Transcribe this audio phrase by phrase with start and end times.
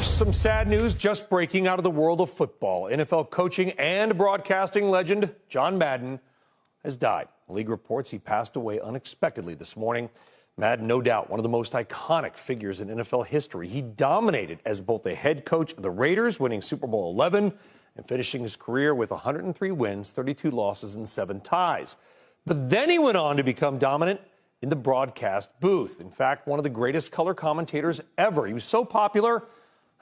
[0.00, 2.84] Some sad news just breaking out of the world of football.
[2.84, 6.18] NFL coaching and broadcasting legend John Madden
[6.82, 7.28] has died.
[7.46, 10.08] The league reports he passed away unexpectedly this morning.
[10.56, 13.68] Madden, no doubt, one of the most iconic figures in NFL history.
[13.68, 17.52] He dominated as both the head coach of the Raiders, winning Super Bowl 11
[17.96, 21.96] and finishing his career with 103 wins, 32 losses, and seven ties.
[22.46, 24.20] But then he went on to become dominant
[24.62, 26.00] in the broadcast booth.
[26.00, 28.46] In fact, one of the greatest color commentators ever.
[28.46, 29.44] He was so popular,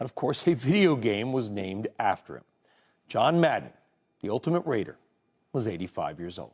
[0.01, 2.45] and of course, a video game was named after him.
[3.09, 3.71] John Madden,
[4.23, 4.97] the ultimate Raider,
[5.53, 6.53] was 85 years old.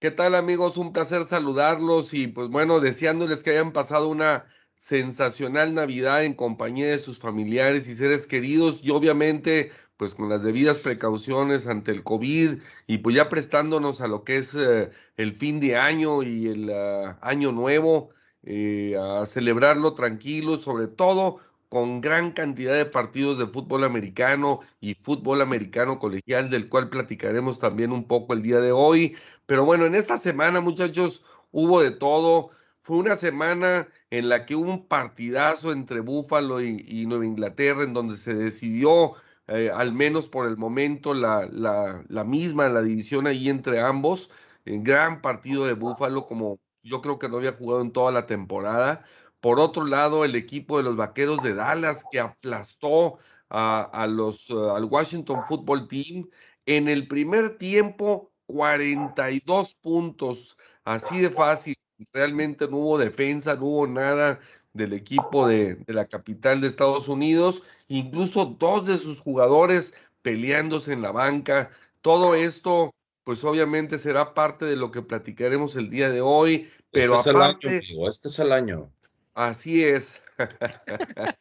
[0.00, 0.76] ¿Qué tal amigos?
[0.76, 4.46] Un placer saludarlos y pues bueno, deseándoles que hayan pasado una
[4.76, 10.42] sensacional Navidad en compañía de sus familiares y seres queridos y obviamente pues con las
[10.42, 15.34] debidas precauciones ante el COVID y pues ya prestándonos a lo que es eh, el
[15.34, 18.10] fin de año y el ah, año nuevo,
[18.44, 24.94] eh, a celebrarlo tranquilo, sobre todo con gran cantidad de partidos de fútbol americano y
[24.94, 29.16] fútbol americano colegial, del cual platicaremos también un poco el día de hoy.
[29.46, 32.50] Pero bueno, en esta semana, muchachos, hubo de todo.
[32.80, 37.92] Fue una semana en la que hubo un partidazo entre Búfalo y, Nueva Inglaterra, en
[37.92, 39.14] donde se decidió,
[39.48, 44.30] eh, al menos por el momento, la, la, la misma, la división ahí entre ambos.
[44.64, 48.26] En gran partido de Búfalo, como yo creo que no había jugado en toda la
[48.26, 49.04] temporada.
[49.40, 53.18] Por otro lado, el equipo de los Vaqueros de Dallas que aplastó
[53.50, 56.28] a, los, eh, al Washington Football Team.
[56.66, 61.74] En el primer tiempo, 42 puntos, así de fácil.
[62.12, 64.40] Realmente no hubo defensa, no hubo nada
[64.78, 67.62] del equipo de, de la capital de Estados Unidos.
[67.88, 71.70] Incluso dos de sus jugadores peleándose en la banca.
[72.00, 72.94] Todo esto,
[73.24, 76.70] pues obviamente será parte de lo que platicaremos el día de hoy.
[76.90, 78.90] Pero este aparte, es el año, este es el año.
[79.34, 80.22] Así es.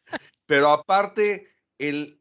[0.45, 1.47] Pero aparte,
[1.77, 2.19] el,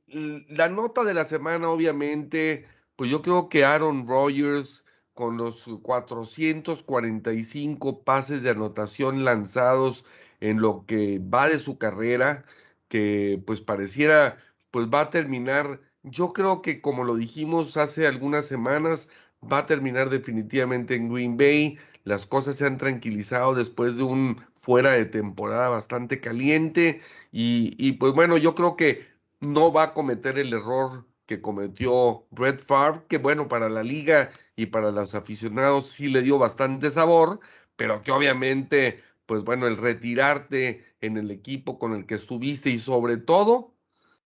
[0.49, 2.67] la nota de la semana, obviamente,
[2.97, 4.85] pues yo creo que Aaron Rodgers,
[5.15, 10.05] con los 445 pases de anotación lanzados
[10.41, 12.45] en lo que va de su carrera,
[12.89, 14.39] que pues pareciera,
[14.71, 19.09] pues va a terminar, yo creo que como lo dijimos hace algunas semanas,
[19.43, 24.41] va a terminar definitivamente en Green Bay las cosas se han tranquilizado después de un
[24.55, 27.01] fuera de temporada bastante caliente
[27.33, 29.09] y, pues bueno, yo creo que
[29.41, 34.31] no va a cometer el error que cometió Brett Favre, que bueno, para la liga
[34.55, 37.41] y para los aficionados sí le dio bastante sabor,
[37.75, 42.79] pero que obviamente, pues bueno, el retirarte en el equipo con el que estuviste y
[42.79, 43.75] sobre todo,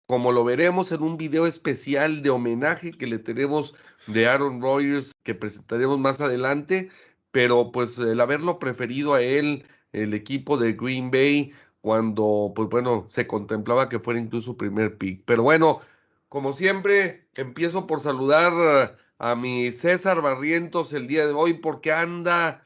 [0.06, 3.74] como lo veremos en un video especial de homenaje que le tenemos
[4.06, 6.90] de Aaron Rodgers que presentaremos más adelante,
[7.30, 13.06] pero pues el haberlo preferido a él, el equipo de Green Bay, cuando pues bueno,
[13.10, 15.22] se contemplaba que fuera incluso su primer pick.
[15.24, 15.80] Pero bueno,
[16.28, 22.62] como siempre, empiezo por saludar a mi César Barrientos el día de hoy porque anda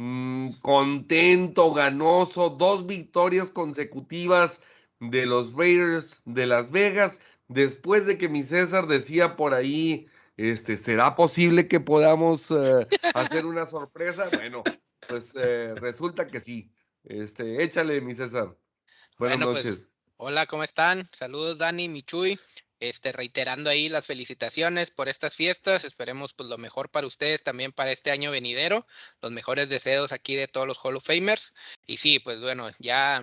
[0.00, 4.60] mm, contento, ganoso, dos victorias consecutivas
[4.98, 10.08] de los Raiders de Las Vegas, después de que mi César decía por ahí
[10.40, 14.30] este, ¿será posible que podamos eh, hacer una sorpresa?
[14.32, 14.64] Bueno,
[15.06, 16.72] pues eh, resulta que sí.
[17.04, 18.56] Este, échale, mi César.
[19.18, 19.90] Buenas bueno, pues, noches.
[20.16, 21.06] hola, ¿cómo están?
[21.12, 22.40] Saludos, Dani, Michuy.
[22.80, 25.84] Este, reiterando ahí las felicitaciones por estas fiestas.
[25.84, 28.86] Esperemos pues lo mejor para ustedes también para este año venidero.
[29.20, 31.54] Los mejores deseos aquí de todos los Hall of Famers.
[31.86, 33.22] Y sí, pues bueno, ya,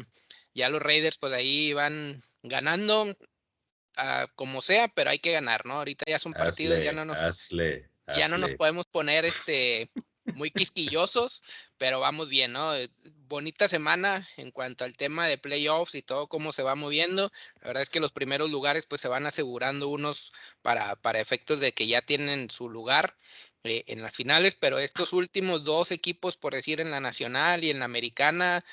[0.53, 3.17] ya los Raiders pues ahí van ganando
[4.35, 5.73] como sea, pero hay que ganar, ¿no?
[5.75, 7.17] Ahorita ya son partidos, ya no nos,
[8.15, 9.89] ya no nos podemos poner este
[10.35, 11.41] muy quisquillosos,
[11.77, 12.73] pero vamos bien, ¿no?
[13.29, 17.29] Bonita semana en cuanto al tema de playoffs y todo cómo se va moviendo.
[17.61, 21.59] La verdad es que los primeros lugares pues se van asegurando unos para, para efectos
[21.59, 23.17] de que ya tienen su lugar
[23.63, 27.69] eh, en las finales, pero estos últimos dos equipos, por decir, en la nacional y
[27.69, 28.63] en la americana,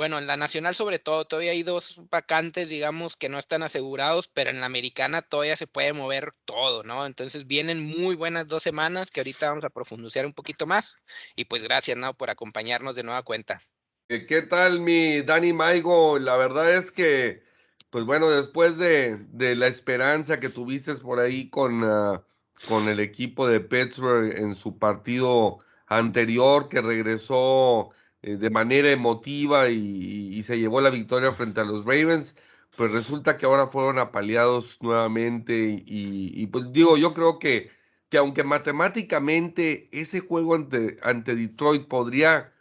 [0.00, 4.28] bueno, en la nacional sobre todo, todavía hay dos vacantes, digamos, que no están asegurados,
[4.28, 7.04] pero en la americana todavía se puede mover todo, ¿no?
[7.04, 10.96] Entonces vienen muy buenas dos semanas que ahorita vamos a profundizar un poquito más.
[11.36, 12.14] Y pues gracias, ¿no?
[12.14, 13.60] Por acompañarnos de nueva cuenta.
[14.08, 16.18] Eh, ¿Qué tal, mi Dani Maigo?
[16.18, 17.42] La verdad es que,
[17.90, 22.24] pues bueno, después de, de la esperanza que tuviste por ahí con, ah,
[22.68, 25.58] con el equipo de Pittsburgh en su partido
[25.88, 27.90] anterior, que regresó
[28.22, 32.36] eh, de manera emotiva y, se llevó la victoria frente a los Ravens,
[32.76, 37.70] pues resulta que ahora fueron apaleados nuevamente y, pues digo, yo creo que,
[38.08, 42.52] que aunque matemáticamente ese juego ante, ante Detroit podría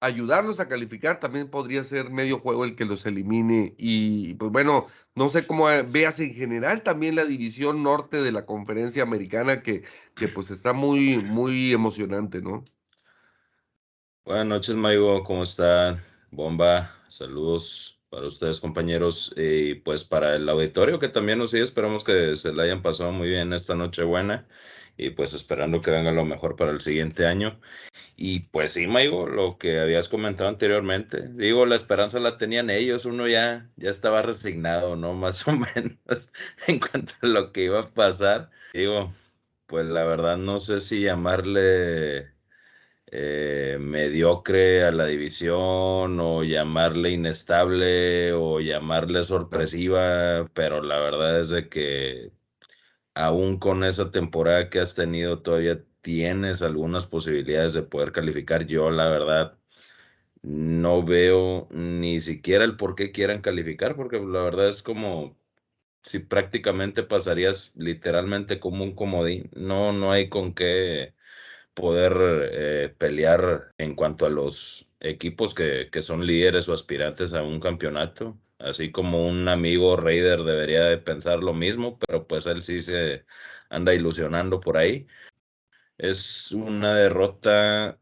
[0.00, 3.74] ayudarlos a calificar, también podría ser medio juego el que los elimine.
[3.78, 8.46] Y pues bueno, no sé cómo veas en general también la división norte de la
[8.46, 9.84] conferencia americana, que,
[10.16, 12.64] que pues está muy, muy emocionante, ¿no?
[14.24, 16.02] Buenas noches, Maigo, ¿cómo están?
[16.30, 22.04] Bomba, saludos para ustedes, compañeros, y pues para el auditorio que también nos sigue, esperamos
[22.04, 24.46] que se la hayan pasado muy bien esta noche buena
[24.96, 27.60] y pues esperando que venga lo mejor para el siguiente año.
[28.16, 33.06] Y pues sí, Maigo, lo que habías comentado anteriormente, digo, la esperanza la tenían ellos,
[33.06, 35.14] uno ya, ya estaba resignado, ¿no?
[35.16, 36.32] Más o menos
[36.66, 38.50] en cuanto a lo que iba a pasar.
[38.74, 39.12] Digo,
[39.66, 42.39] pues la verdad no sé si llamarle
[43.10, 51.50] eh, mediocre a la división o llamarle inestable o llamarle sorpresiva, pero la verdad es
[51.50, 52.32] de que
[53.14, 58.66] aún con esa temporada que has tenido todavía tienes algunas posibilidades de poder calificar.
[58.66, 59.58] Yo la verdad
[60.42, 65.36] no veo ni siquiera el por qué quieran calificar, porque la verdad es como
[66.02, 69.50] si prácticamente pasarías literalmente como un comodín.
[69.54, 71.14] No, no hay con qué
[71.74, 77.42] poder eh, pelear en cuanto a los equipos que, que, son líderes o aspirantes a
[77.42, 78.38] un campeonato.
[78.58, 83.24] Así como un amigo Raider debería de pensar lo mismo, pero pues él sí se
[83.70, 85.06] anda ilusionando por ahí.
[85.98, 88.00] Es una derrota,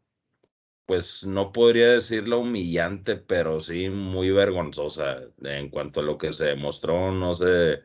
[0.86, 6.46] pues no podría decirlo humillante, pero sí muy vergonzosa en cuanto a lo que se
[6.46, 7.12] demostró.
[7.12, 7.82] No se,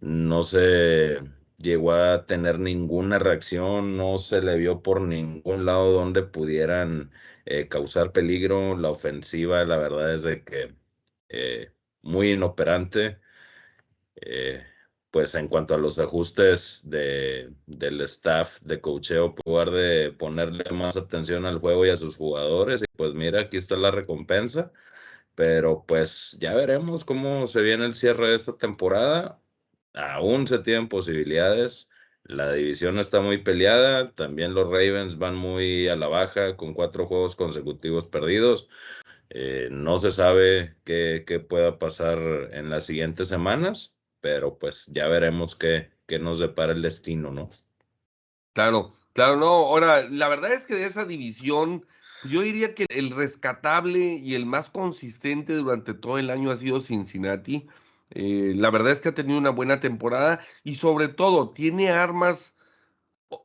[0.00, 1.20] no se
[1.62, 7.12] llegó a tener ninguna reacción, no se le vio por ningún lado donde pudieran
[7.46, 8.76] eh, causar peligro.
[8.76, 10.74] La ofensiva, la verdad es de que
[11.28, 11.72] eh,
[12.02, 13.20] muy inoperante.
[14.16, 14.64] Eh,
[15.10, 20.96] pues en cuanto a los ajustes de, del staff de cocheo, poder de ponerle más
[20.96, 22.82] atención al juego y a sus jugadores.
[22.82, 24.72] Y pues mira, aquí está la recompensa.
[25.34, 29.41] Pero pues ya veremos cómo se viene el cierre de esta temporada.
[29.94, 31.90] Aún se tienen posibilidades.
[32.24, 34.10] La división está muy peleada.
[34.12, 38.68] También los Ravens van muy a la baja con cuatro juegos consecutivos perdidos.
[39.30, 42.18] Eh, no se sabe qué, qué pueda pasar
[42.52, 47.50] en las siguientes semanas pero pues ya veremos qué, qué nos depara el destino, ¿no?
[48.54, 49.46] Claro, claro, no.
[49.46, 51.84] Ahora, la verdad es que de esa división,
[52.22, 56.80] yo diría que el rescatable y el más consistente durante todo el año ha sido
[56.80, 57.66] Cincinnati.
[58.14, 62.54] Eh, la verdad es que ha tenido una buena temporada y sobre todo tiene armas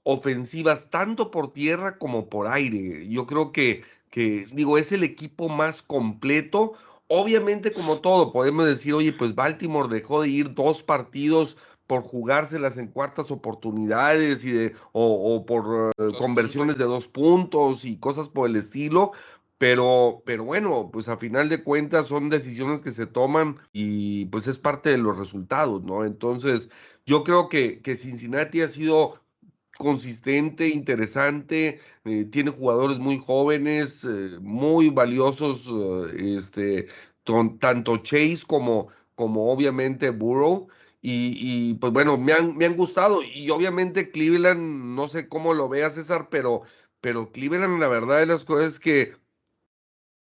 [0.04, 3.08] ofensivas tanto por tierra como por aire.
[3.10, 6.78] Yo creo que, que digo, es el equipo más completo
[7.10, 11.56] Obviamente, como todo, podemos decir, oye, pues Baltimore dejó de ir dos partidos
[11.88, 17.98] por jugárselas en cuartas oportunidades y de, o, por eh, conversiones de dos puntos y
[17.98, 19.14] cosas por el estilo.
[19.58, 24.48] Pero, pero bueno, pues a final de cuentas son decisiones que se toman y pues
[24.48, 26.06] es parte de los resultados, ¿no?
[26.06, 26.70] Entonces,
[27.06, 29.20] yo creo que, que Cincinnati ha sido
[29.78, 35.68] consistente, interesante, eh, tiene jugadores muy jóvenes, eh, muy valiosos,
[36.14, 36.88] eh, este,
[37.60, 40.68] tanto Chase como, como obviamente Burrow.
[41.02, 43.20] Y, pues bueno, me han, me han gustado.
[43.24, 44.60] Y obviamente Cleveland,
[44.96, 46.64] no sé cómo lo vea César, pero,
[47.02, 49.14] pero Cleveland, la verdad de las cosas es que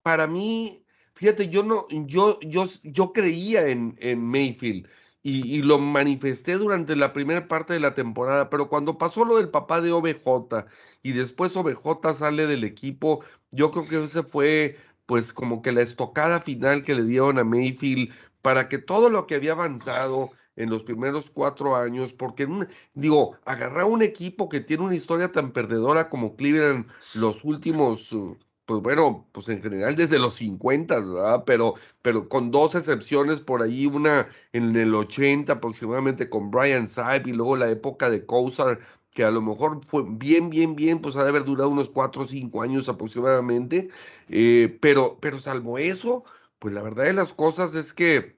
[0.07, 0.85] para mí,
[1.15, 4.87] fíjate, yo no, yo, yo, yo creía en, en Mayfield
[5.21, 9.49] y, lo manifesté durante la primera parte de la temporada, pero cuando pasó lo del
[9.49, 10.65] papá de OBJ
[11.03, 13.21] y después OBJ sale del equipo,
[13.51, 17.43] yo creo que ese fue pues como que la estocada final que le dieron a
[17.43, 18.09] Mayfield
[18.41, 22.47] para que todo lo que había avanzado en los primeros cuatro años, porque
[22.93, 28.37] digo, agarrar un equipo que tiene una historia tan perdedora como Cleveland los últimos uh,
[28.67, 31.43] pues bueno, pues en general desde los 50, ¿verdad?
[31.45, 37.27] Pero, pero con dos excepciones por ahí, una en el 80 aproximadamente con Brian Saib
[37.27, 38.79] y luego la época de Cousar,
[39.11, 42.23] que a lo mejor fue bien, bien, bien, pues ha de haber durado unos 4
[42.23, 43.89] o 5 años aproximadamente,
[44.29, 46.25] eh, pero, pero salvo eso,
[46.59, 48.37] pues la verdad de las cosas es que,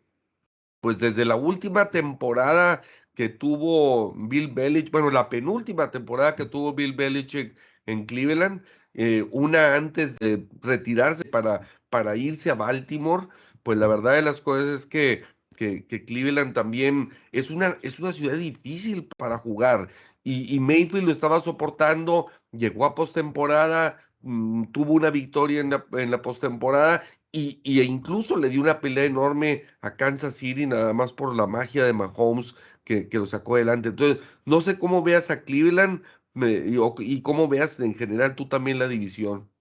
[0.82, 2.82] pues desde la última temporada
[3.16, 7.58] que tuvo Bill Belichick, bueno, la penúltima temporada que tuvo Bill Belichick
[7.88, 8.64] en Cleveland,
[9.02, 13.30] eh, una antes de retirarse para, para irse a Baltimore,
[13.64, 15.24] pues la verdad de las cosas es que,
[15.56, 19.88] que, Cleveland también es una, es una ciudad difícil para jugar
[20.26, 25.86] y, y Mayfield lo estaba soportando, llegó a postemporada, mm, tuvo una victoria en la,
[25.94, 27.02] en la postemporada
[27.32, 31.86] y, incluso le dio una pelea enorme a Kansas City, nada más por la magia
[31.86, 32.54] de Mahomes
[32.84, 33.90] que, que lo sacó adelante.
[33.90, 36.02] Entonces, no sé cómo veas a Cleveland,
[36.36, 39.52] y, cómo veas en general tú también la división.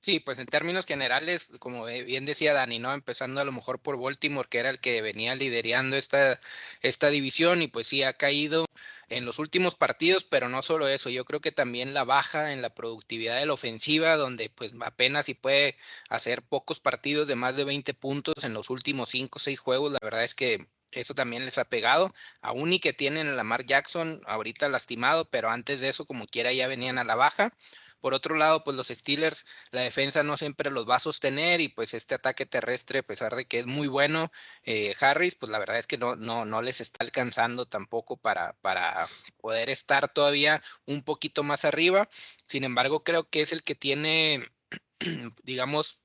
[0.00, 2.92] Sí, pues en términos generales, como bien decía Dani, ¿no?
[2.92, 6.38] Empezando a lo mejor por Baltimore, que era el que venía liderando esta,
[6.82, 8.66] esta división, y pues sí ha caído
[9.08, 12.60] en los últimos partidos, pero no solo eso, yo creo que también la baja en
[12.62, 15.76] la productividad de la ofensiva, donde pues apenas si puede
[16.10, 19.92] hacer pocos partidos de más de 20 puntos en los últimos 5 o 6 juegos,
[19.92, 23.64] la verdad es que eso también les ha pegado, aún y que tienen a Lamar
[23.66, 27.52] Jackson ahorita lastimado, pero antes de eso como quiera ya venían a la baja.
[28.04, 31.68] Por otro lado, pues los Steelers, la defensa no siempre los va a sostener y
[31.68, 34.30] pues este ataque terrestre, a pesar de que es muy bueno,
[34.64, 38.52] eh, Harris, pues la verdad es que no, no, no les está alcanzando tampoco para,
[38.60, 39.08] para
[39.38, 42.06] poder estar todavía un poquito más arriba.
[42.46, 44.52] Sin embargo, creo que es el que tiene,
[45.42, 46.02] digamos,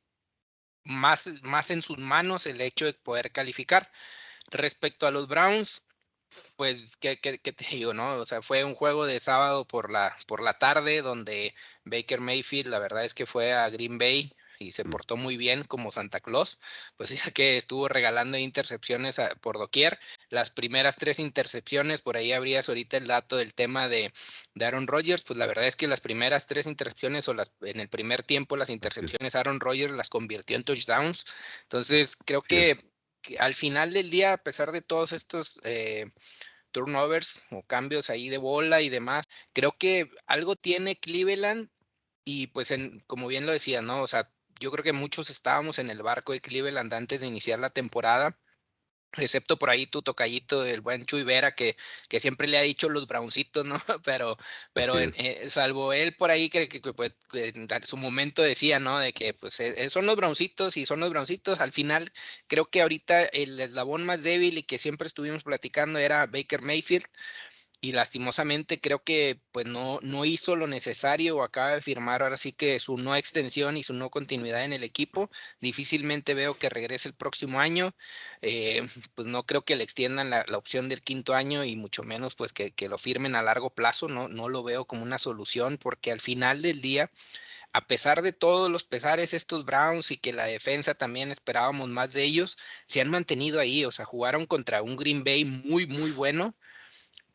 [0.86, 3.92] más, más en sus manos el hecho de poder calificar.
[4.52, 5.86] Respecto a los Browns,
[6.56, 8.16] pues, ¿qué, ¿qué, qué, te digo, no?
[8.18, 11.54] O sea, fue un juego de sábado por la, por la tarde donde
[11.86, 14.90] Baker Mayfield, la verdad es que fue a Green Bay y se mm.
[14.90, 16.60] portó muy bien como Santa Claus,
[16.98, 19.98] pues ya que estuvo regalando intercepciones por doquier.
[20.30, 24.14] Las primeras tres intercepciones, por ahí habrías ahorita el dato del tema de,
[24.54, 27.80] de Aaron Rodgers, pues la verdad es que las primeras tres intercepciones o las en
[27.80, 31.26] el primer tiempo las intercepciones Aaron Rodgers las convirtió en touchdowns.
[31.64, 32.78] Entonces, creo que
[33.40, 36.12] al final del día, a pesar de todos estos eh,
[36.72, 41.70] turnovers o cambios ahí de bola y demás, creo que algo tiene Cleveland
[42.24, 44.02] y pues en, como bien lo decía, ¿no?
[44.02, 47.60] O sea, yo creo que muchos estábamos en el barco de Cleveland antes de iniciar
[47.60, 48.38] la temporada
[49.18, 51.76] excepto por ahí tu tocallito, el buen Chuy Vera, que,
[52.08, 53.76] que siempre le ha dicho los browncitos, ¿no?
[54.04, 54.38] Pero,
[54.74, 59.00] pero eh, salvo él por ahí, que, que, pues, en su momento decía, ¿no?
[59.00, 61.60] De que pues eh, eh, son los browncitos y son los browncitos.
[61.60, 62.12] Al final,
[62.48, 67.06] creo que ahorita el eslabón más débil y que siempre estuvimos platicando era Baker Mayfield
[67.82, 72.38] y lastimosamente creo que pues no, no hizo lo necesario o acaba de firmar ahora
[72.38, 75.30] sí que su no extensión y su no continuidad en el equipo.
[75.62, 77.94] Difícilmente veo que regrese el próximo año.
[78.42, 82.36] Eh, pues no creo que le extiendan la, opción del quinto año y mucho menos
[82.36, 84.10] pues que, que, lo firmen a largo plazo.
[84.10, 87.10] No, no lo veo como una solución porque al final del día
[87.72, 92.14] a pesar de todos los pesares estos Browns y que la defensa también esperábamos más
[92.14, 96.12] de ellos, se han mantenido ahí, o sea, jugaron contra un Green Bay muy, muy
[96.12, 96.56] bueno,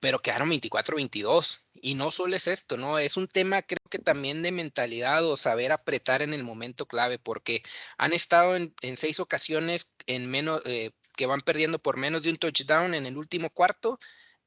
[0.01, 1.61] pero quedaron 24-22.
[1.81, 2.99] Y no solo es esto, ¿no?
[2.99, 7.19] Es un tema creo que también de mentalidad o saber apretar en el momento clave,
[7.19, 7.63] porque
[7.99, 12.37] han estado en, seis ocasiones en menos, eh, que van perdiendo por menos de un
[12.37, 13.99] touchdown en el último cuarto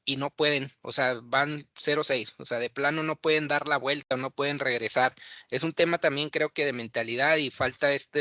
[0.08, 3.78] y no pueden, o sea, van 0-6, o sea, de plano no pueden dar la
[3.78, 5.14] vuelta, no pueden regresar.
[5.52, 8.20] Es un tema también creo que de mentalidad y falta esta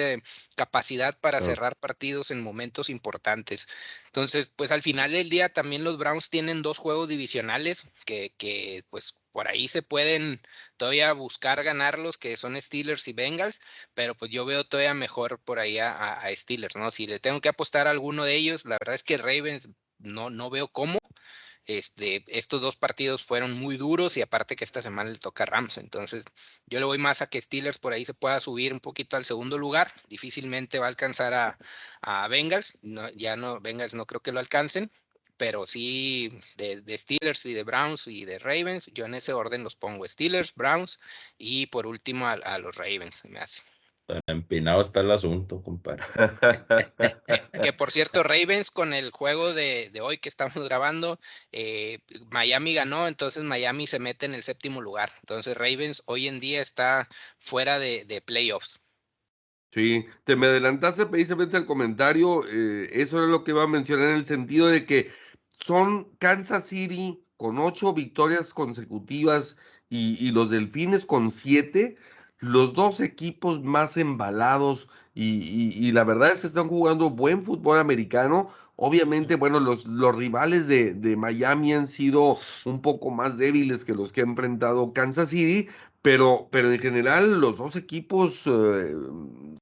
[0.56, 3.68] capacidad para cerrar partidos en momentos importantes.
[4.06, 8.84] Entonces, pues al final del día también los Browns tienen dos juegos divisionales que, que
[8.90, 10.40] pues por ahí se pueden
[10.76, 13.60] todavía buscar ganarlos, que son Steelers y Bengals,
[13.94, 16.90] pero pues yo veo todavía mejor por ahí a, a Steelers, ¿no?
[16.90, 20.30] Si le tengo que apostar a alguno de ellos, la verdad es que Ravens no,
[20.30, 20.98] no veo cómo.
[21.66, 25.46] Este, estos dos partidos fueron muy duros y aparte que esta semana le toca a
[25.46, 25.78] Rams.
[25.78, 26.24] Entonces,
[26.66, 29.24] yo le voy más a que Steelers por ahí se pueda subir un poquito al
[29.24, 29.92] segundo lugar.
[30.08, 31.58] Difícilmente va a alcanzar a,
[32.02, 32.78] a Bengals.
[33.16, 34.90] Ya no, Bengals no creo que lo alcancen,
[35.36, 38.86] pero sí de, de, Steelers y de Browns y de Ravens.
[38.94, 40.98] Yo en ese orden los pongo Steelers, Browns
[41.38, 43.62] y por último a, a los Ravens, me hace.
[44.26, 46.02] Empinado está el asunto, compadre.
[47.62, 51.18] que por cierto, Ravens con el juego de, hoy que estamos grabando,
[51.50, 51.98] eh,
[52.30, 55.10] Miami ganó, entonces Miami se mete en el séptimo lugar.
[55.20, 57.08] Entonces Ravens hoy en día está
[57.40, 58.80] fuera de, playoffs.
[59.72, 64.10] Sí, te me adelantaste precisamente el comentario, eh, eso es lo que iba a mencionar
[64.10, 65.12] en el sentido de que
[65.50, 69.58] son Kansas City con ocho victorias consecutivas
[69.90, 71.96] y, y los Delfines con siete
[72.40, 78.50] los dos equipos más embalados y, la verdad es que están jugando buen fútbol americano.
[78.76, 83.94] Obviamente, bueno, los, los rivales de, de, Miami han sido un poco más débiles que
[83.94, 85.70] los que ha enfrentado Kansas City,
[86.02, 88.92] pero, pero en general los dos equipos eh,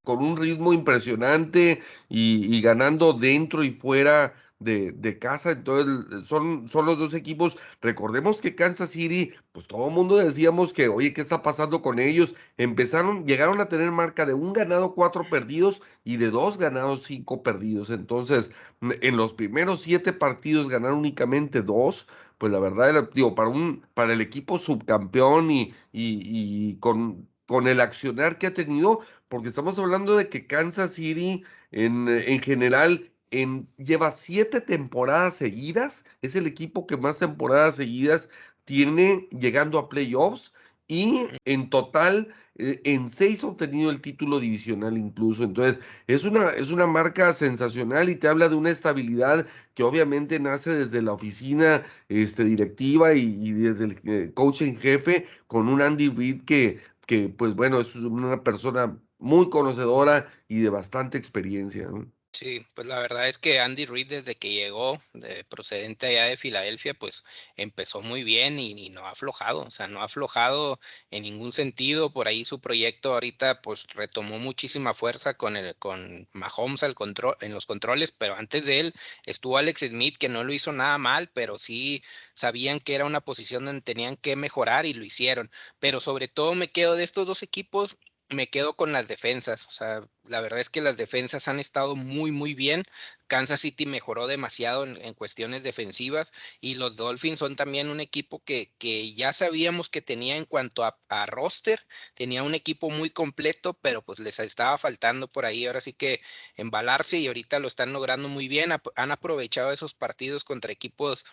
[0.02, 6.87] con un ritmo impresionante y, y ganando dentro y fuera de, casa, entonces son, son
[6.87, 7.58] los dos equipos.
[7.80, 11.99] Recordemos que Kansas City, pues todo el mundo decíamos que, oye, ¿qué está pasando con
[11.99, 12.34] ellos?
[12.56, 17.42] Empezaron, llegaron a tener marca de un ganado, cuatro perdidos y de dos ganados, cinco
[17.42, 17.90] perdidos.
[17.90, 22.06] Entonces, en los primeros siete partidos ganaron únicamente dos.
[22.38, 27.80] Pues la verdad, digo, para, un, para el equipo subcampeón y, y, con, con el
[27.80, 34.11] accionar que ha tenido, porque estamos hablando de que Kansas City en, en general lleva
[34.11, 38.28] siete temporadas seguidas, es el equipo que más temporadas seguidas
[38.64, 40.52] tiene llegando a playoffs
[40.87, 45.43] y en total eh, en seis ha obtenido el título divisional incluso.
[45.45, 50.38] Entonces, es una, es una marca sensacional y te habla de una estabilidad que obviamente
[50.38, 55.83] nace desde la oficina este, directiva y, desde el eh, coach en jefe con un
[55.83, 61.88] Andy Reid que, que, pues bueno, es una persona muy conocedora y de bastante experiencia.
[62.35, 66.37] Sí, pues la verdad es que Andy Reid desde que llegó de, procedente allá de
[66.37, 67.25] Filadelfia, pues
[67.57, 72.12] empezó muy bien y, no ha aflojado, o sea, no ha aflojado en ningún sentido.
[72.12, 77.37] Por ahí su proyecto ahorita pues retomó muchísima fuerza con el con Mahomes al control
[77.41, 78.95] en los controles, pero antes de él
[79.26, 82.03] estuvo Alex Smith que no lo hizo nada mal, pero sí
[82.35, 85.50] sabían que era una posición donde tenían que mejorar y lo hicieron.
[85.79, 87.97] Pero sobre todo me quedo de estos dos equipos
[88.35, 89.67] me quedo con las defensas.
[89.67, 92.85] O sea, la verdad es que las defensas han estado muy, muy bien.
[93.26, 98.73] Kansas City mejoró demasiado en, cuestiones defensivas y los Dolphins son también un equipo que,
[98.79, 101.81] que ya sabíamos que tenía en cuanto a, roster,
[102.14, 106.21] tenía un equipo muy completo, pero pues les estaba faltando por ahí ahora sí que
[106.57, 108.73] embalarse y ahorita lo están logrando muy bien.
[108.97, 111.25] Han aprovechado esos partidos contra equipos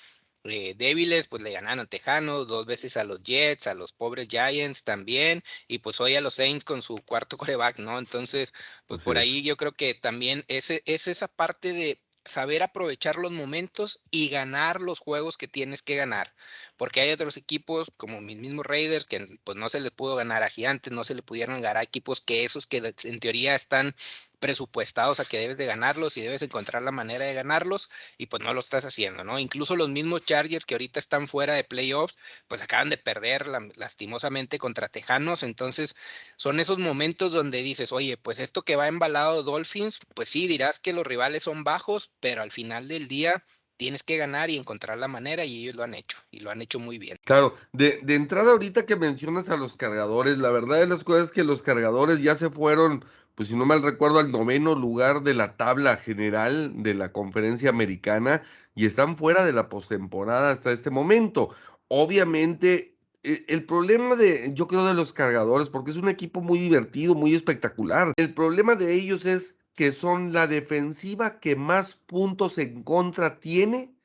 [0.43, 4.27] eh, débiles, pues le ganaron a Tejanos, dos veces a los Jets, a los pobres
[4.27, 7.99] Giants también, y pues hoy a los Saints con su cuarto coreback, ¿no?
[7.99, 8.53] Entonces,
[8.87, 13.31] pues por ahí yo creo que también ese, es esa parte de saber aprovechar los
[13.31, 16.33] momentos y ganar los juegos que tienes que ganar.
[16.81, 20.41] Porque hay otros equipos, como mis mismos Raiders, que pues no se les pudo ganar
[20.41, 23.95] a Gigantes, no se le pudieron ganar a equipos que esos que en teoría están
[24.39, 28.41] presupuestados a que debes de ganarlos y debes encontrar la manera de ganarlos y pues
[28.41, 29.37] no lo estás haciendo, ¿no?
[29.37, 32.17] Incluso los mismos Chargers que ahorita están fuera de playoffs,
[32.47, 35.95] pues acaban de perder lastimosamente contra Tejanos, entonces
[36.35, 40.79] son esos momentos donde dices, oye, pues esto que va embalado Dolphins, pues sí, dirás
[40.79, 43.43] que los rivales son bajos, pero al final del día
[43.81, 46.61] tienes que ganar y encontrar la manera y ellos lo han hecho y lo han
[46.61, 47.17] hecho muy bien.
[47.25, 51.31] Claro, de, entrada ahorita que mencionas a los cargadores, la verdad de las cosas es
[51.31, 55.33] que los cargadores ya se fueron pues si no mal recuerdo, al noveno lugar de
[55.33, 58.43] la tabla general de la conferencia americana
[58.75, 61.49] y están fuera de la postemporada hasta este momento.
[61.87, 66.59] Obviamente, e, el problema de, yo creo, de los cargadores, porque es un equipo muy
[66.59, 72.57] divertido, muy espectacular, el problema de ellos es que son la defensiva que más puntos
[72.57, 73.95] en contra tiene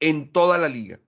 [0.00, 1.00] en toda la liga.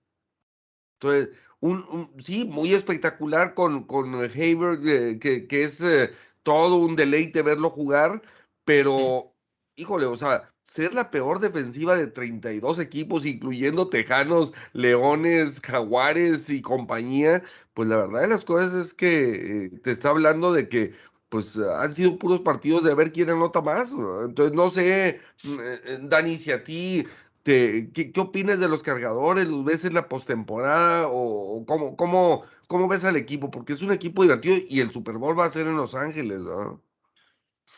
[0.99, 6.11] Entonces, un, sí, muy espectacular con, con Haber, eh, que, que, es eh,
[6.43, 8.21] todo un deleite verlo jugar,
[8.65, 9.35] pero,
[9.75, 16.61] híjole, o sea, ser la peor defensiva de 32 equipos, incluyendo Tejanos, Leones, Jaguares y
[16.61, 20.93] compañía, pues la verdad de las cosas es que eh, te está hablando de que
[21.35, 23.91] pues han sido puros partidos de ver quién anota más.
[24.23, 27.05] Entonces, no sé, mm, eh, eh, Dani, si a ti,
[27.43, 29.47] te, ¿qué, ¿qué, opinas de los cargadores?
[29.49, 31.07] ¿Los ves en la postemporada?
[31.09, 33.51] ¿O cómo, cómo, ¿Cómo ves al equipo?
[33.51, 36.39] Porque es un equipo divertido y el Super Bowl va a ser en Los Ángeles,
[36.39, 36.81] ¿no?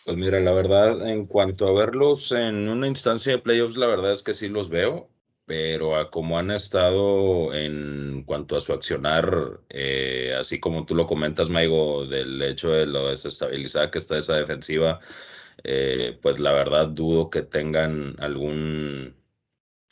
[0.05, 4.13] Pues mira, la verdad, en cuanto a verlos en una instancia de playoffs, la verdad
[4.13, 5.09] es que sí los veo,
[5.47, 11.07] pero a cómo han estado en cuanto a su accionar, eh, así como tú lo
[11.07, 14.99] comentas, Maigo, del hecho de lo desestabilizada que está esa defensiva,
[15.63, 19.15] eh, pues la verdad dudo que tengan algún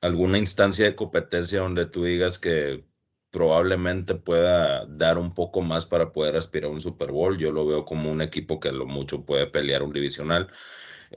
[0.01, 2.85] alguna instancia de competencia donde tú digas que
[3.31, 7.37] probablemente pueda dar un poco más para poder aspirar a un Super Bowl.
[7.37, 10.49] Yo lo veo como un equipo que lo mucho puede pelear un divisional.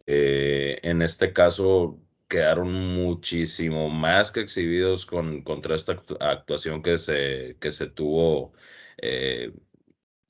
[0.06, 7.56] Eh, en este caso, quedaron muchísimo más que exhibidos con, contra esta actuación que se,
[7.60, 8.52] que se tuvo
[8.98, 9.52] eh,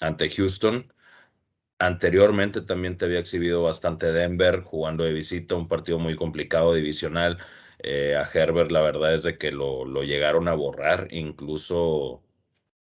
[0.01, 0.93] ante Houston.
[1.81, 7.39] Anteriormente también te había exhibido bastante Denver jugando de visita, un partido muy complicado divisional.
[7.81, 12.25] Eh, a Herbert la verdad es de que lo, lo llegaron a borrar, incluso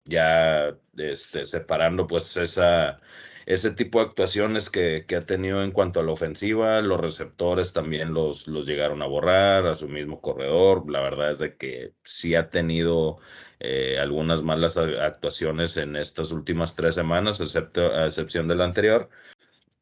[0.04, 3.00] ya este, separando pues esa,
[3.46, 7.72] ese tipo de actuaciones que, que, ha tenido en cuanto a la ofensiva, los receptores
[7.72, 11.94] también los, los llegaron a borrar, a su mismo corredor, la verdad es de que
[12.02, 13.18] sí ha tenido
[13.60, 19.08] eh, algunas malas actuaciones en estas últimas tres semanas, excepto, a excepción de la anterior,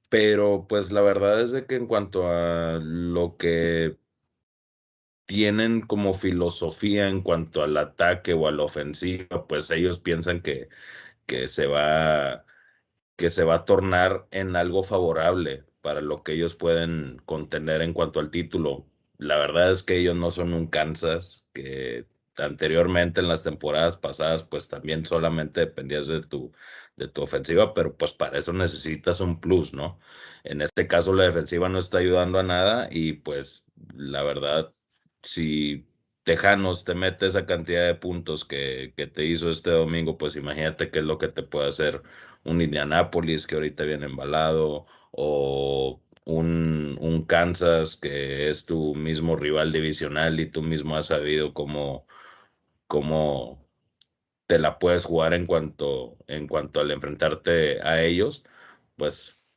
[0.08, 3.98] pero pues la verdad es de que en cuanto a lo que
[5.26, 10.68] tienen como filosofía en cuanto al ataque o a la ofensiva, pues ellos piensan que,
[11.26, 12.44] que, se va,
[13.16, 17.92] que se va a tornar en algo favorable para lo que ellos pueden contener en
[17.92, 18.86] cuanto al título.
[19.18, 22.06] La verdad es que ellos no son un Kansas, que
[22.38, 26.52] anteriormente en las temporadas pasadas, pues también solamente dependías de tu,
[26.96, 29.98] de tu ofensiva, pero pues para eso necesitas un plus, ¿no?
[30.44, 34.70] En este caso la defensiva no está ayudando a nada y pues la verdad
[35.22, 35.86] si
[36.24, 40.90] Tejanos te mete esa cantidad de puntos que, que, te hizo este domingo, pues imagínate
[40.90, 42.02] qué es lo que te puede hacer
[42.44, 49.72] un Indianapolis que ahorita viene embalado o un, un, Kansas que es tu mismo rival
[49.72, 52.06] divisional y tú mismo has sabido cómo,
[52.88, 53.64] cómo
[54.46, 58.44] te la puedes jugar en cuanto, en cuanto al enfrentarte a ellos,
[58.96, 59.50] pues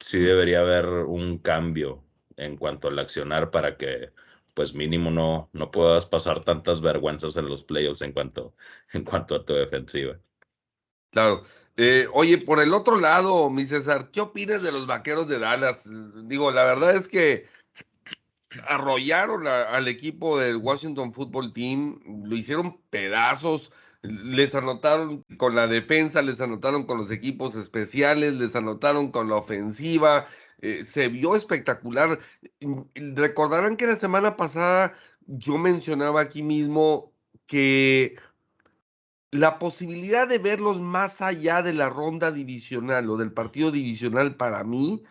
[0.00, 2.04] sí debería haber un cambio
[2.36, 4.12] en cuanto al accionar para que
[4.54, 8.54] pues mínimo no, no puedas pasar tantas vergüenzas en los playoffs en cuanto,
[8.92, 10.18] en cuanto a tu defensiva.
[11.10, 11.42] Claro.
[11.82, 15.88] Eh, oye, por el otro lado, mi César, ¿qué opinas de los vaqueros de Dallas?
[16.24, 17.46] Digo, la verdad es que
[18.68, 26.20] arrollaron al equipo del Washington Football Team, lo hicieron pedazos, les anotaron con la defensa,
[26.20, 30.26] les anotaron con los equipos especiales, les anotaron con la ofensiva,
[30.60, 32.18] eh, se vio espectacular.
[32.94, 34.94] Recordarán que la semana pasada
[35.26, 37.14] yo mencionaba aquí mismo
[37.46, 38.16] que
[39.32, 44.64] la posibilidad de verlos más allá de la ronda divisional o del partido divisional para
[44.64, 45.04] mí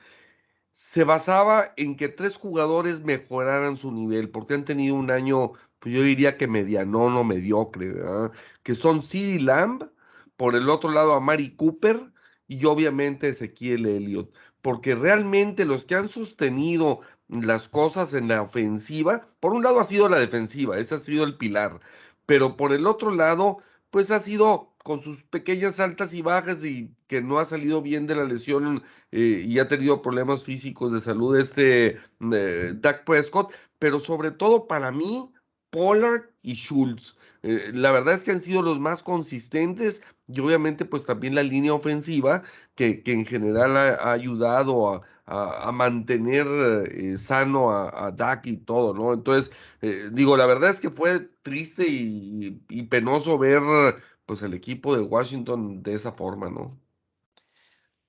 [0.72, 5.94] se basaba en que tres jugadores mejoraran su nivel, porque han tenido un año, pues
[5.96, 7.96] yo diría que mediano, no mediocre,
[8.64, 9.90] que son CD Lamb,
[10.38, 12.00] por el otro lado a Mari Cooper
[12.48, 19.28] y obviamente Ezequiel Elliott, porque realmente los que han sostenido las cosas en la ofensiva,
[19.42, 21.82] por un lado ha sido la defensiva, ese ha sido el pilar,
[22.26, 23.58] pero por el otro lado,
[23.92, 28.08] pues ha sido con sus pequeñas altas y bajas y que no ha salido bien
[28.08, 32.00] de la lesión eh, y ha tenido problemas físicos de salud este
[32.32, 35.34] eh, Dak Prescott, pero sobre todo para mí,
[35.70, 37.18] Pollard y Schultz.
[37.44, 41.44] Eh, la verdad es que han sido los más consistentes y obviamente pues también la
[41.44, 42.44] línea ofensiva
[42.76, 45.02] que, que en general ha, ayudado a,
[45.68, 46.48] a, mantener
[47.18, 49.14] sano a, a, Dak y todo, ¿no?
[49.14, 49.52] Entonces,
[50.14, 53.62] digo, la verdad es que fue triste y, y penoso ver
[54.26, 56.72] pues el equipo de Washington de esa forma, ¿no?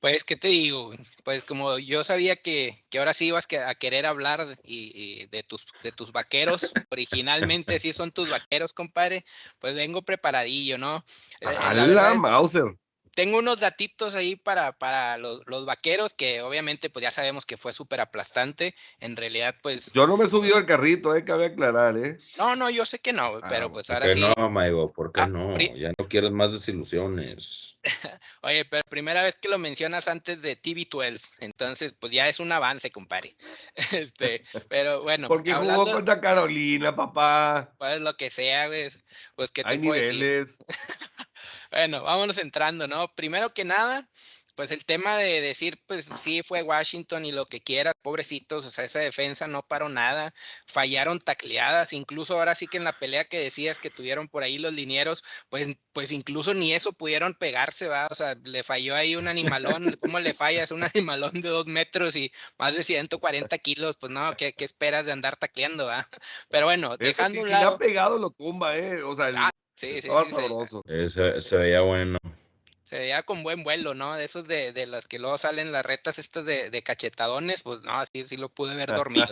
[0.00, 0.90] Pues, ¿qué te digo?
[1.24, 5.66] Pues como yo sabía que, que ahora sí ibas a querer hablar y, de, tus,
[5.82, 9.24] de tus vaqueros, originalmente sí son tus vaqueros, compadre,
[9.58, 11.04] pues vengo preparadillo, ¿no?
[11.40, 11.48] Eh,
[11.94, 12.76] la Mauser!
[13.14, 17.56] tengo unos datitos ahí para, para los, los, vaqueros, que obviamente pues ya sabemos que
[17.56, 18.74] fue súper aplastante.
[19.00, 19.92] En realidad, pues.
[19.92, 22.16] Yo no me he subido al carrito, eh, cabe aclarar, ¿eh?
[22.38, 24.24] No, no, yo sé que no, ah, pero pues ahora sí.
[24.36, 25.54] No, Maigo, ¿por qué ah, no?
[25.58, 27.69] Ya no quieres más desilusiones.
[28.42, 32.52] Oye, pero primera vez que lo mencionas antes de TV12, entonces pues ya es un
[32.52, 33.36] avance, compadre.
[33.92, 35.28] Este, pero bueno.
[35.28, 37.74] Porque jugó contra Carolina, papá.
[37.78, 40.56] Pues lo que sea, pues, pues que te Hay niveles.
[41.70, 43.14] Bueno, vámonos entrando, ¿no?
[43.14, 44.09] Primero que nada,
[44.60, 48.68] pues el tema de decir, pues sí, fue Washington y lo que quiera, pobrecitos, o
[48.68, 50.34] sea, esa defensa no paró nada,
[50.66, 54.58] fallaron tacleadas, incluso ahora sí que en la pelea que decías que tuvieron por ahí
[54.58, 59.16] los linieros, pues, pues incluso ni eso pudieron pegarse, va, o sea, le falló ahí
[59.16, 63.96] un animalón, ¿cómo le fallas un animalón de dos metros y más de 140 kilos?
[63.98, 66.06] Pues no, ¿qué, qué esperas de andar tacleando, va?
[66.50, 67.62] Pero bueno, dejando un lado...
[67.62, 69.30] Si le ha pegado lo tumba, eh, o sea...
[69.34, 71.40] Ah, Sí, sí, sí.
[71.40, 72.18] Se, veía bueno.
[72.90, 74.16] Se veía con buen vuelo, ¿no?
[74.16, 77.82] De esos de, de las que luego salen las retas estas de, de cachetadones, pues
[77.82, 79.28] no, así sí lo pude ver dormido.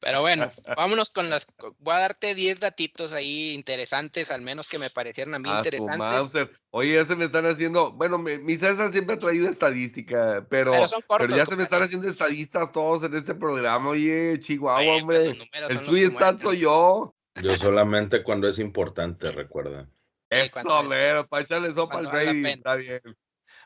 [0.00, 1.48] Pero bueno, vámonos con las.
[1.80, 6.48] Voy a darte 10 datitos ahí interesantes, al menos que me parecieron a mí interesantes.
[6.70, 7.90] Oye, ya se me están haciendo.
[7.90, 10.70] Bueno, mi César siempre ha traído estadística, pero,
[11.18, 13.90] pero, ya se me están haciendo estadistas todos en este programa.
[13.90, 15.48] Oye, Chihuahua, pues, hombre.
[15.70, 17.16] el Chuy soy yo.
[17.42, 19.88] Yo solamente cuando es importante, recuerda.
[20.30, 23.00] Eso, pero para echarle sopa al rey, está bien.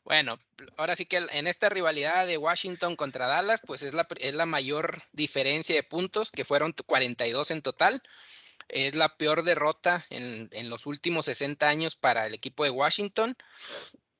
[0.04, 0.38] Bueno,
[0.76, 4.46] ahora sí que en esta rivalidad de Washington contra Dallas, pues es la, es la
[4.46, 8.02] mayor diferencia de puntos, que fueron 42 en total.
[8.68, 13.36] Es la peor derrota en, en los últimos 60 años para el equipo de Washington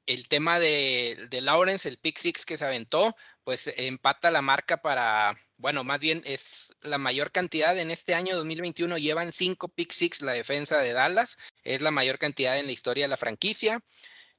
[0.07, 4.79] el tema de, de, Lawrence, el pick six que se aventó, pues empata la marca
[4.79, 9.93] para, bueno, más bien es la mayor cantidad en este año 2021, llevan cinco pick
[9.93, 13.83] six la defensa de Dallas, es la mayor cantidad en la historia de la franquicia.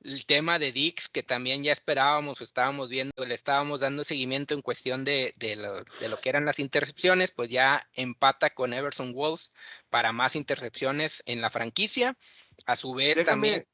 [0.03, 4.63] El tema de Dix, que también ya esperábamos, estábamos viendo, le estábamos dando seguimiento en
[4.63, 9.13] cuestión de, de, lo, de lo, que eran las intercepciones, pues ya empata con Everson
[9.13, 9.53] Wolves
[9.91, 12.17] para más intercepciones en la franquicia.
[12.65, 13.67] A su vez también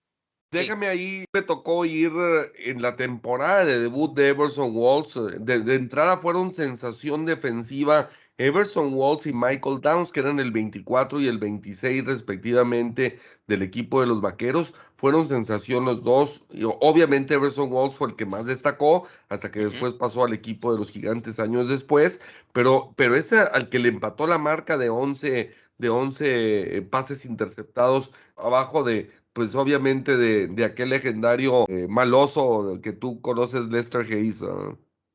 [0.51, 5.17] Déjame ahí, me tocó ir eh, en la temporada de debut de Everson Walls.
[5.17, 11.19] Eh, de, entrada fueron sensación defensiva Everson Walls y Michael Downs, que eran el 24
[11.19, 16.43] y el 26 respectivamente del equipo de los Vaqueros, fueron sensación los dos.
[16.51, 20.71] Y obviamente Everson Walls fue el que más destacó, hasta que después pasó al equipo
[20.71, 22.21] de los Gigantes años después,
[22.53, 27.25] pero, pero ese al que le empató la marca de 11, de 11 eh, pases
[27.25, 34.02] interceptados abajo de, pues obviamente de, de aquel legendario eh, maloso que tú conoces, Lester
[34.02, 34.39] Hayes.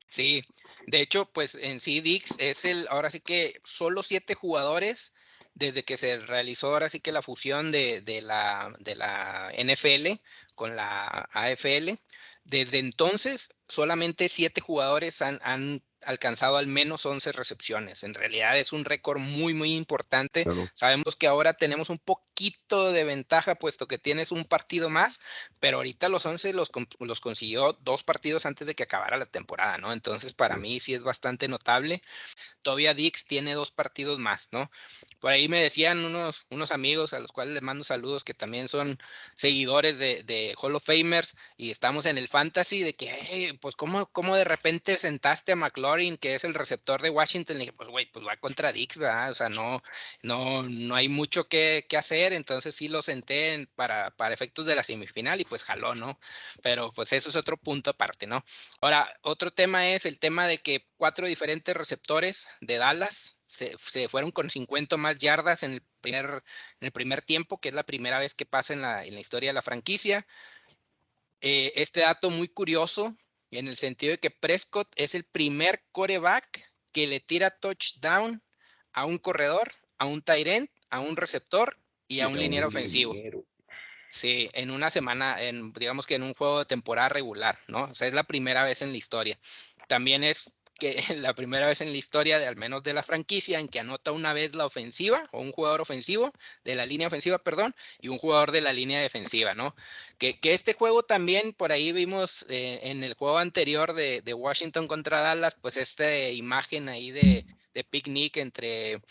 [0.07, 0.41] Sí,
[0.87, 5.13] de hecho, pues en sí Dix es el, ahora sí que solo siete jugadores
[5.55, 10.13] desde que se realizó ahora sí que la fusión de, de, la, de la NFL
[10.55, 11.89] con la AFL.
[12.45, 18.03] Desde entonces, solamente siete jugadores han, han alcanzado al menos 11 recepciones.
[18.03, 20.45] En realidad es un récord muy, muy importante.
[20.73, 25.19] Sabemos que ahora tenemos un poquito de ventaja puesto que tienes un partido más,
[25.59, 29.77] pero ahorita los 11 los, los consiguió dos partidos antes de que acabara la temporada,
[29.77, 29.93] ¿no?
[29.93, 32.01] Entonces para mí sí es bastante notable.
[32.61, 34.69] Todavía Dix tiene dos partidos más, ¿no?
[35.19, 38.67] Por ahí me decían unos, unos amigos a los cuales les mando saludos que también
[38.67, 38.99] son
[39.35, 44.07] seguidores de, de Hall of Famers y estamos en el fantasy de que, pues, ¿cómo,
[44.07, 45.55] ¿cómo de repente sentaste a
[46.19, 49.31] Que es el receptor de Washington, le dije, pues güey, pues va contra Dix, ¿verdad?
[49.31, 49.81] O sea, no,
[50.23, 54.75] no, no hay mucho que, que hacer, entonces sí lo senté para, para efectos de
[54.75, 56.19] la semifinal y pues jaló, ¿no?
[56.61, 58.43] Pero pues eso es otro punto aparte, ¿no?
[58.81, 64.09] Ahora, otro tema es el tema de que cuatro diferentes receptores de Dallas se, se,
[64.09, 67.83] fueron con 50 más yardas en el, primer, en el primer tiempo, que es la
[67.83, 70.25] primera vez que pasa en la, en la historia de la franquicia.
[71.41, 73.15] Eh, este dato muy curioso
[73.57, 78.41] en el sentido de que Prescott es el primer coreback que le tira touchdown
[78.93, 83.15] a un corredor, a un tight end, a un receptor y a un liniero ofensivo.
[84.09, 87.85] Sí, en una semana, en, digamos que en un juego de temporada regular, ¿no?
[87.85, 89.39] O sea, es la primera vez en la historia.
[89.87, 90.51] También es
[90.83, 93.79] que la primera vez en la historia, de al menos de la franquicia, en que
[93.79, 96.31] anota una vez la ofensiva o un jugador ofensivo
[96.65, 99.75] de la línea ofensiva, perdón, y un jugador de la línea defensiva, ¿no?
[100.17, 104.33] Que, que este juego también, por ahí vimos eh, en el juego anterior de, de,
[104.33, 109.01] Washington contra Dallas, pues esta imagen ahí de, de picnic entre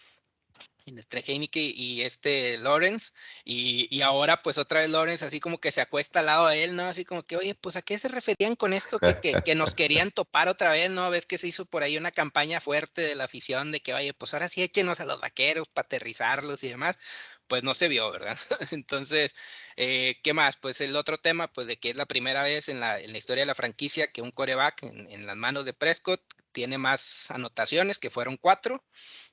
[0.87, 3.13] entre Heineke y este Lawrence,
[3.45, 6.65] y, y, ahora pues otra vez Lawrence así como que se acuesta al lado de
[6.65, 6.85] él, ¿no?
[6.85, 9.75] Así como que, oye, pues a qué se referían con esto, que, que, que, nos
[9.75, 11.11] querían topar otra vez, ¿no?
[11.11, 14.15] Ves que se hizo por ahí una campaña fuerte de la afición de que, oye,
[14.15, 16.99] pues ahora sí échenos a los vaqueros para aterrizarlos y demás,
[17.47, 18.39] pues no se vio, ¿verdad?
[18.71, 19.35] Entonces,
[19.77, 20.57] eh, ¿qué más?
[20.57, 23.19] Pues el otro tema, pues de que es la primera vez en la, en la
[23.19, 27.31] historia de la franquicia que un coreback en, en las manos de Prescott tiene más
[27.31, 28.85] anotaciones, que fueron cuatro.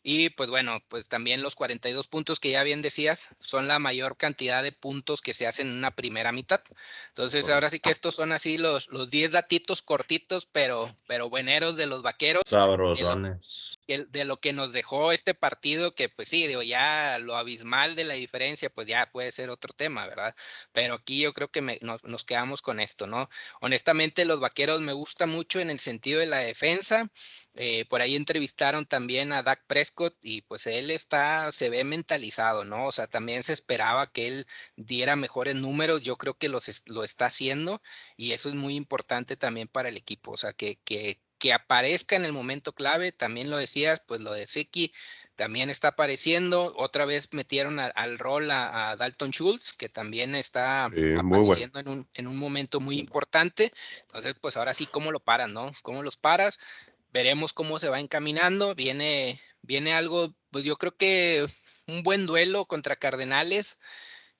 [0.01, 4.15] Y pues bueno, pues también los 42 puntos que ya bien decías son la mayor
[4.15, 6.61] cantidad de puntos que se hacen en una primera mitad.
[7.09, 11.75] Entonces, ahora sí que estos son así los, los 10 datitos cortitos, pero, pero bueneros
[11.75, 12.43] de los vaqueros.
[12.45, 13.77] Sabrosones.
[13.87, 17.35] De lo, de lo que nos dejó este partido, que pues sí, digo, ya lo
[17.35, 20.33] abismal de la diferencia, pues ya puede ser otro tema, ¿verdad?
[20.71, 23.29] Pero aquí yo creo que me, nos quedamos con esto, ¿no?
[23.59, 27.09] Honestamente, los vaqueros me gusta mucho en el sentido de la defensa
[27.55, 29.88] eh, por ahí entrevistaron también a Dak Prescott
[30.21, 32.87] y pues él está, se ve mentalizado, ¿no?
[32.87, 37.03] O sea, también se esperaba que él diera mejores números, yo creo que los, lo
[37.03, 37.81] está haciendo
[38.17, 42.15] y eso es muy importante también para el equipo, o sea, que, que, que aparezca
[42.15, 44.91] en el momento clave, también lo decías, pues lo de Seki
[45.39, 46.73] también está apareciendo.
[46.75, 51.81] Otra vez metieron a, al rol a, a, Dalton Schultz, que también está muy apareciendo
[51.81, 51.91] bueno.
[51.93, 53.71] en, un, en un momento muy importante.
[54.01, 55.71] Entonces, pues ahora sí, ¿cómo lo paras, no?
[55.81, 56.59] ¿Cómo los paras?
[57.13, 58.75] Veremos cómo se va encaminando.
[58.75, 61.45] Viene, viene algo, pues yo creo que
[61.87, 63.79] un buen duelo contra Cardenales,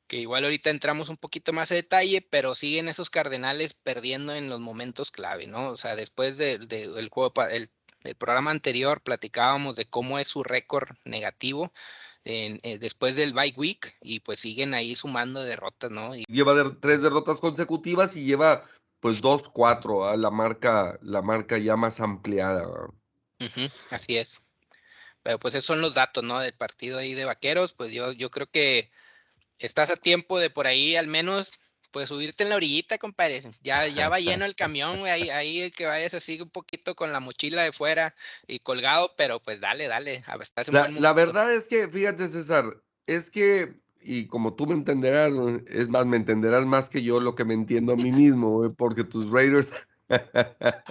[0.08, 4.50] que igual ahorita entramos un poquito más a detalle, pero siguen esos Cardenales perdiendo en
[4.50, 5.70] los momentos clave, ¿no?
[5.70, 7.70] O sea, después del de, de juego, pa- el
[8.04, 11.74] el programa anterior platicábamos de cómo es su récord negativo
[12.24, 16.16] en, eh, después del bye week y pues siguen ahí sumando derrotas, ¿no?
[16.16, 18.64] Y, Lleva de- tres derrotas consecutivas y lleva
[19.02, 20.16] pues dos, cuatro, ¿ah?
[20.18, 22.66] la marca, la marca ya más ampliada.
[23.92, 24.49] así es.
[25.24, 26.40] Pero pues esos son los datos, ¿no?
[26.40, 28.92] Del partido ahí de Vaqueros, pues yo, yo creo que
[29.58, 31.52] estás a tiempo de por ahí al menos
[31.92, 33.42] pues subirte en la orillita, compadre.
[33.64, 37.12] Ya, ya va lleno el camión, güey, ahí, ahí que vayas así un poquito con
[37.12, 38.16] la mochila de fuera
[38.48, 42.66] y colgado, pero pues dale, dale, estás La, la verdad es que, fíjate, César,
[43.08, 45.34] es que, y como tú me entenderás,
[45.68, 48.70] es más, me entenderás más que yo lo que me entiendo a mí mismo, güey,
[48.70, 49.74] porque tus Raiders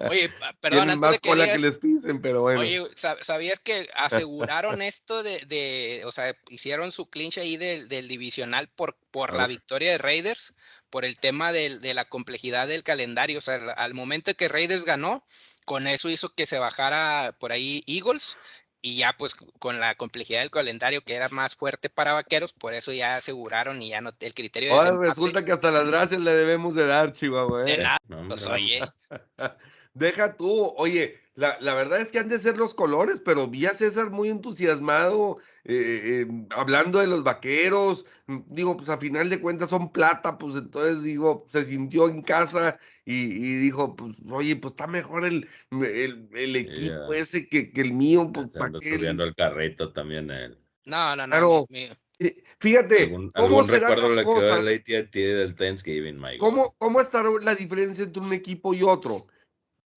[0.09, 2.61] Oye, perdón, antes más de que cola que les pisen, pero bueno.
[2.61, 7.89] Oye, sa- ¿sabías que aseguraron esto de, de, o sea, hicieron su clinch ahí del,
[7.89, 10.55] del divisional por, por la victoria de Raiders,
[10.91, 13.39] por el tema del- de, la complejidad del calendario?
[13.39, 15.27] O sea, al- al momento que Raiders ganó,
[15.67, 18.37] con eso hizo que se bajara por ahí Eagles
[18.81, 22.75] y ya pues con la complejidad del calendario que era más fuerte para vaqueros, por
[22.75, 25.87] eso ya aseguraron y ya no el criterio de Ahora desempate, resulta que hasta las
[25.89, 27.65] gracias le debemos de dar, Chihuahua.
[27.65, 27.79] de ¿eh?
[27.79, 28.81] nada, No, pues, oye,
[29.99, 33.67] Deja tú, oye, la, la verdad es que han de ser los colores, pero vi
[33.67, 38.07] a César muy entusiasmado, eh, eh, hablando de los vaqueros.
[38.27, 42.23] mm, Digo, pues a final de cuentas son plata, pues entonces digo, se sintió en
[42.23, 47.71] casa y, y dijo, pues oye, pues está mejor el, el, el equipo ese que,
[47.73, 48.97] que el mío, pues para qué.
[48.97, 50.59] subiendo el carrito también él.
[50.87, 51.89] no, no, no, mi-
[52.21, 54.65] Eh, Fíjate, Algún, ¿cómo algún serán las cosas?
[54.65, 56.39] del Thanksgiving, Mike.
[56.39, 59.23] ¿Cómo, ¿Cómo estará la diferencia entre un equipo y otro?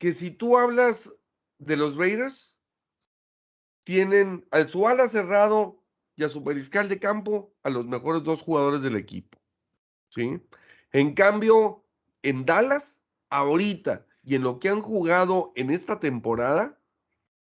[0.02, 1.12] Que si tú hablas
[1.60, 2.58] de los Raiders,
[3.84, 5.80] tienen a su ala cerrado
[6.16, 9.38] y a su mariscal de campo a los mejores dos jugadores del equipo.
[10.10, 10.42] ¿Sí?
[10.92, 11.86] En cambio,
[12.24, 16.80] en Dallas, ahorita y en lo que han jugado en esta temporada,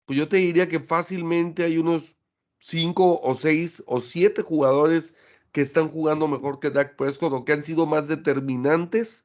[0.04, 2.14] pues yo te diría que fácilmente hay unos
[2.60, 5.16] cinco o seis o siete jugadores
[5.50, 9.24] que están jugando mejor que Dak Prescott o que han sido más determinantes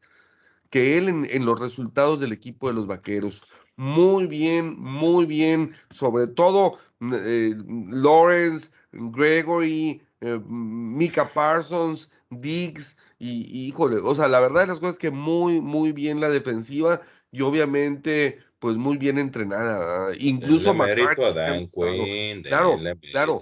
[0.71, 3.43] que él en, en los resultados del equipo de los Vaqueros.
[3.75, 5.75] Muy bien, muy bien.
[5.91, 7.53] Sobre todo eh,
[7.89, 14.79] Lawrence, Gregory, eh, Mika Parsons, Diggs y, y, híjole, o sea, la verdad de las
[14.79, 19.79] cosas es que muy, muy bien la defensiva y obviamente pues muy bien entrenada.
[19.79, 20.15] ¿verdad?
[20.19, 22.77] Incluso McCarthy, Quinn, Claro,
[23.11, 23.41] claro.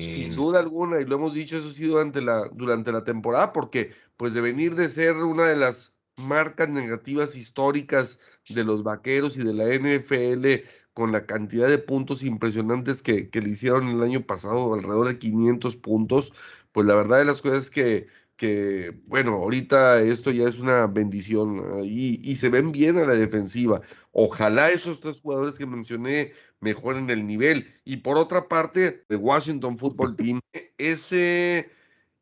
[0.00, 3.92] sin duda alguna, y lo hemos dicho, eso sido durante la, durante la temporada, porque
[4.16, 9.44] pues de venir de ser una de las marcas negativas históricas de los vaqueros y
[9.44, 14.26] de la NFL, con la cantidad de puntos impresionantes que, que le hicieron el año
[14.26, 16.32] pasado, alrededor de 500 puntos,
[16.72, 20.86] pues la verdad de las cosas es que, que bueno, ahorita esto ya es una
[20.86, 23.80] bendición y, y se ven bien a la defensiva.
[24.12, 27.72] Ojalá esos tres jugadores que mencioné mejoren el nivel.
[27.84, 30.40] Y por otra parte, el Washington Football Team,
[30.78, 31.70] ese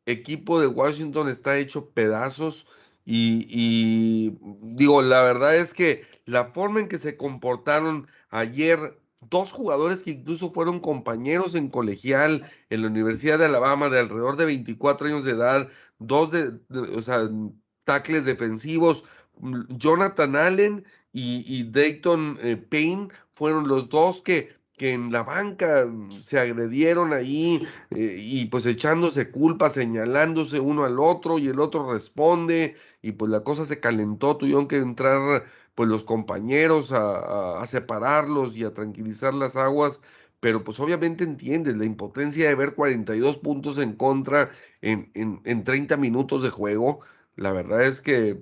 [0.05, 2.67] equipo de Washington está hecho pedazos
[3.09, 10.03] y, digo, la verdad es que la forma en que se comportaron ayer, dos jugadores
[10.03, 15.07] que incluso fueron compañeros en colegial en la Universidad de Alabama de alrededor de 24
[15.07, 17.29] años de edad, dos de, de o sea,
[17.85, 19.05] tackles defensivos,
[19.69, 25.85] Jonathan Allen y, y Dayton eh, Payne fueron los dos que, que en la banca
[26.09, 31.91] se agredieron ahí eh, y pues echándose culpa, señalándose uno al otro y el otro
[31.91, 37.61] responde y pues la cosa se calentó, tuvieron que entrar pues los compañeros a, a,
[37.61, 40.01] a separarlos y a tranquilizar las aguas,
[40.39, 44.49] pero pues obviamente entiendes la impotencia de ver 42 puntos en contra
[44.81, 46.99] en, en, en 30 minutos de juego.
[47.35, 48.39] La verdad es que,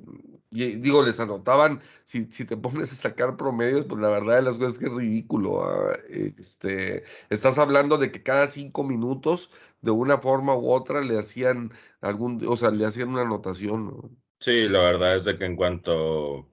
[0.55, 4.41] y, digo, les anotaban, si, si, te pones a sacar promedios, pues la verdad de
[4.43, 5.91] las cosas es que es ridículo.
[6.09, 6.33] ¿eh?
[6.37, 11.71] Este, estás hablando de que cada cinco minutos, de una forma u otra, le hacían
[12.01, 13.87] algún, o sea, le hacían una anotación.
[13.87, 14.09] ¿no?
[14.39, 16.49] Sí, la verdad es de que en cuanto,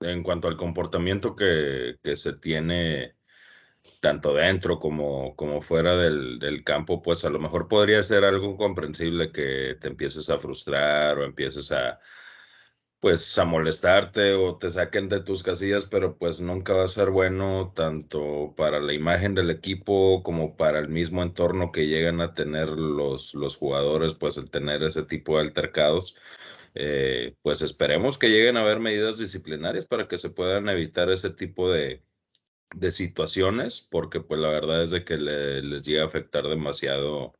[0.00, 3.16] en cuanto al comportamiento que, que se tiene
[4.00, 8.56] tanto dentro como, como fuera del, del, campo, pues a lo mejor podría ser algo
[8.56, 12.00] comprensible que te empieces a frustrar o empieces a,
[13.06, 17.10] pues, a molestarte o te saquen de tus casillas, pero pues nunca va a ser
[17.10, 22.34] bueno tanto para la imagen del equipo como para el mismo entorno que llegan a
[22.34, 26.16] tener los, los jugadores, pues el tener ese tipo de altercados.
[26.74, 31.30] Eh, pues esperemos que lleguen a haber medidas disciplinarias para que se puedan evitar ese
[31.30, 32.02] tipo de,
[32.74, 37.34] de situaciones, porque pues la verdad es de que le, les llega a afectar demasiado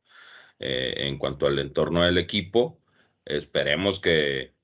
[0.59, 2.81] eh, en cuanto al entorno del equipo.
[3.25, 4.56] Esperemos que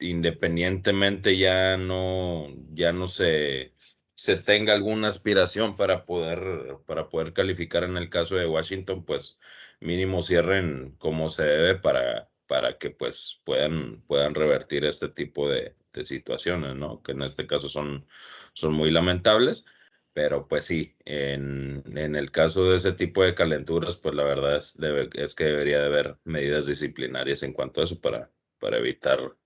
[0.00, 3.74] independientemente ya no, ya no se,
[4.14, 9.38] se tenga alguna aspiración para poder, para poder calificar en el caso de Washington, pues
[9.80, 15.76] mínimo cierren como se debe para, para que pues puedan, puedan revertir este tipo de,
[15.92, 17.02] de situaciones, ¿no?
[17.02, 18.06] Que en este caso son,
[18.52, 19.66] son muy lamentables,
[20.12, 24.56] pero pues sí, en, en, el caso de ese tipo de calenturas, pues la verdad
[24.56, 28.78] es, debe, es que debería de haber medidas disciplinarias en cuanto a eso para, para
[28.78, 29.36] evitar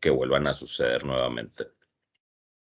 [0.00, 1.66] que, vuelvan a suceder nuevamente.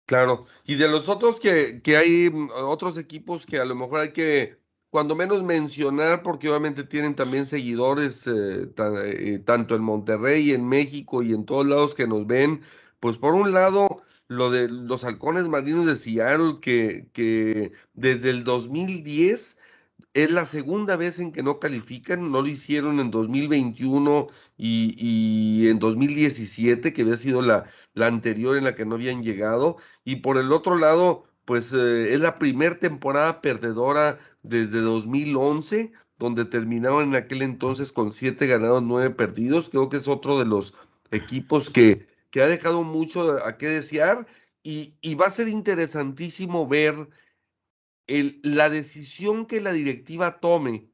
[0.06, 2.32] Claro, y de los otros que, que hay
[2.64, 7.46] otros equipos que a lo mejor hay que cuando menos mencionar, porque obviamente tienen también
[7.46, 12.62] seguidores, eh, eh, tanto en Monterrey, en México y en todos lados que nos ven,
[13.02, 18.46] pues por un lado, lo de los halcones marinos de Seattle, que, que desde el
[18.46, 19.58] 2010
[20.16, 25.70] es la segunda vez en que no califican, no lo hicieron en 2021 y, y
[25.70, 30.18] en 2017, que había sido la, la anterior en la que no habían llegado, y
[30.18, 37.10] por el otro lado, pues eh, es la primera temporada perdedora desde 2011, donde terminaron
[37.10, 39.70] en aquel entonces con siete ganados, nueve perdidos.
[39.70, 40.74] Creo que es otro de los
[41.12, 44.26] equipos que, que ha dejado mucho a qué desear
[44.64, 47.10] y, y va a ser interesantísimo ver
[48.08, 50.90] el, la decisión que la directiva tome.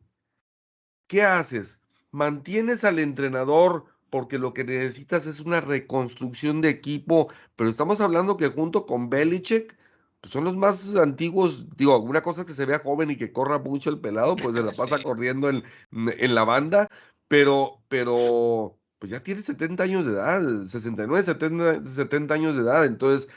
[1.07, 1.80] ¿Qué haces?
[2.12, 7.30] ¿Mantienes al entrenador porque lo que necesitas es una reconstrucción de equipo?
[7.55, 9.78] Pero estamos hablando que junto con Belichick
[10.22, 13.57] pues son los más antiguos, digo, alguna cosa que se vea joven y que corra
[13.59, 15.01] mucho el pelado, pues se la pasa Sí.
[15.01, 16.89] corriendo en, en la banda,
[17.28, 22.86] pero, pero, pues ya tiene 70 años de edad, 69, 70, 70 años de edad,
[22.86, 23.30] entonces,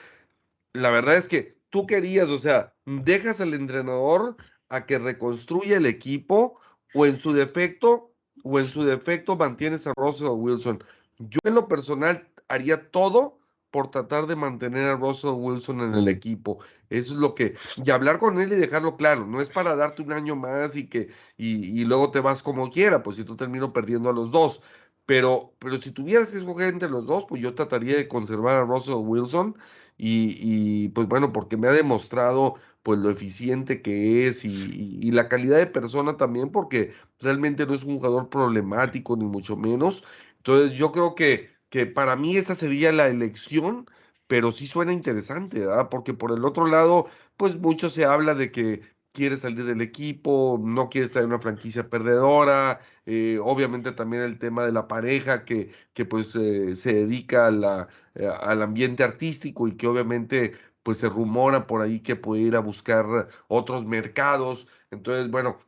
[0.72, 4.36] la verdad es que tú querías, o sea, dejas al entrenador
[4.68, 6.58] a que reconstruya el equipo,
[6.94, 8.12] o en su defecto,
[8.42, 10.82] o en su defecto mantienes a Russell Wilson.
[11.18, 13.38] Yo en lo personal haría todo
[13.70, 16.58] por tratar de mantener a Russell Wilson en el equipo.
[16.90, 20.02] Eso es lo que, y hablar con él y dejarlo claro, no es para darte
[20.02, 23.36] un año más y que, y, y luego te vas como quiera, pues si tú
[23.36, 24.62] termino perdiendo a los dos.
[25.06, 28.64] Pero, pero si tuvieras que escoger entre los dos, pues yo trataría de conservar a
[28.64, 29.56] Russell Wilson
[29.96, 35.10] y, pues bueno, porque me ha demostrado pues lo eficiente que es y, y, y
[35.12, 40.04] la calidad de persona también, porque realmente no es un jugador problemático ni mucho menos.
[40.38, 43.86] Entonces yo creo que que para mí esa sería la elección,
[44.28, 45.88] pero sí suena interesante, ¿verdad?
[45.90, 48.82] Porque por el otro lado, pues mucho se habla de que
[49.14, 54.38] quiere salir del equipo, no quiere estar en una franquicia perdedora, eh, obviamente también el
[54.38, 59.68] tema de la pareja que, que pues eh, se dedica a eh, al ambiente artístico
[59.68, 60.52] y que obviamente
[60.82, 64.66] pues se rumora por ahí que puede ir a buscar otros mercados.
[64.90, 65.58] Entonces, bueno,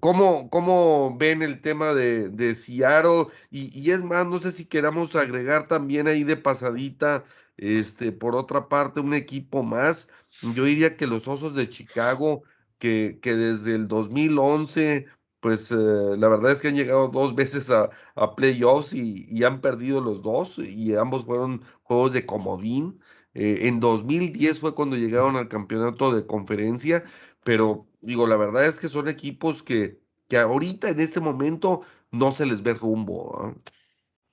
[0.00, 3.28] ¿Cómo, ¿Cómo, ven el tema de, de Seattle?
[3.50, 7.24] Y, y, es más, no sé si queramos agregar también ahí de pasadita,
[7.56, 10.10] este, por otra parte, un equipo más.
[10.42, 12.42] Yo diría que los Osos de Chicago,
[12.82, 15.06] que, que desde el 2011,
[15.38, 15.76] pues eh,
[16.18, 20.00] la verdad es que han llegado dos veces a, a playoffs y, y, han perdido
[20.00, 23.00] los dos, y ambos fueron juegos de comodín.
[23.34, 27.04] Eh, en 2010 fue cuando llegaron al campeonato de conferencia,
[27.44, 32.32] pero digo, la verdad es que son equipos que, que ahorita en este momento no
[32.32, 33.48] se les ve rumbo.
[33.48, 33.54] ¿eh?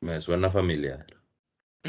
[0.01, 1.05] Me suena familiar.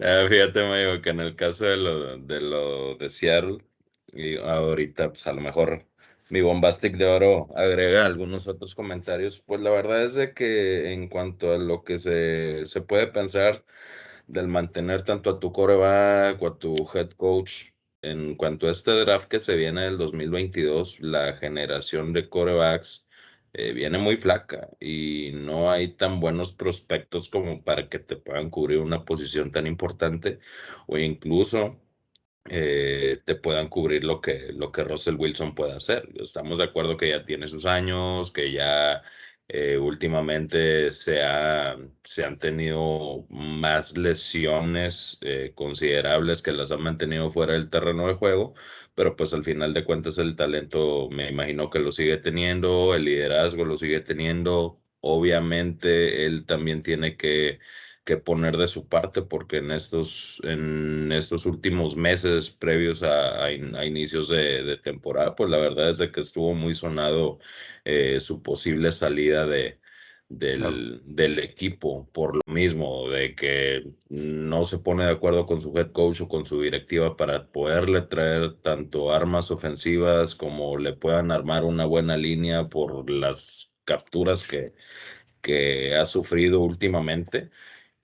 [0.00, 3.64] ah, fíjate, Mayo, que en el caso de lo de, lo de Seattle,
[4.12, 5.86] y ahorita, pues a lo mejor
[6.30, 9.40] mi bombastic de oro agrega algunos otros comentarios.
[9.40, 13.64] Pues la verdad es de que en cuanto a lo que se, se puede pensar
[14.26, 18.92] del mantener tanto a tu coreback o a tu head coach en cuanto a este
[18.92, 23.06] draft que se viene del 2022, la generación de corebacks
[23.52, 28.50] eh, viene muy flaca y no hay tan buenos prospectos como para que te puedan
[28.50, 30.38] cubrir una posición tan importante
[30.86, 31.80] o incluso
[32.48, 36.08] eh, te puedan cubrir lo que, lo que Russell Wilson puede hacer.
[36.16, 39.02] Estamos de acuerdo que ya tiene sus años, que ya
[39.48, 47.28] eh, últimamente se, ha, se, han tenido más lesiones eh, considerables que las han mantenido
[47.30, 48.54] fuera del terreno de juego,
[48.94, 53.04] pero pues al final de cuentas el talento me imagino que lo sigue teniendo, el
[53.06, 57.58] liderazgo lo sigue teniendo, obviamente él también tiene que
[58.04, 63.46] que poner de su parte porque en estos, en estos últimos meses previos a, a,
[63.46, 67.38] a inicios de, de, temporada, pues la verdad es de que estuvo muy sonado
[67.84, 69.80] eh, su posible salida de,
[70.30, 70.76] del, claro.
[71.04, 75.92] del, equipo por lo mismo, de que no se pone de acuerdo con su head
[75.92, 81.64] coach o con su directiva para poderle traer tanto armas ofensivas como le puedan armar
[81.64, 84.72] una buena línea por las capturas que,
[85.42, 87.50] que ha sufrido últimamente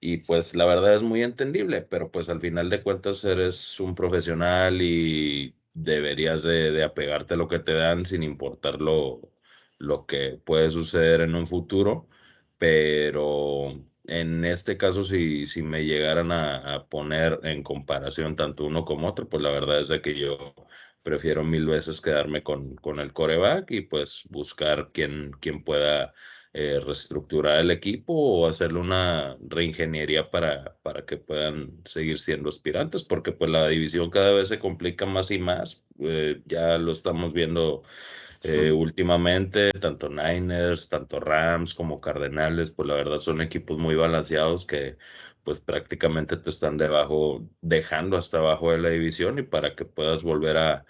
[0.07, 3.94] y pues la verdad es muy entendible, pero pues al final de cuentas eres un
[3.96, 9.32] profesional y deberías de, de apegarte a lo que te dan sin importar lo,
[9.78, 12.09] lo que puede suceder en un futuro,
[12.59, 13.72] pero
[14.04, 19.28] en este caso si, si me llegaran a, poner en comparación tanto uno como otro,
[19.28, 20.54] pues la verdad es de que yo
[21.02, 26.14] prefiero mil veces quedarme con, con el coreback y pues buscar quien, quien pueda
[26.59, 33.04] eh, reestructurar el equipo o hacerle una reingeniería para, para que puedan seguir siendo aspirantes,
[33.04, 35.86] porque pues la división cada vez se complica más y más.
[35.98, 37.82] Eh, ya lo estamos viendo
[38.42, 38.70] eh, sí.
[38.70, 44.96] últimamente, tanto Niners, tanto Rams como Cardenales, pues la verdad son equipos muy balanceados que
[45.42, 50.22] pues prácticamente te están debajo, dejando hasta abajo de la división y para que puedas
[50.22, 50.86] volver a,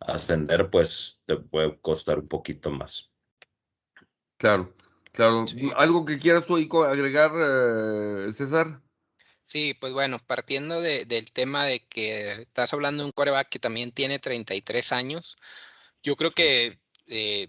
[0.00, 3.12] a ascender, pues te puede costar un poquito más.
[4.38, 4.74] Claro.
[5.14, 5.70] Claro, sí.
[5.76, 8.82] ¿algo que quieras tú ahí agregar, eh, César?
[9.46, 13.60] Sí, pues bueno, partiendo de, del tema de que estás hablando de un coreback que
[13.60, 15.36] también tiene 33 años,
[16.02, 17.48] yo creo que eh,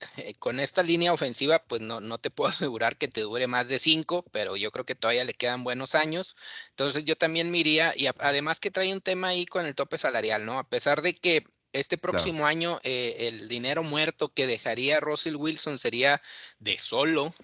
[0.40, 3.78] con esta línea ofensiva, pues no, no te puedo asegurar que te dure más de
[3.78, 6.36] cinco, pero yo creo que todavía le quedan buenos años.
[6.70, 9.98] Entonces yo también me iría, y además que trae un tema ahí con el tope
[9.98, 10.58] salarial, ¿no?
[10.58, 15.76] A pesar de que este próximo año eh, el dinero muerto que dejaría Russell Wilson
[15.76, 16.22] sería
[16.58, 17.34] de solo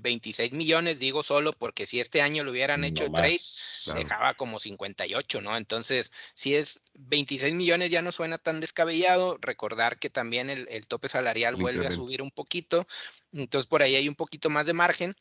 [0.00, 3.40] 26 millones, digo solo porque si este año lo hubieran hecho trade,
[3.94, 5.56] dejaba como 58, ¿no?
[5.56, 11.08] Entonces, si es 26 millones ya no suena tan descabellado, recordar que también el, tope
[11.08, 12.86] salarial vuelve a subir un poquito,
[13.32, 15.16] entonces por ahí hay un poquito más de margen.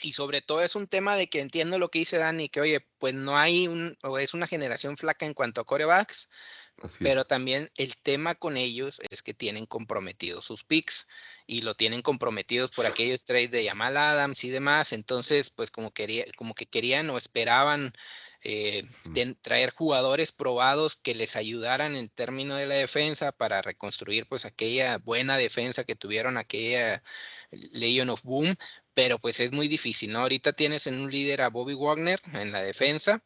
[0.00, 2.86] Y sobre todo es un tema de que entiendo lo que dice Dani, que oye,
[2.98, 6.30] pues no hay un, o es una generación flaca en cuanto a corebacks,
[6.98, 11.08] pero también el tema con ellos es que tienen comprometidos sus picks
[11.46, 14.92] y lo tienen comprometidos por aquellos trades de Jamal Adams y demás.
[14.92, 17.92] Entonces, pues como, quería, como que querían o esperaban
[18.42, 18.84] eh,
[19.40, 24.98] traer jugadores probados que les ayudaran en términos de la defensa para reconstruir pues aquella
[24.98, 27.02] buena defensa que tuvieron aquella
[27.50, 28.54] Legion of Boom,
[28.94, 30.20] pero pues es muy difícil, ¿no?
[30.20, 33.22] Ahorita tienes en un líder a Bobby Wagner en la defensa,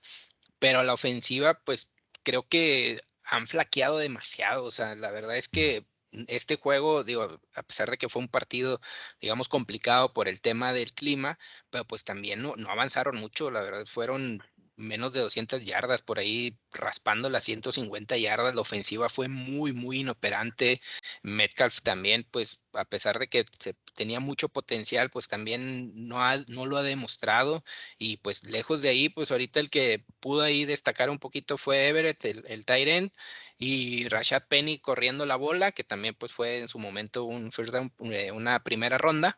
[0.59, 1.93] pero a la ofensiva pues
[2.23, 5.87] creo que han flaqueado demasiado, o sea, la verdad es que
[6.27, 8.81] este juego, digo, a pesar de que fue un partido,
[9.21, 11.39] digamos, complicado por el tema del clima,
[11.71, 14.43] pero pues también no, no avanzaron mucho, la verdad, fueron
[14.79, 18.55] menos de 200 yardas, por ahí raspando las 150 yardas.
[18.55, 20.81] La ofensiva fue muy, muy inoperante.
[21.23, 26.19] Metcalf también, pues a pesar de que se tenía mucho potencial, pues también no,
[26.49, 27.65] no lo ha demostrado.
[27.99, 31.89] Y pues lejos de ahí, pues ahorita el que pudo ahí destacar un poquito fue
[31.89, 33.13] Everett, el, el tight
[33.59, 37.73] y Rashad Penny corriendo la bola, que también pues fue en su momento un first
[37.73, 39.37] down, eh, una primera ronda.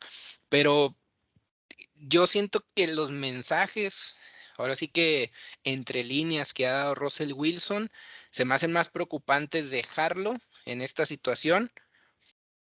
[0.49, 0.97] Pero
[1.95, 4.20] yo siento que los mensajes
[4.61, 5.33] Ahora sí que
[5.65, 7.91] entre líneas que ha dado Russell Wilson,
[8.31, 10.35] se me hacen más preocupantes dejarlo
[10.67, 11.71] en esta situación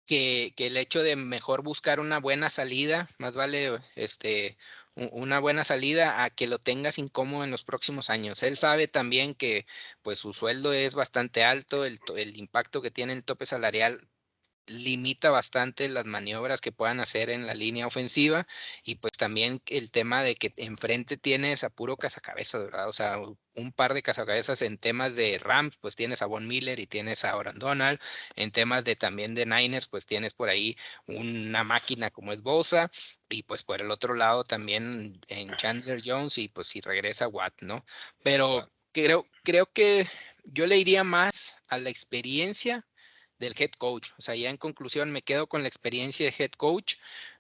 [0.07, 4.59] que, el hecho de mejor buscar una buena salida, más vale este,
[4.95, 8.43] una buena salida a que lo tengas incómodo en los próximos años.
[8.43, 9.67] Él sabe también que
[10.03, 14.09] pues su sueldo es bastante alto, el, el impacto que tiene el tope salarial
[14.67, 18.47] limita bastante las maniobras que puedan hacer en la línea ofensiva
[18.85, 22.89] y pues también el tema de que enfrente tienes a puro cazacabezas, ¿verdad?
[22.89, 23.19] O sea,
[23.55, 27.25] un par de cazacabezas en temas de Rams, pues tienes a Von Miller y tienes
[27.25, 28.01] a Oran Donald,
[28.37, 32.91] en temas de también de Niners, pues tienes por ahí una máquina como es Bosa
[33.29, 37.63] y pues por el otro lado también en Chandler Jones y pues si regresa Watt,
[37.63, 37.85] ¿no?
[38.23, 40.07] Pero creo, creo que
[40.45, 42.87] yo le iría más a la experiencia
[43.43, 44.11] del head coach.
[44.19, 46.95] O sea, ya en conclusión me quedo con la experiencia de head coach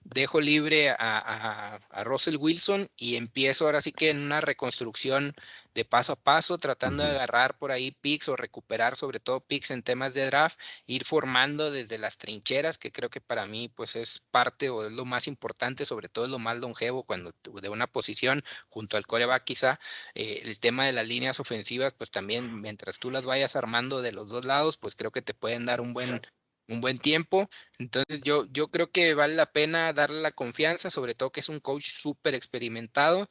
[0.04, 5.34] dejo libre a, Russell Wilson y empiezo ahora sí que en una reconstrucción
[5.74, 9.70] de paso a paso, tratando de agarrar por ahí picks o recuperar sobre todo picks
[9.70, 13.96] en temas de draft, ir formando desde las trincheras, que creo que para mí pues
[13.96, 17.68] es parte o es lo más importante, sobre todo es lo más longevo cuando de
[17.68, 19.80] una posición junto al coreback quizá,
[20.14, 24.12] eh, el tema de las líneas ofensivas, pues también mientras tú las vayas armando de
[24.12, 26.20] los dos lados, pues creo que te pueden dar un buen
[26.68, 27.48] un buen tiempo.
[27.78, 31.48] Entonces yo, yo creo que vale la pena darle la confianza, sobre todo que es
[31.48, 33.28] un coach súper experimentado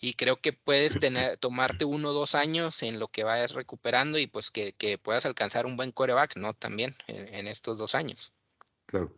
[0.00, 4.18] y creo que puedes tener, tomarte uno o dos años en lo que vayas recuperando
[4.18, 6.54] y pues que, puedas alcanzar un buen coreback, ¿no?
[6.54, 8.32] También en, estos dos años.
[8.86, 9.12] Claro,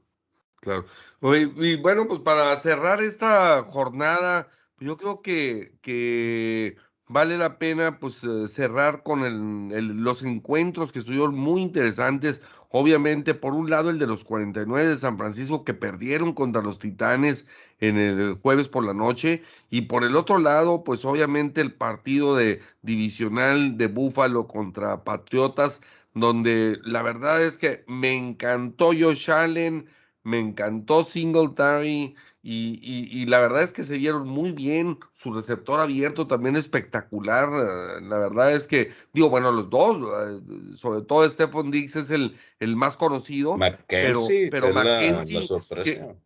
[0.61, 0.87] claro.
[1.23, 4.49] Y, bueno, pues para cerrar esta jornada,
[4.79, 6.77] yo creo que, que
[7.09, 9.71] vale la pena pues eh, cerrar con
[10.03, 12.43] los encuentros que estuvieron muy interesantes.
[12.71, 16.79] Obviamente, por un lado, el de los 49 de San Francisco que perdieron contra los
[16.79, 17.47] Titanes
[17.81, 19.43] en el jueves por la noche.
[19.71, 25.81] Y por el otro lado, pues obviamente el partido de divisional de Búfalo contra Patriotas,
[26.15, 29.89] donde la verdad es que me encantó Josh Allen,
[30.25, 32.15] me encantó Singletary.
[32.41, 38.01] Y, la verdad es que se vieron muy bien, su receptor abierto también espectacular, eh,
[38.03, 42.37] la verdad es que, digo, bueno, los dos, eh, sobre todo Stephon Diggs es el,
[42.61, 43.59] el más conocido,
[43.89, 44.21] pero,
[44.51, 45.47] pero Mackenzie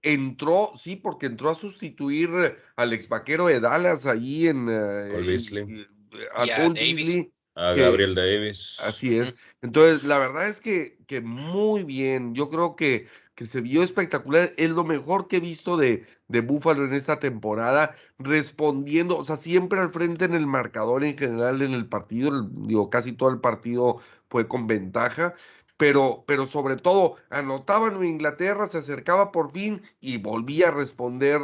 [0.02, 2.28] entró, sí, porque entró a sustituir
[2.76, 4.68] al ex vaquero de Dallas ahí en...
[4.70, 5.86] Eh,
[6.34, 7.26] a, Davis.
[7.54, 8.78] a Gabriel Davis.
[8.84, 9.34] Así es.
[9.62, 12.34] Entonces, la verdad es que, que muy bien.
[12.34, 13.06] Yo creo que
[13.46, 14.52] se vio espectacular.
[14.56, 19.36] Es lo mejor que he visto de, de Búfalo en esta temporada, respondiendo, o sea,
[19.36, 23.40] siempre al frente en el marcador en general en el partido, digo, casi todo el
[23.40, 25.34] partido fue con ventaja,
[25.82, 31.40] pero, pero sobre todo anotaba en Inglaterra, se acercaba por fin y volvía a responder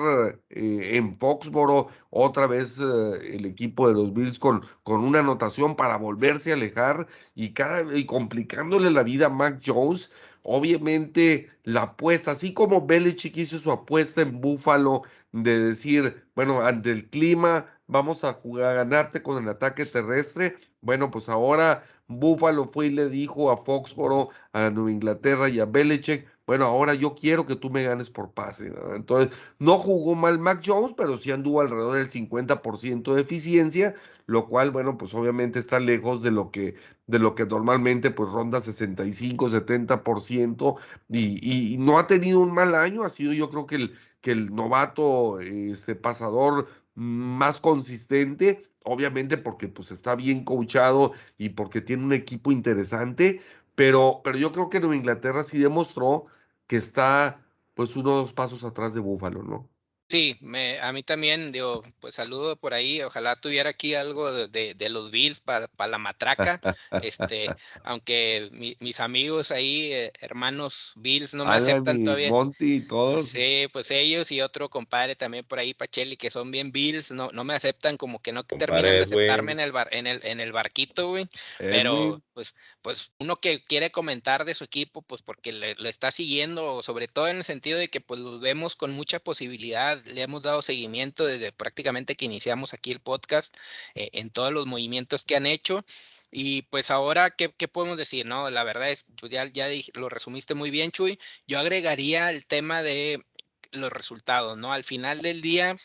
[0.50, 5.74] eh, en Foxboro otra vez eh, el equipo de los Bills con, con una anotación
[5.74, 10.12] para volverse a alejar y, cada, y complicándole la vida a Mac Jones.
[10.42, 16.90] Obviamente la apuesta, así como Belichick hizo su apuesta en Buffalo de decir, bueno, ante
[16.90, 20.56] el clima vamos a jugar a ganarte con el ataque terrestre.
[20.80, 25.66] Bueno, pues ahora Buffalo fue y le dijo a Foxboro, a Nueva Inglaterra y a
[25.66, 28.72] Belichick, bueno, ahora yo quiero que tú me ganes por pase.
[28.96, 33.94] Entonces, no jugó mal Mac Jones, pero sí anduvo alrededor del 50% de eficiencia,
[34.24, 36.74] lo cual, bueno, pues obviamente está lejos de lo que,
[37.06, 40.76] de lo que normalmente pues ronda 65, 70%
[41.10, 44.30] y, y no ha tenido un mal año, ha sido yo creo que el, que
[44.30, 52.04] el novato este, pasador más consistente, obviamente porque pues está bien coachado y porque tiene
[52.04, 53.42] un equipo interesante,
[53.74, 56.26] pero, pero yo creo que Nueva Inglaterra sí demostró
[56.68, 57.44] que está
[57.74, 59.68] pues uno o dos pasos atrás de Búfalo, ¿no?
[60.10, 63.02] Sí, me, a mí también, digo, pues saludo por ahí.
[63.02, 66.58] Ojalá tuviera aquí algo de, de, los Bills para la matraca.
[67.02, 67.46] este,
[67.84, 68.48] aunque
[68.80, 72.30] mis amigos ahí, eh, hermanos Bills, no me aceptan todavía.
[72.30, 73.28] Monty y todos.
[73.28, 77.28] Sí, pues ellos y otro compadre también por ahí, Pacheli, que son bien Bills, no,
[77.32, 80.40] no me aceptan, como que no terminan de aceptarme en el, bar, en el, en
[80.40, 81.28] el barquito, güey.
[81.58, 86.12] Pero, pues, pues uno que quiere comentar de su equipo, pues porque le, lo está
[86.12, 90.22] siguiendo, sobre todo en el sentido de que pues lo vemos con mucha posibilidad le
[90.22, 93.56] hemos dado seguimiento desde prácticamente que iniciamos aquí el podcast
[93.96, 95.84] eh, en todos los movimientos que han hecho.
[96.30, 98.24] Y pues ahora, ¿qué, ¿qué, podemos decir?
[98.24, 101.18] No, la verdad es, pues, ya, ya lo resumiste muy bien, Chuy.
[101.48, 103.24] Yo agregaría el tema de
[103.72, 104.72] los resultados, ¿no?
[104.72, 105.76] Al final del día,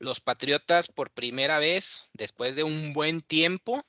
[0.00, 3.84] los Patriotas por primera vez, después de un buen tiempo,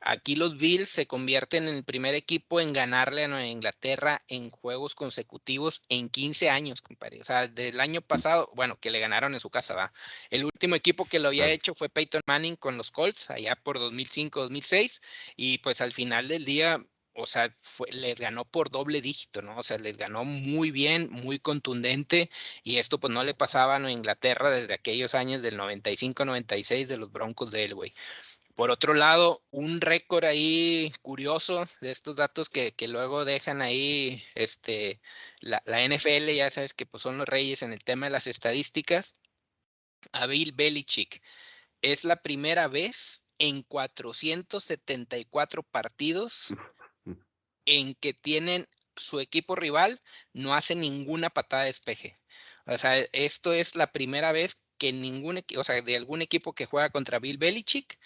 [0.00, 4.50] Aquí los Bills se convierten en el primer equipo en ganarle a Nueva Inglaterra en
[4.50, 7.20] juegos consecutivos en 15 años, compadre.
[7.20, 9.92] O sea, del año pasado, bueno, que le ganaron en su casa, va.
[10.30, 13.78] El último equipo que lo había hecho fue Peyton Manning con los Colts, allá por
[13.78, 15.02] 2005-2006,
[15.36, 16.82] y pues al final del día,
[17.14, 19.58] o sea, fue, les ganó por doble dígito, ¿no?
[19.58, 22.30] O sea, les ganó muy bien, muy contundente,
[22.62, 26.96] y esto pues no le pasaba a Nueva Inglaterra desde aquellos años del 95-96 de
[26.96, 27.92] los Broncos de Elway.
[28.58, 35.00] Por otro lado, un récord ahí curioso de estos datos que, luego dejan ahí este,
[35.42, 38.26] la, la, NFL, ya sabes que pues, son los reyes en el tema de las
[38.26, 39.14] estadísticas.
[40.10, 41.22] A Bill Belichick
[41.82, 46.52] es la primera vez en 474 partidos
[47.64, 50.00] en que tienen su equipo rival
[50.32, 52.18] no hace ninguna patada de despeje.
[52.66, 56.54] O sea, esto es la primera vez que ningún equipo, o sea, de algún equipo
[56.54, 58.00] que juega contra Bill Belichick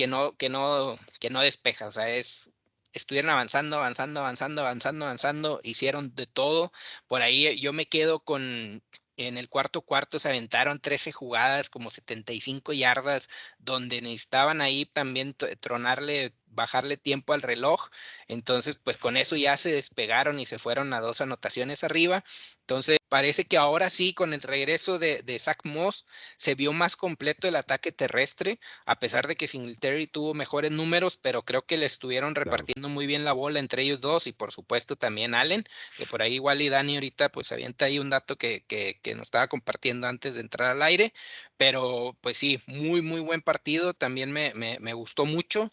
[0.00, 2.48] que no, que no, que no despeja, o sea, es,
[2.94, 6.72] estuvieron avanzando, avanzando, avanzando, avanzando, avanzando, hicieron de todo.
[7.06, 8.82] Por ahí yo me quedo con,
[9.18, 13.28] en el cuarto cuarto se aventaron 13 jugadas, como 75 yardas,
[13.58, 17.88] donde necesitaban ahí también tronarle, bajarle tiempo al reloj.
[18.28, 22.24] Entonces, pues con eso ya se despegaron y se fueron a dos anotaciones arriba.
[22.60, 26.96] Entonces, parece que ahora sí, con el regreso de, de Zach Moss, se vio más
[26.96, 31.76] completo el ataque terrestre, a pesar de que Singletary tuvo mejores números, pero creo que
[31.76, 35.64] le estuvieron repartiendo muy bien la bola entre ellos dos y por supuesto también Allen,
[35.96, 39.14] que por ahí igual y Dani ahorita pues avienta ahí un dato que, que, que
[39.14, 41.12] nos estaba compartiendo antes de entrar al aire,
[41.56, 45.70] pero pues sí, muy, muy buen partido, también me, me, me gustó mucho,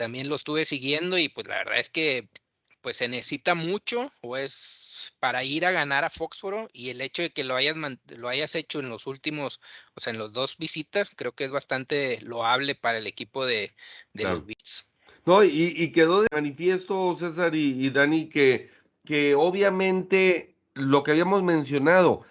[0.00, 2.30] también lo estuve siguiendo y pues la verdad es que
[2.80, 7.20] pues se necesita mucho o es para ir a ganar a Foxboro y el hecho
[7.20, 7.76] de que lo hayas,
[8.16, 9.60] lo hayas hecho en los últimos,
[9.94, 13.74] o sea, en los dos visitas, creo que es bastante loable para el equipo de,
[14.14, 14.36] de claro.
[14.36, 14.90] los Beats.
[15.26, 18.70] No, y, y, quedó de manifiesto, César y, y Dani, que,
[19.04, 22.24] que obviamente lo que habíamos mencionado,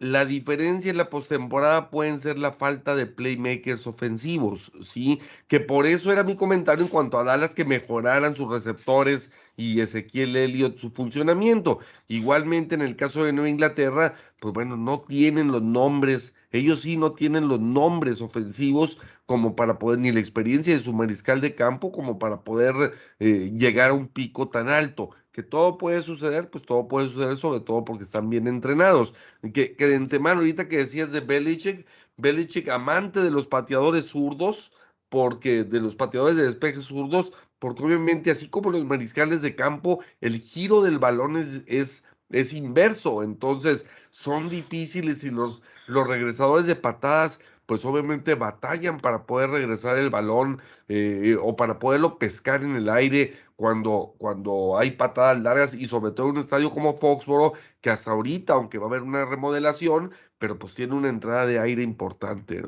[0.00, 5.20] la diferencia en la postemporada pueden ser la falta de playmakers ofensivos, ¿sí?
[5.48, 9.80] Que por eso era mi comentario en cuanto a Dallas que mejoraran sus receptores y
[9.80, 11.80] Ezequiel Elliott su funcionamiento.
[12.06, 16.96] Igualmente en el caso de Nueva Inglaterra, pues bueno, no tienen los nombres, ellos sí
[16.96, 21.54] no tienen los nombres ofensivos como para poder, ni la experiencia de su mariscal de
[21.56, 26.50] campo como para poder eh, llegar a un pico tan alto que todo puede suceder,
[26.50, 29.14] pues todo puede suceder, sobre todo porque están bien entrenados.
[29.54, 31.86] Que, que de antemano, ahorita que decías de Belichick,
[32.16, 34.72] Belichick amante de los pateadores zurdos,
[35.08, 40.00] porque de los pateadores de despejes zurdos, porque obviamente así como los mariscales de campo,
[40.20, 43.22] el giro del balón es, es es inverso.
[43.22, 49.98] Entonces, son difíciles y los, los regresadores de patadas, pues obviamente batallan para poder regresar
[49.98, 50.58] el balón
[50.88, 56.12] eh, o para poderlo pescar en el aire cuando, cuando hay patadas largas y sobre
[56.12, 57.52] todo en un estadio como Foxboro,
[57.82, 61.58] que hasta ahorita, aunque va a haber una remodelación, pero pues tiene una entrada de
[61.58, 62.62] aire importante.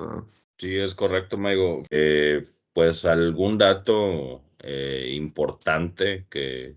[0.59, 1.83] Sí, es correcto, Maigo.
[1.89, 2.43] Eh,
[2.75, 6.77] pues algún dato eh, importante que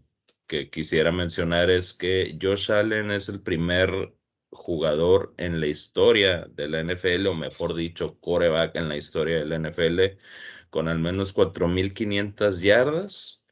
[0.71, 4.13] quisiera mencionar es que Josh Allen es el primer
[4.54, 9.45] jugador en la historia de la NFL, o mejor dicho, coreback en la historia de
[9.45, 10.18] la NFL,
[10.70, 13.43] con al menos 4.500 yardas,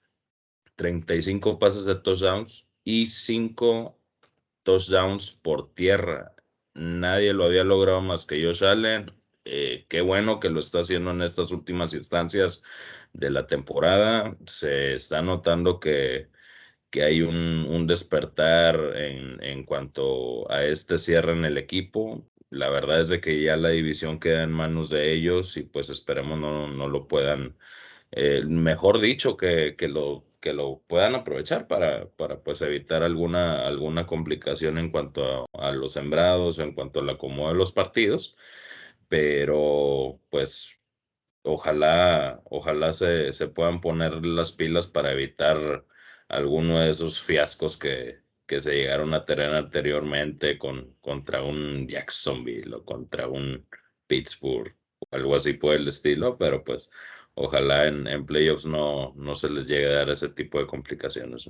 [0.76, 4.00] 35 pases de touchdowns y 5
[4.64, 6.34] touchdowns por tierra.
[6.74, 9.12] Nadie lo había logrado más que Josh Allen.
[9.46, 12.64] Eh, qué bueno que lo está haciendo en estas últimas instancias
[13.14, 14.36] de la temporada.
[14.48, 16.31] Se está notando que
[16.92, 22.28] que hay un, un despertar en, en, cuanto a este cierre en el equipo.
[22.50, 25.90] La verdad es de que ya la división queda en manos de ellos y pues
[25.90, 27.58] esperemos no, no lo puedan,
[28.12, 33.68] eh, mejor dicho, que, que, lo, que lo puedan aprovechar para, para pues evitar alguna,
[33.68, 38.36] alguna complicación en cuanto a, los sembrados, en cuanto al acomodo de los partidos.
[39.10, 40.82] Pero pues
[41.44, 45.86] ojalá, ojalá se, se puedan poner las pilas para evitar
[46.32, 52.76] alguno de esos fiascos que, que se llegaron a tener anteriormente con, contra un Jacksonville
[52.76, 53.66] o contra un
[54.08, 56.92] Pittsburgh o algo así por el estilo, pero pues
[57.36, 61.50] ojalá en, en playoffs no, no se les llegue a dar ese tipo de complicaciones.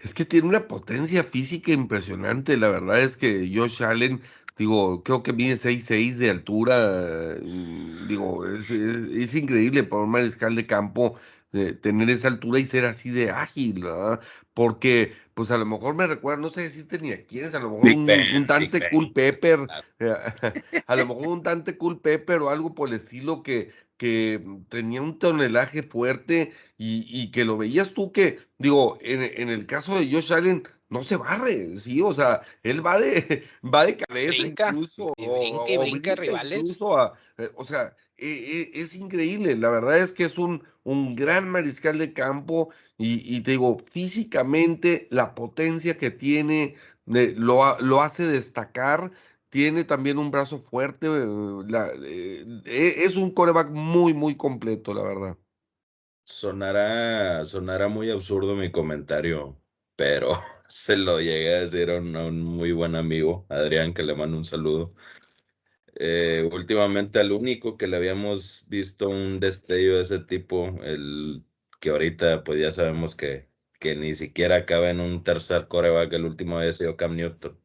[0.00, 4.20] Es que tiene una potencia física impresionante, la verdad es que Josh Allen
[4.58, 10.66] digo, creo que mide 6'6 de altura, mm, digo, es, increíble para un mariscal de
[10.66, 11.16] campo
[11.52, 14.20] de tener esa altura y ser así de ágil, ¿verdad?
[14.54, 17.70] Porque, pues a lo mejor me recuerda, no sé decirte ni a quiénes, a lo
[17.70, 19.60] mejor un, ben, un, Dante Cool Pepper,
[20.86, 25.00] a lo mejor un Dante Cool Pepper o algo por el estilo que, que tenía
[25.02, 29.98] un tonelaje fuerte y, y que lo veías tú que, digo, en, en, el caso
[29.98, 34.42] de Josh Allen, no se barre, sí, o sea, él va de, va de cabeza
[34.42, 35.12] brinca, incluso.
[35.16, 36.58] Y brinca, o, brinca, rivales.
[36.58, 37.14] Incluso a,
[37.56, 42.12] o sea, es, es, increíble, la verdad es que es un, un gran mariscal de
[42.12, 46.74] campo y, y, te digo, físicamente la potencia que tiene
[47.14, 49.10] eh, lo, lo hace destacar
[49.50, 55.38] tiene también un brazo fuerte, la, eh, es un coreback muy, muy completo, la verdad.
[56.24, 59.56] Sonará, sonará muy absurdo mi comentario,
[59.96, 64.02] pero se lo llegué a decir a un, a un muy buen amigo, Adrián, que
[64.02, 64.94] le mando un saludo.
[66.00, 71.44] Eh, últimamente al único que le habíamos visto un destello de ese tipo, el
[71.80, 73.48] que ahorita pues ya sabemos que,
[73.80, 77.58] que ni siquiera acaba en un tercer coreback, el último había sido Cam Newton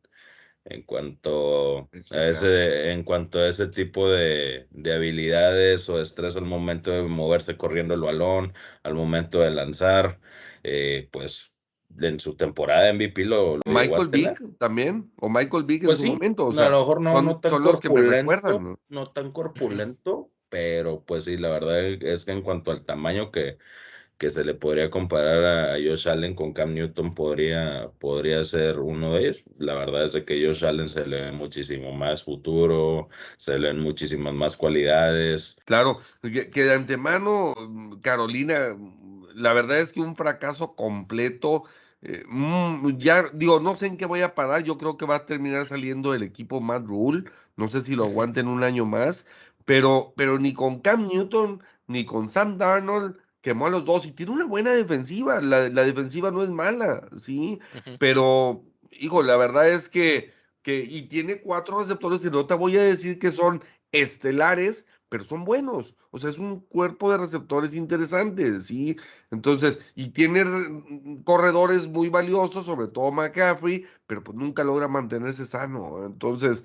[0.65, 6.45] en cuanto a ese, en cuanto a ese tipo de, de, habilidades o estrés al
[6.45, 10.19] momento de moverse corriendo el balón, al momento de lanzar,
[10.63, 11.52] eh, pues
[11.99, 16.01] en su temporada de MVP lo, lo Michael Vick también o Michael Vick pues en
[16.01, 17.89] sí, su momento o sea, a lo mejor no, son, no tan son los que
[17.89, 18.79] me recuerdan ¿no?
[18.89, 23.57] no tan corpulento pero pues sí la verdad es que en cuanto al tamaño que
[24.17, 29.15] que se le podría comparar a Josh Allen con Cam Newton podría, podría ser uno
[29.15, 29.43] de ellos.
[29.57, 33.79] La verdad es que Josh Allen se le ve muchísimo más futuro, se le ven
[33.79, 35.57] muchísimas más cualidades.
[35.65, 37.53] Claro, que, que de antemano,
[38.01, 38.77] Carolina,
[39.35, 41.63] la verdad es que un fracaso completo.
[42.05, 42.23] Eh,
[42.97, 44.63] ya digo, no sé en qué voy a parar.
[44.63, 47.23] Yo creo que va a terminar saliendo el equipo Matt Rule.
[47.55, 49.25] No sé si lo aguanten un año más,
[49.65, 54.11] pero, pero ni con Cam Newton ni con Sam Darnold quemó a los dos y
[54.11, 55.39] tiene una buena defensiva.
[55.41, 57.97] La, la defensiva no es mala, sí, uh -huh.
[57.99, 58.63] pero,
[58.99, 62.83] hijo, la verdad es que, que, y tiene cuatro receptores y no te voy a
[62.83, 65.95] decir que son estelares, pero son buenos.
[66.09, 68.97] O sea, es un cuerpo de receptores interesantes, ¿sí?
[69.29, 70.43] Entonces, y tiene
[71.23, 76.03] corredores muy valiosos, sobre todo McCaffrey, pero pues nunca logra mantenerse sano.
[76.07, 76.63] Entonces,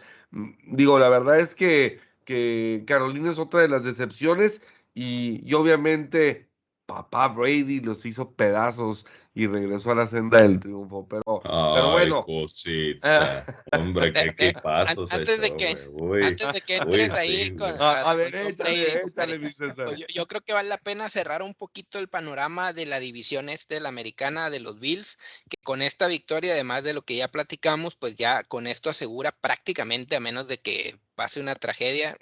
[0.67, 4.63] digo, la verdad es que, que Carolina es otra de las decepciones
[4.95, 6.49] y, y obviamente
[6.87, 9.05] papá Brady los hizo pedazos
[9.39, 11.07] y regresó a la senda del triunfo.
[11.09, 12.25] Pero, Ay, pero bueno.
[12.25, 13.47] Cosita.
[13.71, 17.57] Hombre, qué equipazo se antes, de que, uy, antes de que entres uy, ahí sí,
[17.57, 19.95] con, A, a ver, con échale, Brady, échale, mi César.
[19.95, 23.49] yo, yo, creo que vale la pena cerrar un poquito el panorama de la división
[23.49, 27.15] este de la americana de los Bills, que con esta victoria, además de lo que
[27.15, 32.19] ya platicamos, pues ya con esto asegura prácticamente, a menos de que pase una tragedia,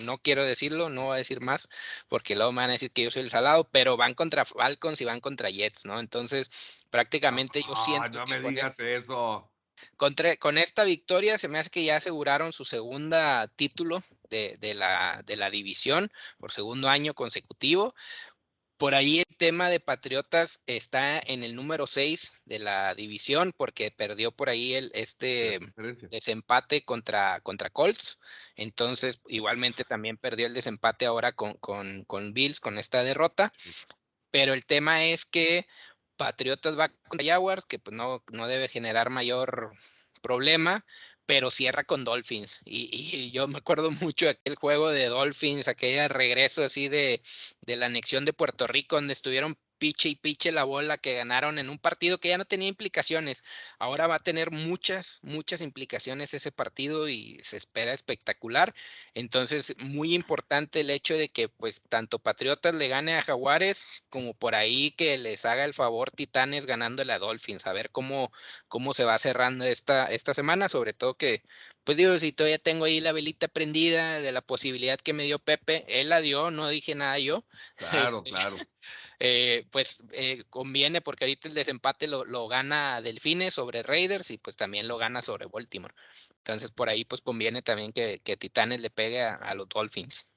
[0.00, 1.68] no quiero decirlo, no voy a decir más,
[2.08, 5.00] porque luego me van a decir que yo soy el salado, pero van contra Falcons
[5.00, 6.00] y van contra Jets, ¿no?
[6.00, 6.50] Entonces,
[6.90, 9.50] prácticamente yo siento no que me con digas este- eso.
[9.96, 14.74] contra, con esta victoria se me hace que ya aseguraron su segunda título de, de,
[14.74, 17.94] la, de la división por segundo año consecutivo.
[18.80, 23.90] Por ahí el tema de Patriotas está en el número 6 de la división porque
[23.90, 25.60] perdió por ahí el, este
[26.08, 28.18] desempate contra, contra Colts.
[28.56, 33.52] Entonces, igualmente también perdió el desempate ahora con, con, con Bills con esta derrota.
[34.30, 35.66] Pero el tema es que
[36.16, 39.74] Patriotas va contra Jaguars, que pues no, no debe generar mayor
[40.22, 40.86] problema,
[41.30, 42.58] pero cierra con Dolphins.
[42.64, 47.22] Y, yo me acuerdo mucho de aquel juego de Dolphins, aquel regreso así de,
[47.64, 51.58] de la anexión de Puerto Rico, donde estuvieron piche y piche la bola que ganaron
[51.58, 53.42] en un partido que ya no tenía implicaciones.
[53.78, 58.74] Ahora va a tener muchas, muchas implicaciones ese partido y se espera espectacular.
[59.14, 64.34] Entonces, muy importante el hecho de que pues tanto Patriotas le gane a Jaguares como
[64.34, 67.66] por ahí que les haga el favor Titanes ganándole a Dolphins.
[67.66, 68.32] A ver cómo,
[68.68, 71.42] cómo se va cerrando esta, esta semana, sobre todo que
[71.90, 75.40] pues digo, si todavía tengo ahí la velita prendida de la posibilidad que me dio
[75.40, 77.44] Pepe, él la dio, no dije nada yo.
[77.90, 78.56] Claro, este, claro.
[79.18, 84.38] Eh, pues eh, conviene porque ahorita el desempate lo, lo, gana Delfines sobre Raiders y
[84.38, 85.92] pues también lo gana sobre Baltimore.
[86.36, 90.36] Entonces por ahí pues conviene también que, que Titanes le pegue a, los Dolphins.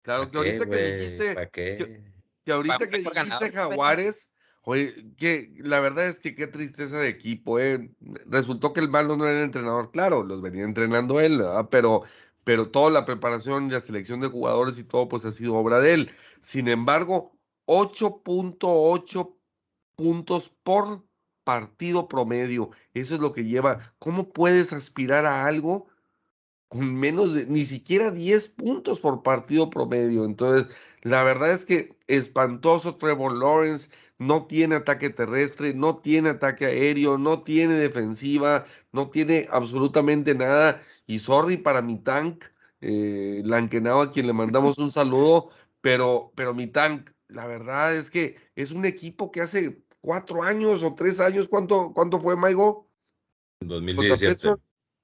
[0.00, 4.30] Claro, que ahorita que dijiste, que, ahorita que dijiste Jaguares,
[4.64, 7.90] oye, que la verdad es que qué tristeza de equipo, eh.
[8.26, 11.68] Resultó que el malo no era el entrenador, claro, los venía entrenando él, ¿verdad?
[11.70, 12.04] pero
[12.44, 15.80] pero toda la preparación y la selección de jugadores y todo pues ha sido obra
[15.80, 16.10] de él.
[16.40, 17.32] Sin embargo,
[17.66, 19.36] 8.8
[19.96, 21.04] puntos por
[21.44, 22.70] partido promedio.
[22.94, 23.78] Eso es lo que lleva.
[23.98, 25.86] ¿Cómo puedes aspirar a algo
[26.68, 30.24] con menos de ni siquiera 10 puntos por partido promedio?
[30.24, 30.68] Entonces,
[31.02, 33.90] la verdad es que espantoso Trevor Lawrence.
[34.18, 40.80] No tiene ataque terrestre, no tiene ataque aéreo, no tiene defensiva, no tiene absolutamente nada.
[41.06, 42.44] Y sorry para mi tank,
[42.80, 45.50] eh, a quien le mandamos un saludo,
[45.80, 50.82] pero, pero mi tank, la verdad es que es un equipo que hace cuatro años
[50.82, 52.88] o tres años, ¿cuánto, cuánto fue, Maigo?
[53.60, 54.54] 2017.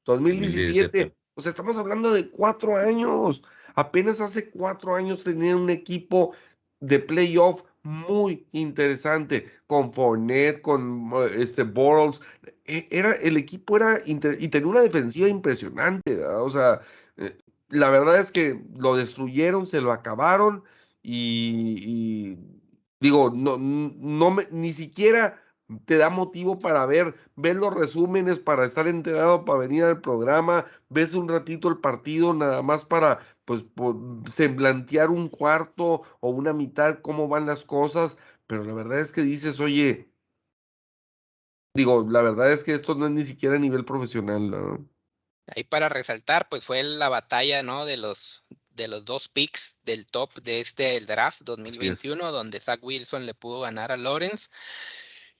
[0.04, 1.14] 2017.
[1.34, 3.42] O sea, estamos hablando de cuatro años.
[3.74, 6.34] Apenas hace cuatro años tenía un equipo
[6.80, 12.20] de playoff muy interesante con Fournette, con este Borals.
[12.66, 16.24] E, era, el equipo era y tenía una defensiva impresionante.
[16.24, 16.80] O sea,
[17.16, 17.36] eh,
[17.68, 20.64] la verdad es que lo destruyeron, se lo acabaron
[21.02, 22.36] y,
[23.00, 25.40] digo, no, no ni siquiera
[25.84, 30.66] te da motivo para ver, ver los resúmenes, para estar enterado, para venir al programa,
[30.88, 33.20] ves un ratito el partido nada más para,
[33.50, 33.64] pues,
[34.32, 39.22] semblantear un cuarto o una mitad, cómo van las cosas, pero la verdad es que
[39.22, 40.08] dices, oye,
[41.74, 44.88] digo, la verdad es que esto no es ni siquiera a nivel profesional, ¿no?
[45.48, 47.86] Ahí para resaltar, pues fue la batalla, ¿no?
[47.86, 52.78] De los de los dos picks del top de este el draft 2021, donde Zach
[52.82, 54.48] Wilson le pudo ganar a Lawrence.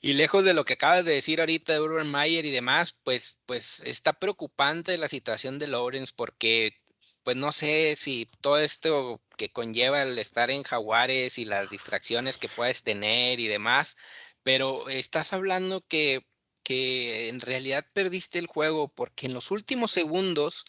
[0.02, 3.38] Y lejos de lo que acabas de decir ahorita de Urban Meyer y demás, pues,
[3.44, 6.79] pues está preocupante la situación de Lawrence porque,
[7.22, 12.38] pues no sé si todo esto que conlleva el estar en Jaguares y las distracciones
[12.38, 13.96] que puedes tener y demás,
[14.42, 16.26] pero estás hablando que,
[16.62, 20.64] que en realidad perdiste el juego porque en los últimos segundos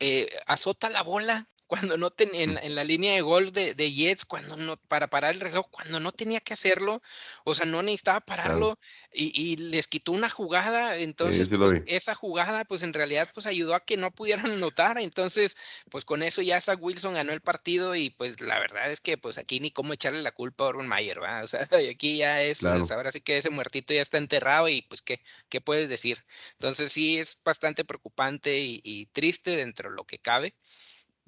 [0.00, 4.24] eh, azota la bola cuando no tenía en, la línea de gol de, de, Jets,
[4.24, 7.02] cuando no, para parar el reloj, cuando no tenía que hacerlo,
[7.44, 8.78] o sea, no necesitaba pararlo
[9.12, 13.84] y, les quitó una jugada, entonces pues, esa jugada pues en realidad pues ayudó a
[13.84, 15.58] que no pudieran anotar, entonces
[15.90, 19.18] pues con eso ya Zach Wilson ganó el partido y pues la verdad es que
[19.18, 21.42] pues aquí ni cómo echarle la culpa a Urban Mayer, ¿va?
[21.42, 24.80] O sea, aquí ya es, pues, ahora sí que ese muertito ya está enterrado y
[24.82, 26.24] pues qué, qué puedes decir.
[26.52, 30.54] Entonces sí es bastante preocupante y, y triste dentro de lo que cabe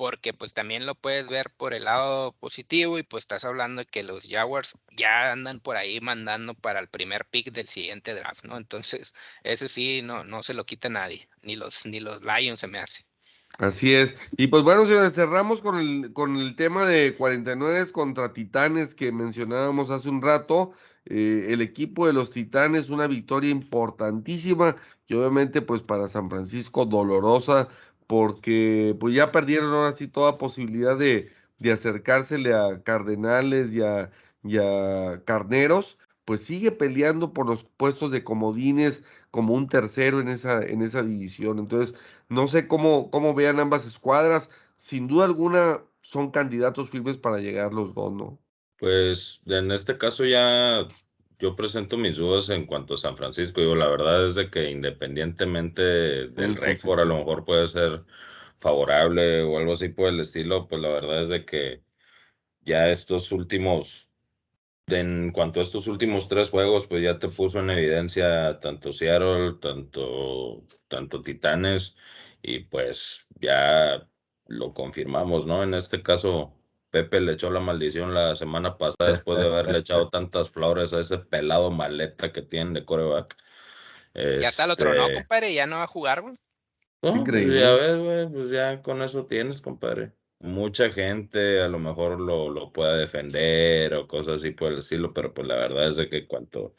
[0.00, 3.86] porque pues también lo puedes ver por el lado positivo y pues estás hablando de
[3.86, 8.46] que los Jaguars ya andan por ahí mandando para el primer pick del siguiente draft,
[8.46, 8.56] ¿no?
[8.56, 12.66] Entonces, ese sí no, no se lo quita nadie, ni los, ni los Lions se
[12.66, 13.04] me hace.
[13.58, 14.16] Así es.
[14.38, 19.12] Y pues bueno, señores, cerramos con el, con el tema de 49 contra Titanes que
[19.12, 20.72] mencionábamos hace un rato.
[21.04, 24.76] Eh, el equipo de los Titanes, una victoria importantísima
[25.06, 27.68] y obviamente pues para San Francisco dolorosa
[28.10, 31.30] porque pues ya perdieron ahora sí toda posibilidad de,
[31.60, 39.04] de acercársele a Cardenales y a, Carneros, pues sigue peleando por los puestos de comodines
[39.30, 41.60] como un tercero en esa, en esa división.
[41.60, 41.96] Entonces,
[42.28, 44.50] no sé cómo, cómo vean ambas escuadras.
[44.74, 48.40] Sin duda alguna son candidatos firmes para llegar los dos, ¿no?
[48.80, 50.84] Pues en este caso ya
[51.40, 53.60] yo presento mis dudas en cuanto a San Francisco.
[53.60, 55.82] Digo, la verdad es de que independientemente
[56.28, 58.04] del récord, a lo mejor puede ser
[58.58, 61.82] favorable o algo así por el estilo, pues la verdad es de que
[62.62, 64.10] ya estos últimos
[64.86, 69.54] en cuanto a estos últimos tres juegos, pues ya te puso en evidencia tanto Seattle,
[69.60, 71.96] tanto, tanto Titanes,
[72.42, 74.06] y pues ya
[74.46, 75.62] lo confirmamos, ¿no?
[75.62, 76.52] En este caso,
[76.90, 81.00] Pepe le echó la maldición la semana pasada después de haberle echado tantas flores a
[81.00, 83.36] ese pelado maleta que tiene de coreback.
[84.14, 85.54] ya está el otro, ¿no, Este, compadre?
[85.54, 86.34] Ya no va a jugar, güey.
[87.02, 87.60] no, pues Increíble.
[87.60, 90.12] ya ves, güey, pues ya con eso tienes, compadre.
[90.40, 95.12] Mucha gente a lo mejor lo, lo pueda defender o cosas así por el estilo,
[95.12, 96.74] pero pues la verdad es de que cuanto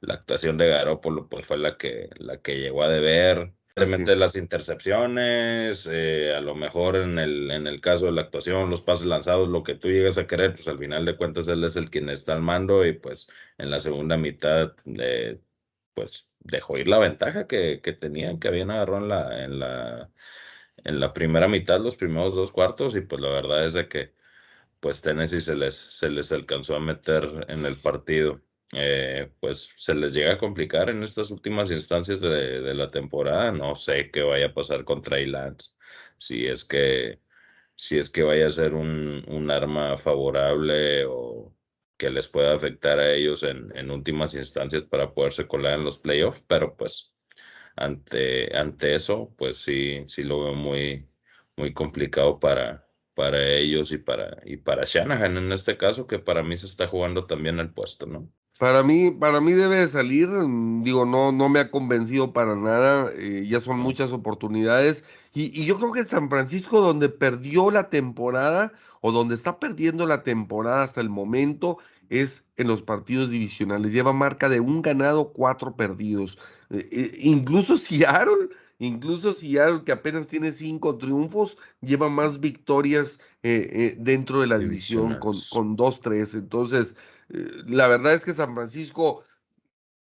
[0.00, 3.55] la actuación de Garoppolo pues fue la que, la que llegó a deber.
[3.78, 8.70] Realmente las intercepciones, eh, a lo mejor en el, en el caso de la actuación,
[8.70, 11.62] los pases lanzados, lo que tú llegas a querer, pues al final de cuentas él
[11.62, 15.42] es el quien está al mando y pues en la segunda mitad eh,
[15.92, 20.12] pues dejó ir la ventaja que, que tenían, que habían agarrado en la, en la,
[20.84, 24.14] en la primera mitad, los primeros dos cuartos, y pues la verdad es de que
[24.80, 28.42] pues Tennessee se les, se les alcanzó a meter en el partido.
[28.72, 33.52] Eh, pues se les llega a complicar en estas últimas instancias de, la temporada.
[33.52, 35.70] No sé qué vaya a pasar contra Lance,
[36.18, 37.20] si es que
[37.76, 41.54] si es que vaya a ser un, arma favorable o
[41.96, 45.98] que les pueda afectar a ellos en, en últimas instancias para poderse colar en los
[45.98, 47.14] playoffs, pero pues
[47.76, 51.08] ante, ante eso, pues sí, sí lo veo muy,
[51.56, 56.42] muy complicado para, para ellos y para, y para Shanahan en este caso, que para
[56.42, 58.30] mí se está jugando también el puesto, ¿no?
[58.58, 62.56] Para mí, para mí debe de salir, mm, digo, no, no me ha convencido para
[62.56, 65.04] nada, eh, ya son muchas oportunidades.
[65.34, 70.06] Y, y yo creo que San Francisco, donde perdió la temporada, o donde está perdiendo
[70.06, 71.78] la temporada hasta el momento,
[72.08, 73.92] es en los partidos divisionales.
[73.92, 76.38] Lleva marca de un ganado, cuatro perdidos.
[76.70, 78.48] Eh, eh, incluso Seattle,
[78.78, 84.58] incluso Seattle, que apenas tiene cinco triunfos, lleva más victorias eh, eh, dentro de la
[84.58, 86.34] división con, con dos, tres.
[86.34, 86.94] Entonces,
[87.28, 89.24] la verdad es que San Francisco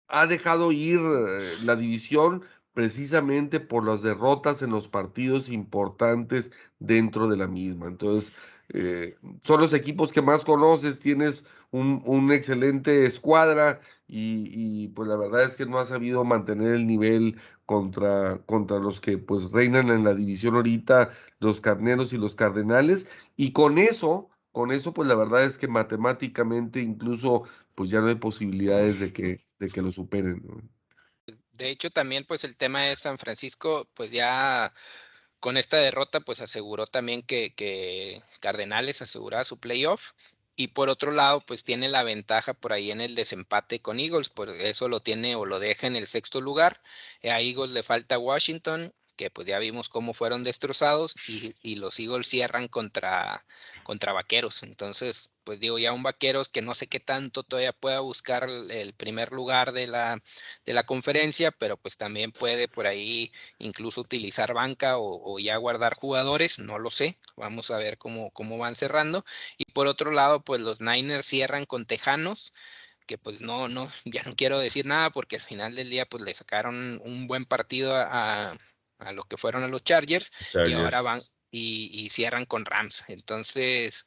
[0.07, 2.43] ha dejado ir eh, la división
[2.73, 7.87] precisamente por las derrotas en los partidos importantes dentro de la misma.
[7.87, 8.33] Entonces,
[8.69, 15.15] eh, son los equipos que más conoces, tienes un, excelente escuadra y, y, pues la
[15.15, 19.89] verdad es que no ha sabido mantener el nivel contra, contra los que pues reinan
[19.89, 21.09] en la división ahorita,
[21.39, 23.09] los carneros y los cardenales.
[23.35, 27.43] Y con eso, con eso pues la verdad es que matemáticamente incluso
[27.75, 30.41] pues ya no hay posibilidades de que, de que lo superen.
[31.51, 34.73] De hecho, también pues el tema de San Francisco, pues ya
[35.39, 40.13] con esta derrota, pues aseguró también que, que Cardenales aseguraba su playoff.
[40.55, 44.29] Y por otro lado, pues tiene la ventaja por ahí en el desempate con Eagles,
[44.29, 46.81] por eso lo tiene o lo deja en el sexto lugar.
[47.21, 51.99] A Eagles le falta Washington, que pues ya vimos cómo fueron destrozados, y, y los
[51.99, 53.45] Eagles cierran contra,
[53.87, 54.63] contra Vaqueros.
[54.63, 58.93] Entonces, pues digo, ya un Vaqueros que no sé qué tanto todavía pueda buscar el,
[58.93, 60.21] primer lugar de la,
[60.65, 65.95] de la conferencia, pero pues también puede por ahí incluso utilizar banca o, ya guardar
[65.95, 69.23] jugadores, no lo sé, vamos a ver cómo, cómo van cerrando.
[69.57, 72.53] Y por otro lado, pues los Niners cierran con Tejanos,
[73.05, 76.23] que pues no, no, ya no quiero decir nada porque al final del día pues
[76.23, 78.51] le sacaron un buen partido a,
[78.99, 80.29] a lo que fueron a los Chargers.
[80.67, 81.21] y ahora van
[81.51, 83.05] y, y, cierran con Rams.
[83.07, 84.05] Entonces,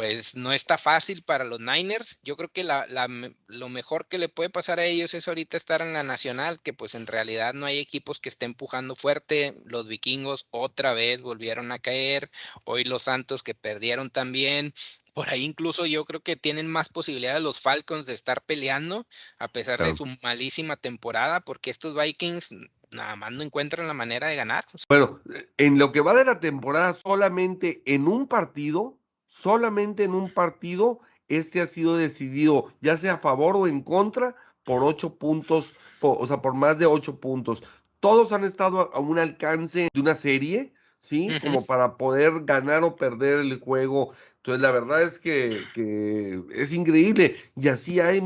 [0.00, 2.20] pues no está fácil para los Niners.
[2.22, 3.06] Yo creo que la, la,
[3.48, 6.72] lo mejor que le puede pasar a ellos es ahorita estar en la nacional, que
[6.72, 9.56] pues en realidad no hay equipos que estén empujando fuerte.
[9.66, 12.30] Los vikingos otra vez volvieron a caer.
[12.64, 14.72] Hoy los Santos que perdieron también.
[15.12, 19.06] Por ahí incluso yo creo que tienen más posibilidades los Falcons de estar peleando,
[19.38, 22.54] a pesar de su malísima temporada, porque estos Vikings
[22.92, 24.64] nada más no encuentran la manera de ganar.
[24.88, 25.20] Bueno,
[25.56, 31.00] en lo que va de la temporada, solamente en un partido, solamente en un partido,
[31.28, 34.34] este ha sido decidido, ya sea a favor o en contra,
[34.64, 37.62] por ocho puntos, o sea, por más de ocho puntos.
[38.00, 41.28] Todos han estado a un alcance de una serie, ¿sí?
[41.28, 41.40] Uh -huh.
[41.40, 44.12] Como para poder ganar o perder el juego.
[44.36, 47.36] Entonces, la verdad es que, que, es increíble.
[47.56, 48.22] Y así hay,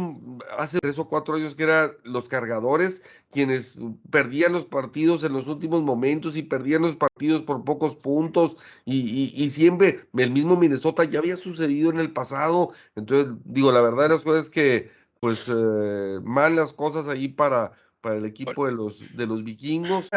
[0.58, 3.76] hace tres o cuatro años que eran los cargadores quienes
[4.10, 8.56] perdían los partidos en los últimos momentos y perdían los partidos por pocos puntos.
[8.84, 12.70] Y, y, y siempre el mismo Minnesota ya había sucedido en el pasado.
[12.94, 17.72] Entonces, digo, la verdad las cosas es que, pues, eh, mal las cosas ahí para,
[18.04, 20.10] para el equipo de los, de los vikingos.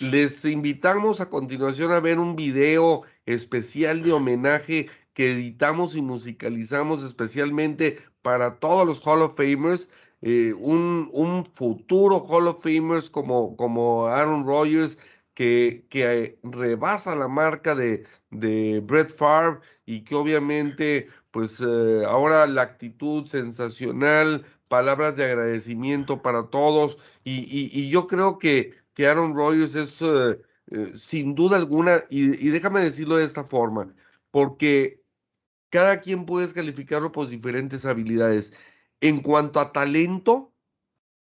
[0.00, 7.02] Les invitamos a continuación a ver un video especial de homenaje que editamos y musicalizamos
[7.02, 9.90] especialmente para todos los Hall of Famers.
[10.22, 14.96] eh, un, un, futuro Hall of Famers como, como Aaron Rodgers
[15.34, 22.46] que, que rebasa la marca de, de Brett Favre y que obviamente pues eh, ahora
[22.46, 29.34] la actitud sensacional, palabras de agradecimiento para todos y, y, yo creo que, que Aaron
[29.34, 30.40] Rodgers es eh,
[30.70, 33.94] eh, sin duda alguna, y, déjame decirlo de esta forma,
[34.30, 35.02] porque
[35.70, 38.52] cada quien puede calificarlo por diferentes habilidades.
[39.00, 40.52] En cuanto a talento,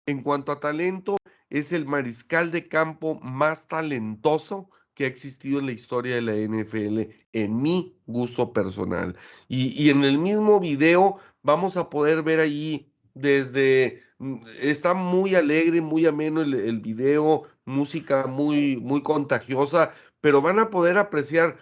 [0.06, 1.18] en cuanto a talento,
[1.50, 6.36] es el mariscal de campo más talentoso que ha existido en la historia de la
[6.36, 9.16] NFL, en mi gusto personal.
[9.48, 15.36] Y, y en el mismo video vamos a poder ver ahí desde, mm, está muy
[15.36, 21.58] alegre, muy ameno el, el video, música muy, muy contagiosa, pero van a poder apreciar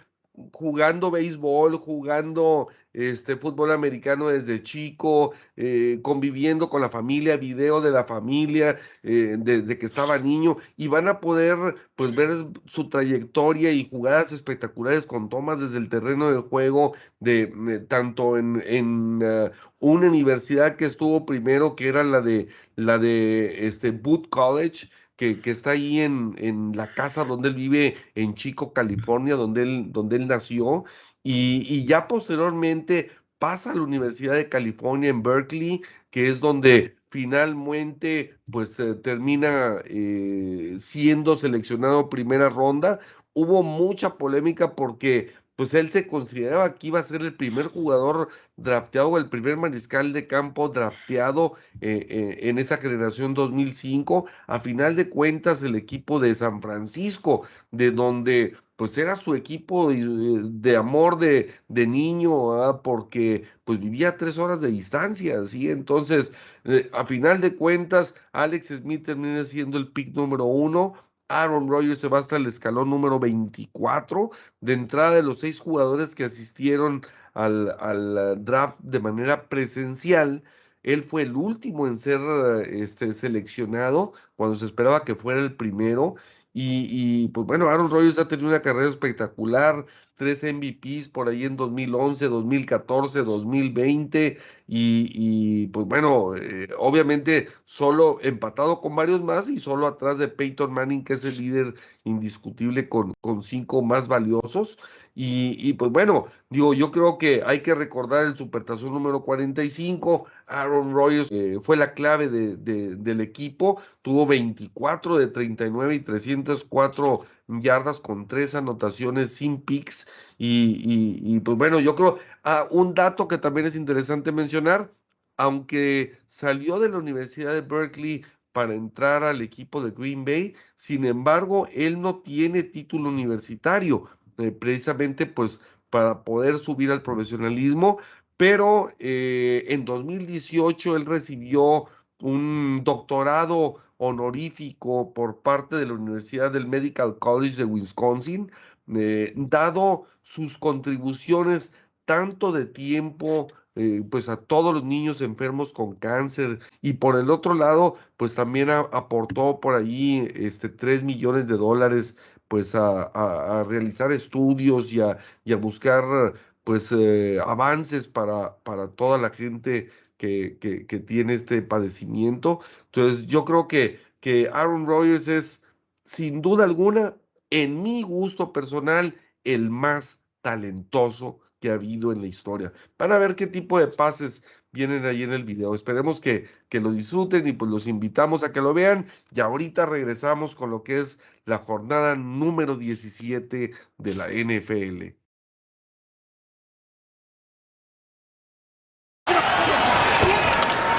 [0.52, 7.90] jugando béisbol, jugando este fútbol americano desde chico, eh, conviviendo con la familia, video de
[7.92, 11.56] la familia eh, desde que estaba niño y van a poder
[11.94, 12.30] pues ver
[12.66, 18.62] su trayectoria y jugadas espectaculares con tomas desde el terreno de juego de, tanto en,
[18.66, 23.98] en uh, una universidad que estuvo primero que era la de la de este
[24.30, 24.88] College
[25.20, 29.92] que, está ahí en, en, la casa donde él vive en Chico, California, donde él,
[29.92, 30.84] donde él nació,
[31.22, 36.96] y, y, ya posteriormente pasa a la Universidad de California en Berkeley, que es donde
[37.10, 42.98] finalmente pues eh, termina eh, siendo seleccionado primera ronda.
[43.34, 48.30] Hubo mucha polémica porque pues él se consideraba que iba a ser el primer jugador
[48.56, 51.52] drafteado, el primer mariscal de campo drafteado
[51.82, 54.24] eh, eh, en esa generación 2005.
[54.46, 59.90] A final de cuentas, el equipo de San Francisco, de donde pues era su equipo
[59.90, 65.70] de, de amor de, de niño, porque pues vivía tres horas de distancia, ¿sí?
[65.70, 66.32] Entonces,
[66.64, 70.94] eh, a final de cuentas, Alex Smith termina siendo el pick número uno,
[71.30, 74.30] Aaron Rodgers se va hasta el escalón número 24.
[74.60, 77.02] De entrada de los seis jugadores que asistieron
[77.34, 80.42] al, al, draft de manera presencial,
[80.82, 82.20] él fue el último en ser
[82.68, 86.16] este, seleccionado cuando se esperaba que fuera el primero.
[86.52, 89.86] Y, pues bueno, Aaron Rodgers ha tenido una carrera espectacular,
[90.16, 94.36] tres MVPs por ahí en 2011, 2014, 2020
[94.66, 100.28] y, y pues bueno, eh, obviamente solo empatado con varios más y solo atrás de
[100.28, 101.74] Peyton Manning, que es el líder
[102.04, 104.78] indiscutible con, con cinco más valiosos.
[105.14, 110.26] Y, y, pues bueno, digo, yo creo que hay que recordar el supertazón número 45.
[110.50, 116.00] Aaron Rodgers eh, fue la clave de, de, del equipo, tuvo 24 de 39 y
[116.00, 120.06] 304 yardas con tres anotaciones sin picks.
[120.38, 124.92] Y, y, y pues bueno, yo creo, ah, un dato que también es interesante mencionar,
[125.36, 131.04] aunque salió de la Universidad de Berkeley para entrar al equipo de Green Bay, sin
[131.04, 134.06] embargo, él no tiene título universitario,
[134.38, 137.98] eh, precisamente pues para poder subir al profesionalismo,
[138.40, 141.84] pero eh, en 2018 él recibió
[142.22, 148.50] un doctorado honorífico por parte de la Universidad del Medical College de Wisconsin,
[148.96, 151.74] eh, dado sus contribuciones
[152.06, 157.28] tanto de tiempo, eh, pues a todos los niños enfermos con cáncer y por el
[157.28, 162.16] otro lado, pues también aportó por allí este 3 millones de dólares
[162.48, 166.32] pues a, realizar estudios y a buscar
[166.70, 172.60] pues eh, avances para, para toda la gente que, que, que, tiene este padecimiento.
[172.84, 175.64] Entonces yo creo que, que Aaron Rodgers es
[176.04, 177.16] sin duda alguna,
[177.50, 182.72] en mi gusto personal, el más talentoso que ha habido en la historia.
[182.96, 185.74] Van a ver qué tipo de pases vienen ahí en el video.
[185.74, 189.06] Esperemos que, que lo disfruten y pues los invitamos a que lo vean.
[189.34, 195.19] Y ahorita regresamos con lo que es la jornada número 17 de la NFL.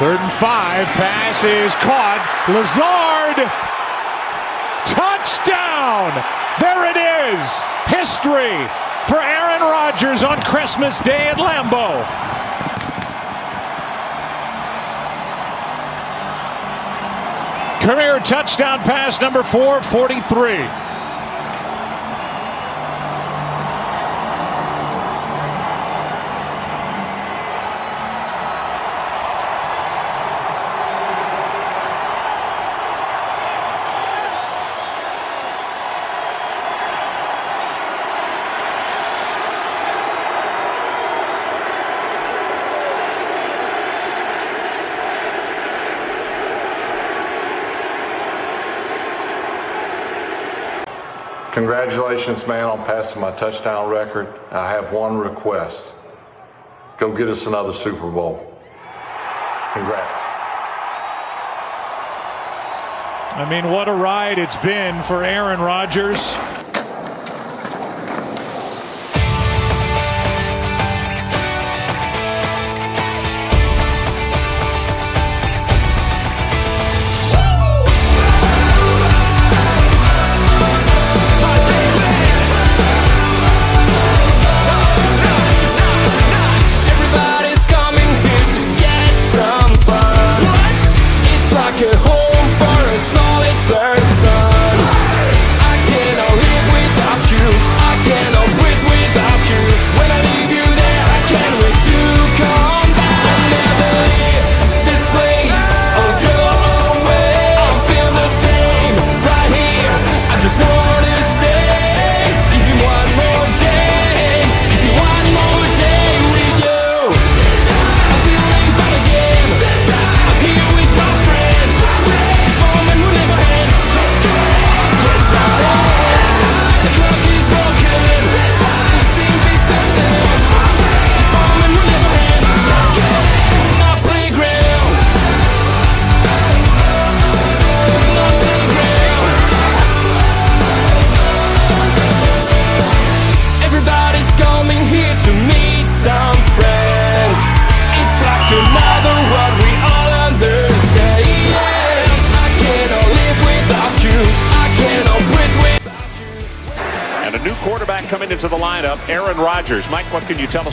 [0.02, 2.26] Third and five, pass is caught.
[2.50, 3.38] Lazard,
[4.90, 6.10] touchdown!
[6.58, 8.66] There it is, history
[9.06, 12.02] for Aaron Rodgers on Christmas Day at Lambeau.
[17.86, 20.91] Career touchdown pass number 443.
[51.82, 54.28] Congratulations, man, on passing my touchdown record.
[54.52, 55.94] I have one request.
[57.00, 58.38] Go get us another Super Bowl.
[59.74, 60.22] Congrats.
[63.34, 66.36] I mean, what a ride it's been for Aaron Rodgers.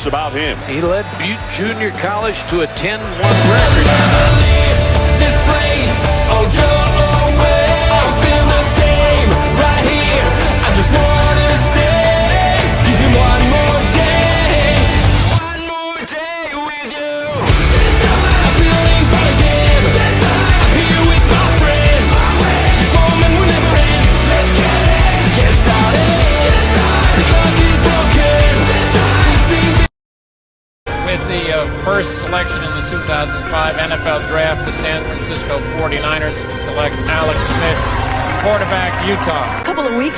[0.09, 0.59] about him.
[0.67, 3.38] He led Butte Junior College to a 10 1.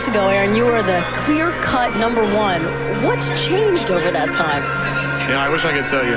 [0.01, 2.63] Weeks ago, Aaron, you were the clear cut number one.
[3.05, 4.65] What's changed over that time?
[5.29, 6.17] Yeah, I wish I could tell you.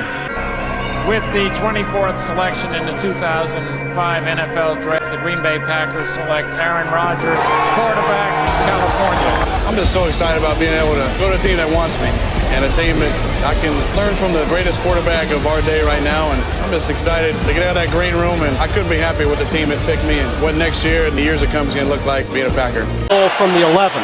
[1.04, 6.88] With the 24th selection in the 2005 NFL Draft, the Green Bay Packers select Aaron
[6.96, 7.44] Rodgers,
[7.76, 8.32] quarterback,
[8.64, 9.68] California.
[9.68, 12.08] I'm just so excited about being able to go to a team that wants me
[12.56, 13.12] and a team that
[13.44, 16.32] I can learn from the greatest quarterback of our day right now.
[16.32, 18.40] And I'm just excited to get out of that green room.
[18.42, 21.06] And I couldn't be happy with the team that picked me and what next year
[21.06, 22.88] and the years to come is going to look like being a Packer.
[23.36, 24.00] From the 11.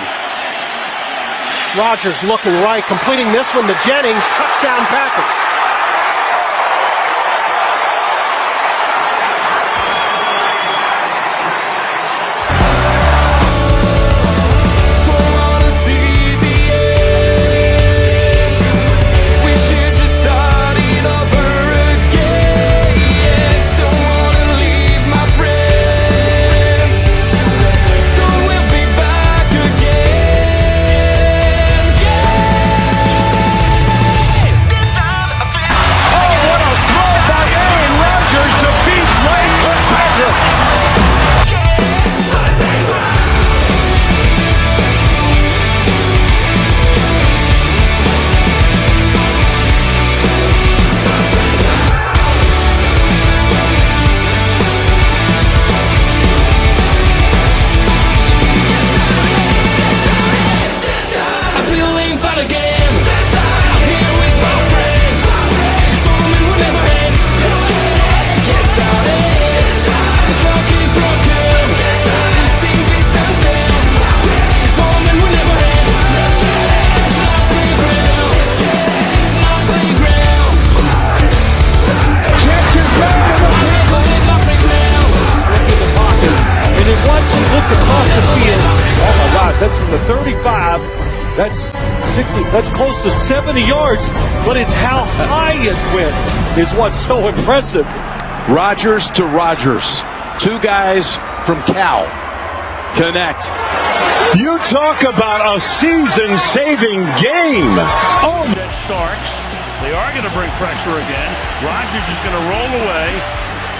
[1.80, 4.26] Rogers looking right, completing this one to Jennings.
[4.36, 5.39] Touchdown Packers.
[92.60, 94.10] That's close to 70 yards.
[94.44, 96.12] But it's how high it went
[96.60, 97.88] is what's so impressive.
[98.52, 100.04] Rogers to Rogers.
[100.44, 101.16] Two guys
[101.48, 102.04] from Cal
[103.00, 103.48] connect.
[104.36, 107.80] You talk about a season-saving game.
[108.28, 109.32] Oh, that Starks.
[109.80, 111.32] They are going to bring pressure again.
[111.64, 113.08] Rodgers is going to roll away,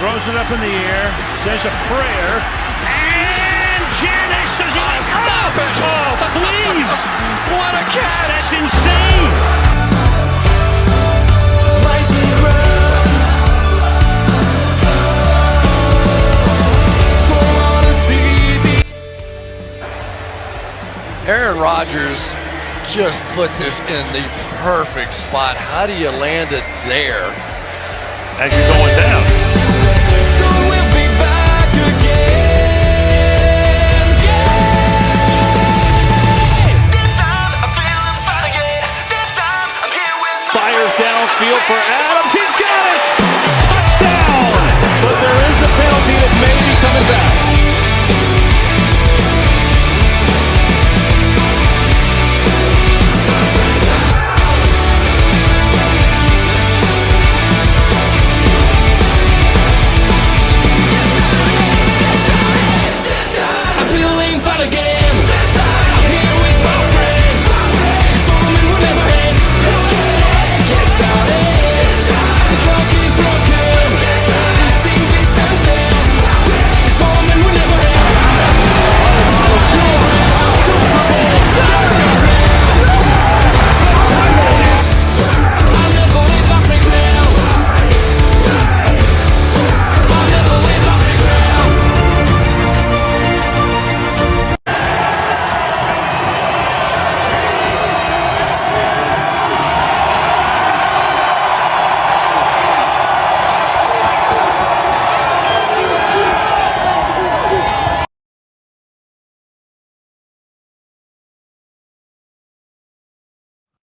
[0.00, 1.12] throws it up in the air,
[1.44, 2.32] says a prayer,
[2.88, 4.49] and Janice does not
[5.52, 7.00] Oh, please!
[7.50, 8.28] what a catch!
[8.28, 9.00] That's insane!
[21.26, 22.32] Aaron Rodgers
[22.92, 24.28] just put this in the
[24.64, 25.56] perfect spot.
[25.56, 27.26] How do you land it there?
[28.40, 29.29] As you're going down.
[41.40, 42.09] field for Adams.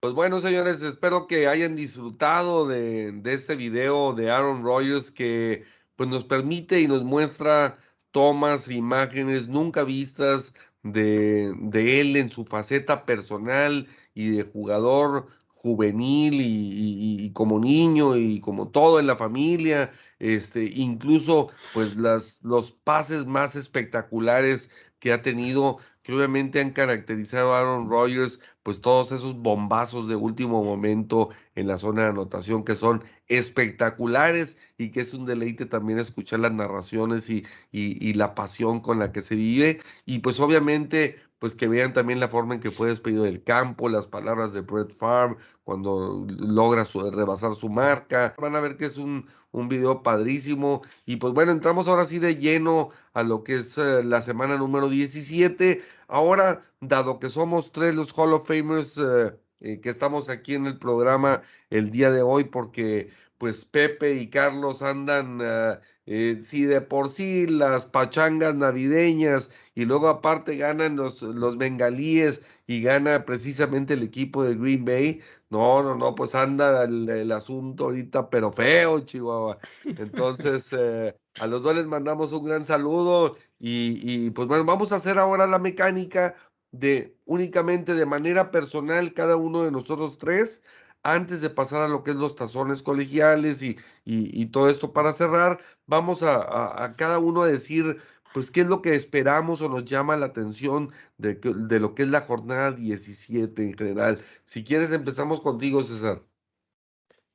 [0.07, 5.65] Pues bueno, señores, espero que hayan disfrutado de, este video de Aaron Rodgers que
[5.97, 7.77] pues nos permite y nos muestra
[8.11, 16.45] tomas, imágenes nunca vistas de, él en su faceta personal y de jugador juvenil y,
[16.45, 22.71] y- y como niño y como todo en la familia, este, incluso pues las, los
[22.71, 24.69] pases más espectaculares
[24.99, 30.15] que ha tenido, que obviamente han caracterizado a Aaron Rodgers, pues todos esos bombazos de
[30.15, 35.65] último momento en la zona de anotación que son espectaculares y que es un deleite
[35.65, 40.39] también escuchar las narraciones y, y, la pasión con la que se vive y pues
[40.39, 44.53] obviamente pues que vean también la forma en que fue despedido del campo, las palabras
[44.53, 48.33] de Brett Favre cuando logra su- rebasar su marca.
[48.39, 50.81] Van a ver que es un, un video padrísimo.
[51.05, 54.57] Y pues bueno, entramos ahora sí de lleno a lo que es eh, la semana
[54.57, 55.83] número 17.
[56.07, 60.65] Ahora, dado que somos tres los Hall of Famers eh, eh, que estamos aquí en
[60.67, 66.63] el programa el día de hoy, porque pues Pepe y Carlos andan, ah, eh, si
[66.65, 73.25] de por sí las pachangas navideñas y luego aparte ganan los, los bengalíes y gana
[73.25, 75.21] precisamente el equipo de Green Bay.
[75.49, 79.57] No, no, no, pues anda el, el asunto ahorita, pero feo, Chihuahua.
[79.97, 84.97] Entonces, eh, a los dos les mandamos un gran saludo y, pues bueno, vamos a
[84.97, 86.35] hacer ahora la mecánica
[86.71, 90.63] de únicamente de manera personal cada uno de nosotros tres
[91.03, 95.13] antes de pasar a lo que es los tazones colegiales y, y- todo esto para
[95.13, 97.97] cerrar, vamos a, a- cada uno a decir,
[98.33, 102.03] pues, qué es lo que esperamos o nos llama la atención de, de lo que
[102.03, 104.21] es la jornada 17 en general.
[104.45, 106.23] Si quieres, empezamos contigo, César.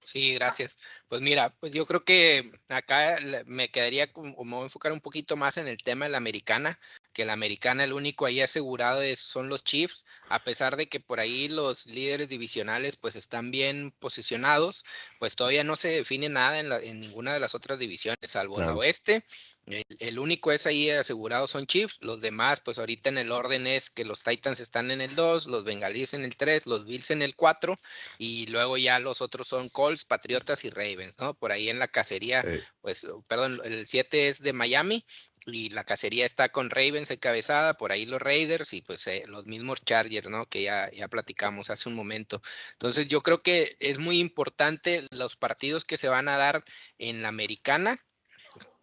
[0.04, 0.78] Sí, gracias.
[1.06, 5.00] Pues mira, pues yo creo que acá me quedaría como, como voy a enfocar un
[5.00, 6.80] poquito más en el tema de la americana,
[7.12, 10.98] que la americana el único ahí asegurado es, son los Chiefs, a pesar de que
[10.98, 14.84] por ahí los líderes divisionales pues están bien posicionados,
[15.20, 18.60] pues todavía no se define nada en, la- en ninguna de las otras divisiones, salvo
[18.60, 18.78] la Claro.
[18.78, 19.24] oeste.
[19.66, 23.66] El, el único es ahí asegurado son Chiefs, los demás pues ahorita en el orden
[23.66, 27.10] es que los Titans están en el 2, los Bengalíes en el 3, los Bills
[27.10, 27.76] en el 4
[28.18, 31.34] y luego ya los otros son Colts, Patriotas y Ravens, ¿no?
[31.34, 32.44] Por ahí en la cacería,
[32.80, 35.04] pues, perdón, el 7 es de Miami
[35.46, 39.46] y la cacería está con Ravens encabezada, por ahí los Raiders y pues eh, los
[39.46, 40.46] mismos Chargers, ¿no?
[40.46, 42.40] Que ya, ya platicamos hace un momento.
[42.72, 46.62] Entonces yo creo que es muy importante los partidos que se van a dar
[46.98, 47.98] en la americana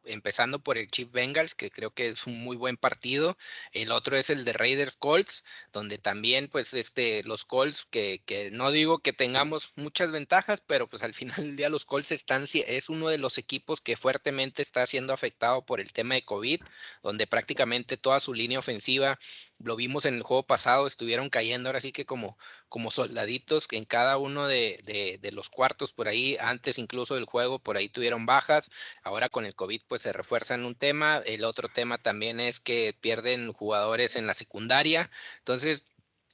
[0.06, 3.38] empezando por el Chief Bengals, que creo que es un muy buen partido.
[3.72, 8.52] El otro es el de Raiders Colts, donde también, pues, este, los Colts, que, que
[8.52, 12.46] no digo que tengamos muchas ventajas, pero pues al final del día los Colts están,
[12.54, 16.62] es uno de los equipos que fuertemente está siendo afectado por el tema de COVID,
[17.04, 19.18] donde prácticamente toda su línea ofensiva,
[19.60, 22.38] lo vimos en el juego pasado, estuvieron cayendo ahora sí que como,
[22.70, 27.26] como soldaditos en cada uno de, de- de los cuartos por ahí, antes incluso del
[27.26, 28.72] juego, por ahí tuvieron bajas.
[29.04, 31.22] Ahora con el COVID pues se refuerzan un tema.
[31.26, 35.10] El otro tema también es que pierden jugadores en la secundaria.
[35.40, 35.88] Entonces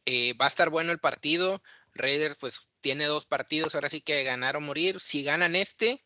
[0.06, 1.64] eh, va a estar bueno el partido.
[1.96, 5.00] Raiders pues tiene dos partidos, ahora sí que ganar o morir.
[5.00, 6.04] Si ganan este,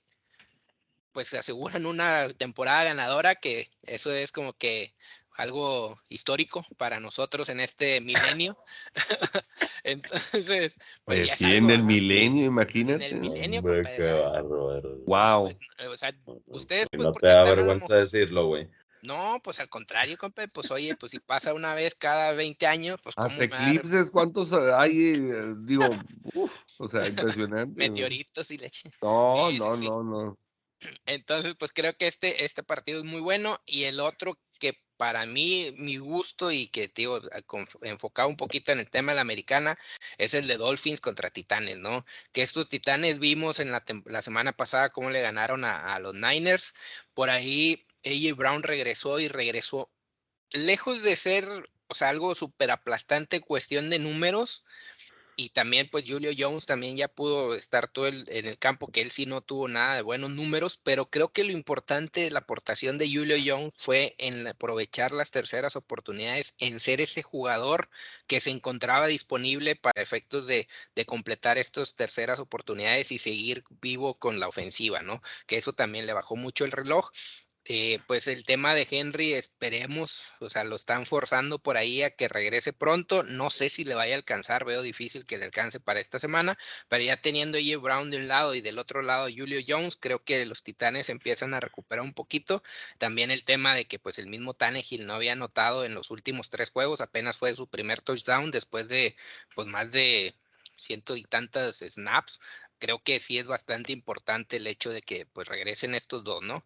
[1.12, 4.94] pues se aseguran una temporada ganadora que eso es como que
[5.40, 8.56] algo histórico para nosotros en este milenio.
[9.84, 10.76] Entonces,
[11.06, 13.06] pues, Pues en el milenio, En imagínate.
[13.08, 14.98] el milenio, Hombre, compa, o qué sea, bárbaro.
[15.06, 15.44] Wow.
[15.46, 16.14] pues, eh, o sea,
[16.48, 18.70] ustedes, pues, no te da vergüenza decirlo, güey.
[19.02, 22.98] No, pues al contrario, compa, pues oye, pues si pasa una vez cada 20 años,
[23.02, 25.14] pues cómo Hasta eclipses, ¿cuántos hay?
[25.16, 25.86] Eh, Digo,
[26.34, 27.74] uf, o sea, impresionante.
[27.78, 28.92] meteoritos y leche.
[29.02, 29.86] No, Sí, sí, no, sí.
[29.86, 30.38] no, no.
[31.06, 34.38] Entonces, pues creo que este, este partido es muy bueno y el otro
[35.00, 38.90] para mí, mi gusto y que, te digo, a- conf- enfocado un poquito en el
[38.90, 39.78] tema de la americana,
[40.18, 42.06] es el de Dolphins contra Titanes, ¿no?
[42.34, 43.82] Que estos Titanes vimos en la,
[44.22, 46.74] semana pasada cómo le ganaron a, los Niners.
[47.14, 49.90] Por ahí, AJ Brown regresó y regresó
[50.52, 51.46] lejos de ser,
[51.88, 54.66] o sea, algo súper aplastante cuestión de números.
[55.42, 59.10] Y también, pues, Julio Jones también ya pudo estar todo en el campo, que él
[59.10, 62.98] sí no tuvo nada de buenos números, pero creo que lo importante de la aportación
[62.98, 67.88] de Julio Jones fue en aprovechar las terceras oportunidades, en ser ese jugador
[68.28, 74.20] que se encontraba disponible para efectos de, de completar estas terceras oportunidades y seguir vivo
[74.20, 75.22] con la ofensiva, ¿no?
[75.48, 77.12] Que eso también le bajó mucho el reloj.
[77.66, 82.10] Eh, pues el tema de Henry, esperemos, o sea, lo están forzando por ahí a
[82.10, 83.22] que regrese pronto.
[83.24, 86.58] No sé si le vaya a alcanzar, veo difícil que le alcance para esta semana,
[86.88, 87.80] pero ya teniendo a.
[87.82, 91.54] Brown de un lado y del otro lado Julio Jones, creo que los Titanes empiezan
[91.54, 92.64] a recuperar un poquito.
[92.98, 96.50] También el tema de que pues el mismo Tannehill no había anotado en los últimos
[96.50, 99.16] tres juegos, apenas fue su primer touchdown después de
[99.54, 100.34] pues más de
[100.76, 102.40] ciento y tantas snaps.
[102.80, 106.64] Creo que sí es bastante importante el hecho de que pues regresen estos dos, ¿no?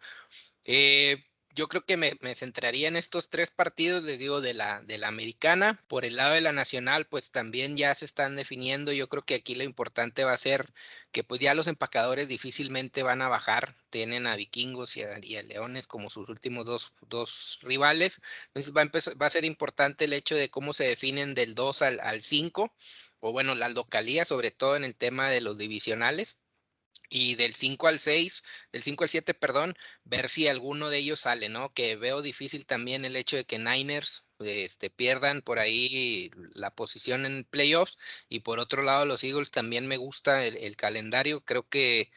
[0.65, 1.23] Eh,
[1.55, 5.07] yo creo que me, centraría en estos tres partidos, les digo, de la, de la
[5.07, 5.77] americana.
[5.87, 8.91] Por el lado de la nacional, pues también ya se están definiendo.
[8.91, 10.65] Yo creo que aquí lo importante va a ser
[11.11, 13.75] que pues ya los empacadores difícilmente van a bajar.
[13.91, 18.21] Tienen a vikingos y a, leones como sus últimos dos, dos rivales.
[18.47, 21.53] Entonces va a, empezar, va a ser importante el hecho de cómo se definen del
[21.53, 22.73] 2 al, al 5,
[23.21, 26.42] o bueno, la localía, sobre todo en el tema de los divisionales.
[27.15, 28.41] Y del 5 al 6,
[28.71, 31.69] del 5 al 7, perdón, ver si alguno de ellos sale, ¿no?
[31.69, 37.27] Que veo difícil también el hecho de que Niners este, pierdan por ahí la posición
[37.27, 37.99] en playoffs.
[38.29, 41.41] Y por otro lado, los Eagles también me gusta el, el calendario.
[41.45, 42.09] Creo que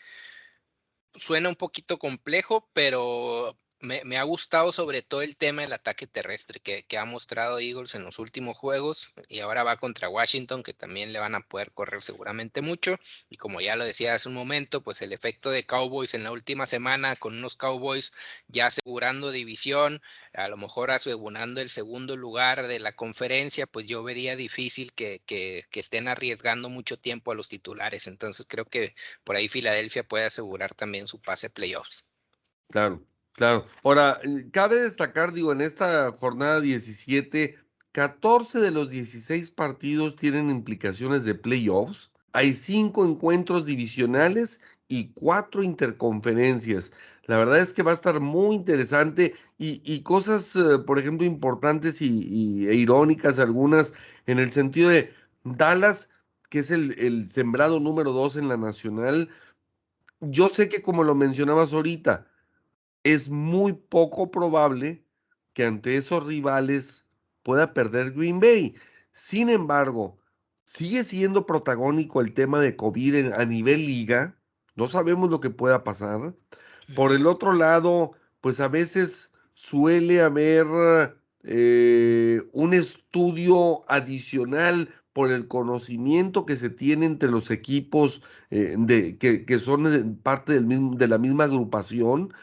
[1.14, 6.60] suena un poquito complejo, pero me, ha gustado sobre todo el tema del ataque terrestre
[6.60, 11.12] que, ha mostrado Eagles en los últimos juegos y ahora va contra Washington que también
[11.12, 12.96] le van a poder correr seguramente mucho
[13.28, 16.32] y como ya lo decía hace un momento pues el efecto de Cowboys en la
[16.32, 18.12] última semana con unos Cowboys
[18.48, 20.00] ya asegurando división
[20.32, 25.22] a lo mejor asegurando el segundo lugar de la conferencia pues yo vería difícil que
[25.72, 28.06] estén arriesgando mucho tiempo a los titulares.
[28.06, 28.94] Entonces creo que
[29.24, 32.04] por ahí Filadelfia puede asegurar también su pase playoffs.
[32.70, 33.06] Claro
[33.36, 33.66] Claro.
[33.84, 34.18] Ahora,
[34.50, 37.58] cabe destacar, digo, en esta jornada 17,
[37.92, 42.10] 14 de los 16 partidos tienen implicaciones de playoffs.
[42.32, 46.92] Hay cinco encuentros divisionales y cuatro interconferencias.
[47.26, 51.26] La verdad es que va a estar muy interesante y, y cosas, eh, por ejemplo,
[51.26, 53.92] importantes y, y, e irónicas algunas
[54.26, 55.12] en el sentido de
[55.44, 56.08] Dallas,
[56.48, 59.28] que es el, el sembrado número dos en la nacional.
[60.20, 62.26] Yo sé que como lo mencionabas ahorita,
[63.14, 65.04] es muy poco probable
[65.52, 67.06] que ante esos rivales
[67.44, 68.74] pueda perder Green Bay.
[69.12, 70.18] Sin embargo,
[70.64, 74.36] sigue siendo protagónico el tema de COVID en, a nivel liga.
[74.74, 76.34] No sabemos lo que pueda pasar.
[76.96, 78.10] Por el otro lado,
[78.40, 80.66] pues a veces suele haber
[81.44, 89.16] eh, un estudio adicional por el conocimiento que se tiene entre los equipos eh, de,
[89.16, 92.34] que, que, son parte del mismo, de la misma agrupación.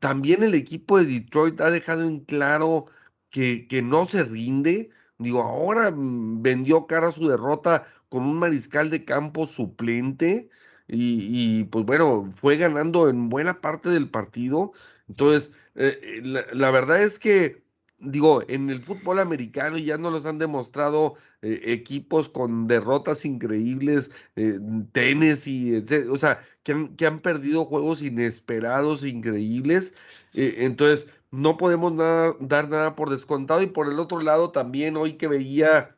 [0.00, 2.86] También el equipo de Detroit ha dejado en claro
[3.30, 4.90] que, que no se rinde.
[5.18, 10.48] Digo, ahora mm, vendió cara su derrota con un mariscal de campo suplente
[10.88, 14.72] y, y, pues bueno, fue ganando en buena parte del partido.
[15.08, 17.65] Entonces, eh, la, la, verdad es que,
[17.98, 24.10] digo, en el fútbol americano ya no los han demostrado eh, equipos con derrotas increíbles,
[24.36, 24.58] eh,
[24.92, 26.08] Tennessee, etc.
[26.10, 29.94] O sea, que han, que han, perdido juegos inesperados, increíbles.
[30.34, 33.62] Eh, entonces, no podemos nada, dar nada por descontado.
[33.62, 35.96] Y por el otro lado, también hoy que veía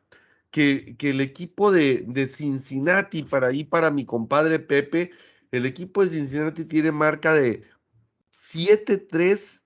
[0.51, 5.11] que, que el equipo de, de, Cincinnati, para ahí, para mi compadre Pepe,
[5.51, 7.63] el equipo de Cincinnati tiene marca de
[8.31, 9.58] 7-3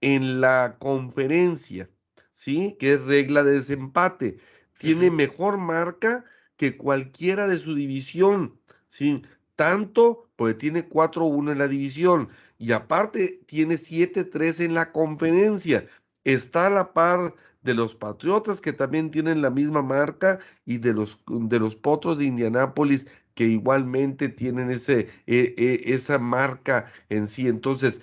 [0.00, 1.88] en la conferencia,
[2.34, 2.76] ¿sí?
[2.78, 4.38] Que es regla de desempate.
[4.78, 5.16] Tiene uh -huh.
[5.16, 6.24] mejor marca
[6.56, 8.58] que cualquiera de su división,
[8.88, 9.22] ¿sí?
[9.56, 15.86] Tanto, pues tiene 4-1 en la división y aparte tiene 7-3 en la conferencia.
[16.24, 20.92] está a la par de los Patriotas que también tienen la misma marca y de
[20.94, 27.26] los, de los Potros de Indianápolis que igualmente tienen ese, e, e, esa marca en
[27.26, 27.48] sí.
[27.48, 28.02] Entonces,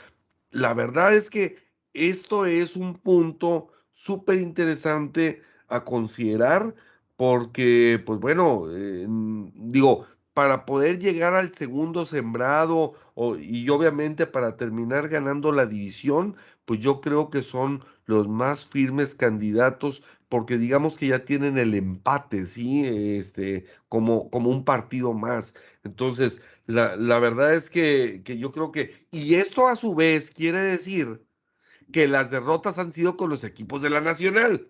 [0.51, 1.57] la verdad es que
[1.93, 6.75] esto es un punto súper interesante a considerar
[7.17, 9.05] porque, pues bueno, eh,
[9.55, 12.93] digo, para poder llegar al segundo sembrado
[13.39, 16.35] y obviamente para terminar ganando la división,
[16.65, 21.73] pues yo creo que son los más firmes candidatos porque digamos que ya tienen el
[21.73, 22.85] empate, ¿sí?
[22.85, 25.53] Este, como, como un partido más.
[25.83, 30.31] Entonces, la, la verdad es que, que yo creo que, y esto a su vez
[30.31, 31.21] quiere decir
[31.91, 34.69] que las derrotas han sido con los equipos de la Nacional.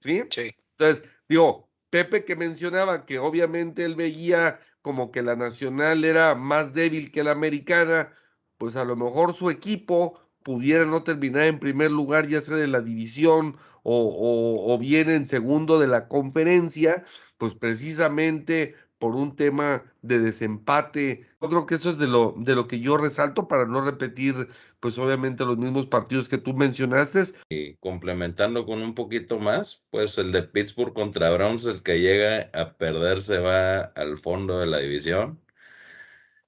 [0.00, 0.22] ¿Sí?
[0.30, 0.54] Sí.
[0.78, 6.72] Entonces, digo, Pepe que mencionaba que obviamente él veía como que la Nacional era más
[6.72, 8.12] débil que la americana,
[8.58, 12.68] pues a lo mejor su equipo pudiera no terminar en primer lugar, ya sea de
[12.68, 17.04] la división o, o bien en segundo de la conferencia,
[17.38, 21.26] pues precisamente por un tema de desempate.
[21.48, 24.48] Creo que eso es de lo, de lo que yo resalto para no repetir,
[24.80, 27.24] pues obviamente los mismos partidos que tú mencionaste.
[27.48, 32.50] Y complementando con un poquito más, pues el de Pittsburgh contra Browns, el que llega
[32.52, 35.40] a perder se va al fondo de la división.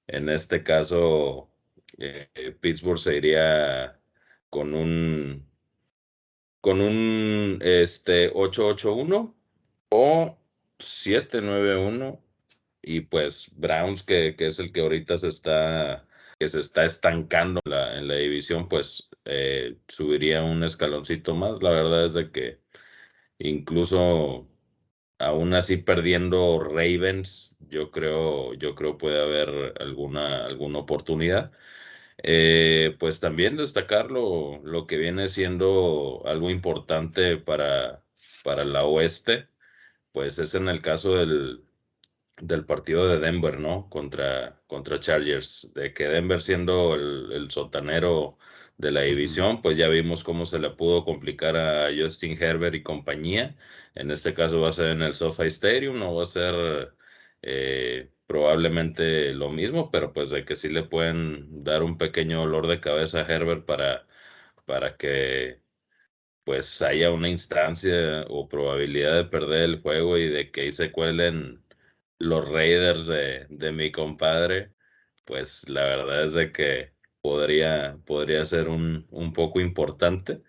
[0.07, 1.49] En este caso,
[1.97, 3.99] eh, Pittsburgh se iría
[4.49, 5.47] con un
[6.61, 9.33] con un este 8-8-1
[9.89, 10.37] o
[10.79, 12.19] 7-9-1
[12.89, 16.07] y pues Browns, que, que, es el que ahorita se está,
[16.39, 21.61] que se está estancando en la división, pues eh, subiría un escaloncito más.
[21.63, 22.61] La verdad es de que
[23.39, 24.49] incluso
[25.19, 31.51] aún así perdiendo Ravens, yo creo, yo creo puede haber alguna, alguna oportunidad.
[32.23, 38.03] Eh, pues también destacar lo, lo, que viene siendo algo importante para,
[38.43, 39.49] para la oeste,
[40.13, 41.68] pues es en el caso del,
[42.41, 43.89] del partido de Denver, ¿no?
[43.89, 48.37] Contra, contra Chargers, de que Denver siendo el, sotanero
[48.77, 52.83] de la división, pues ya vimos cómo se le pudo complicar a Justin Herbert y
[52.83, 53.57] compañía.
[53.95, 56.93] En este caso va a ser en el SoFi Stadium, no va a ser
[57.41, 62.67] eh, probablemente lo mismo, pero pues de que sí le pueden dar un pequeño dolor
[62.67, 64.07] de cabeza a Herbert para,
[64.65, 65.61] para que
[66.43, 70.91] pues haya una instancia o probabilidad de perder el juego y de que ahí se
[70.91, 71.63] cuelen
[72.19, 74.73] los Raiders de, de mi compadre,
[75.25, 80.41] pues la verdad es de que podría, podría ser un, un poco importante.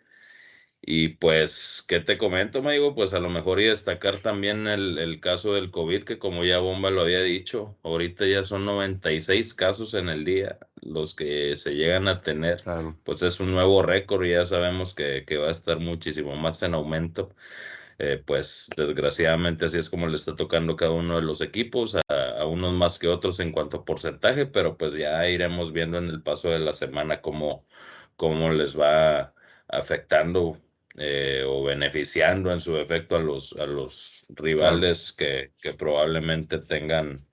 [0.82, 2.94] Y pues, ¿qué te comento, Maigo?
[2.94, 6.58] Pues a lo mejor y destacar también el, el, caso del COVID, que como ya
[6.58, 11.74] Bomba lo había dicho, ahorita ya son 96 casos en el día los que se
[11.74, 12.62] llegan a tener.
[13.04, 16.62] Pues es un nuevo récord y ya sabemos que, que va a estar muchísimo más
[16.62, 17.34] en aumento.
[18.02, 22.46] Eh, pues desgraciadamente así es como le está tocando cada uno de los equipos, a,
[22.46, 26.22] unos más que otros en cuanto a porcentaje, pero pues ya iremos viendo en el
[26.22, 27.66] paso de la semana cómo,
[28.16, 29.34] cómo les va
[29.68, 30.56] afectando
[30.96, 37.26] eh, o beneficiando en su efecto a los, a los rivales que, que probablemente tengan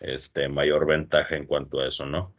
[0.00, 2.34] este mayor ventaja en cuanto a eso, ¿no?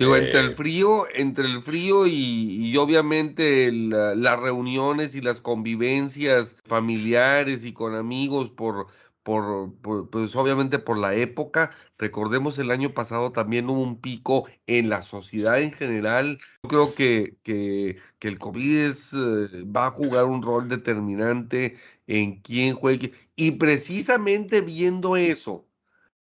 [0.00, 6.56] Digo, entre el eh, frío, entre el frío y, obviamente las reuniones y las convivencias
[6.64, 8.86] familiares y con amigos por,
[9.22, 9.74] por,
[10.08, 11.70] pues obviamente por la época.
[11.98, 16.38] Recordemos el año pasado también hubo un pico en la sociedad en general.
[16.62, 21.76] Yo creo que, que, que el COVID es, eh, va a jugar un rol determinante
[22.06, 23.12] en quién juegue.
[23.36, 25.68] Y precisamente viendo eso,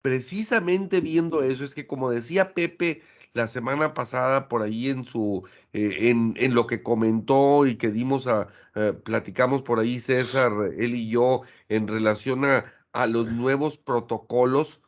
[0.02, 3.02] precisamente viendo eso, es que como decía Pepe,
[3.36, 7.91] la semana pasada por ahí en su eh, en, en, lo que comentó y que
[7.91, 13.34] dimos a eh, platicamos por ahí César, él y yo en relación a, a, los
[13.34, 14.82] nuevos protocolos,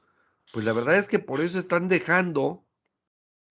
[0.54, 2.66] pues la verdad es que por eso están dejando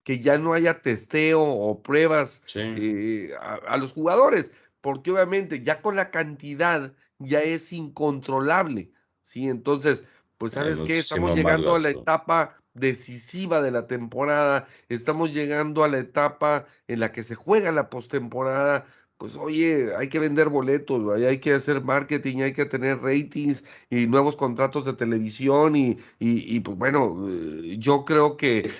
[0.02, 4.50] que ya no haya testeo o pruebas eh, a, a los jugadores,
[4.80, 8.92] porque obviamente ya con la cantidad ya es incontrolable,
[9.24, 9.48] ¿sí?
[9.48, 10.04] Entonces,
[10.38, 15.88] pues sabes qué, estamos llegando a la etapa decisiva de la temporada, estamos llegando a
[15.88, 18.86] la etapa en la que se juega la postemporada,
[19.18, 24.06] pues oye, hay que vender boletos, hay que hacer marketing, hay que tener ratings y
[24.06, 28.70] nuevos contratos de televisión y, y, pues bueno, eh, yo creo que,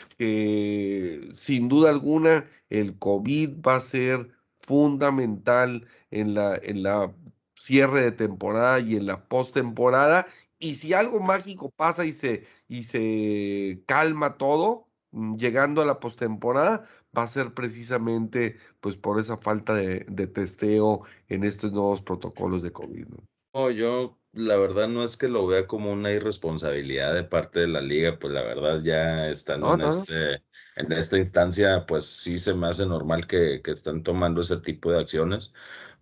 [1.35, 4.29] sin duda alguna el COVID va a ser
[4.59, 7.15] fundamental en la, en la
[7.55, 10.27] cierre de temporada y en la postemporada
[10.59, 16.01] y si algo mágico pasa y se, y se calma todo, mm, llegando a la
[16.01, 22.03] postemporada, va a ser precisamente pues por esa falta de, de testeo en estos nuevos
[22.03, 23.07] protocolos de COVID.
[23.09, 23.27] ¿no?
[23.55, 27.69] No, yo la verdad no es que lo vea como una irresponsabilidad de parte de
[27.69, 29.89] la liga, pues la verdad ya estando No, en no.
[29.89, 30.45] este,
[30.77, 34.91] en esta instancia, pues sí se me hace normal que, que estén tomando ese tipo
[34.93, 35.55] de acciones,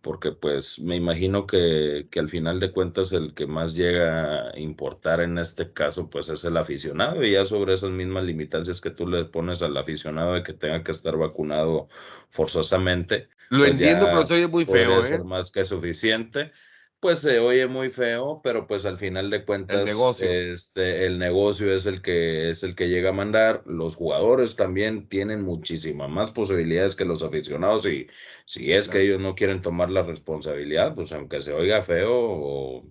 [0.05, 4.59] porque pues me imagino que, que al final de cuentas el que más llega a
[4.59, 8.91] importar en este caso, pues es el aficionado, y ya sobre esas mismas limitancias que
[8.91, 11.89] tú le pones al aficionado de que tenga que estar vacunado
[12.29, 13.29] forzosamente.
[13.49, 15.25] Lo pues entiendo, pero se oye muy feo, ser ¿eh?
[15.25, 16.53] más que suficiente.
[17.05, 20.27] Pues se oye muy feo, pero pues al final de cuentas, negocio.
[20.27, 23.63] este, el negocio es el que es el que llega a mandar.
[23.67, 28.07] Los jugadores también tienen muchísimas más posibilidades que los aficionados y
[28.47, 32.91] si es que ellos no quieren tomar la responsabilidad, pues aunque se oiga feo o,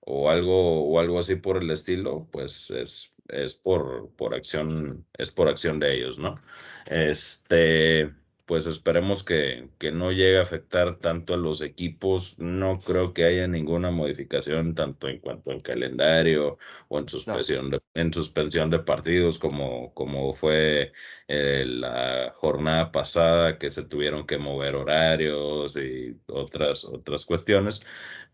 [0.00, 5.30] o algo o algo así por el estilo, pues es, es por, por acción, es
[5.30, 6.40] por acción de ellos, ¿no?
[6.86, 8.10] Este,
[8.46, 12.38] pues esperemos que, que no llegue a afectar tanto a los equipos.
[12.38, 16.58] No creo que haya ninguna modificación tanto en cuanto al calendario
[16.88, 20.92] o en suspensión de, en suspensión de partidos como, como fue
[21.28, 27.84] eh, la jornada pasada que se tuvieron que mover horarios y otras, otras cuestiones.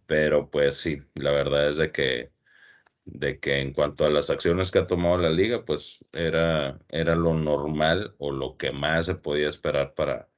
[0.06, 2.32] Pero pues sí, la verdad es de que
[3.04, 7.14] de que en cuanto a las acciones que ha tomado la liga, pues era, era
[7.16, 10.28] lo normal o lo que más se podía esperar para,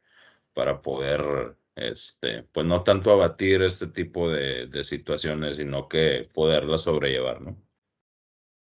[0.54, 6.82] para poder, este, pues no tanto abatir este tipo de, de situaciones, sino que poderlas
[6.82, 7.56] sobrellevar, ¿no?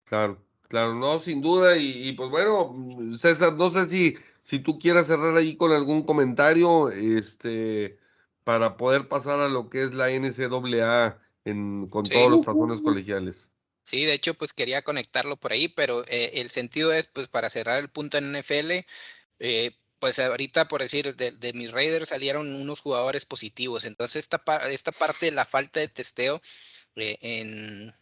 [0.06, 1.78] Claro, claro, no, sin duda.
[1.78, 2.76] Y, y, pues bueno,
[3.18, 7.98] César, no sé si, si tú quieras cerrar ahí con algún comentario, este,
[8.44, 12.12] para poder pasar a lo que es la NCAA en, con Sí.
[12.12, 13.51] todos los tazones colegiales.
[13.84, 17.50] Sí, de hecho, pues quería conectarlo por ahí, pero eh, el sentido es, pues para
[17.50, 18.86] cerrar el punto en NFL,
[19.40, 24.42] eh, pues ahorita, por decir, de, de mis Raiders salieron unos jugadores positivos, entonces esta,
[24.70, 26.42] esta parte de la falta de testeo
[26.96, 27.94] eh, en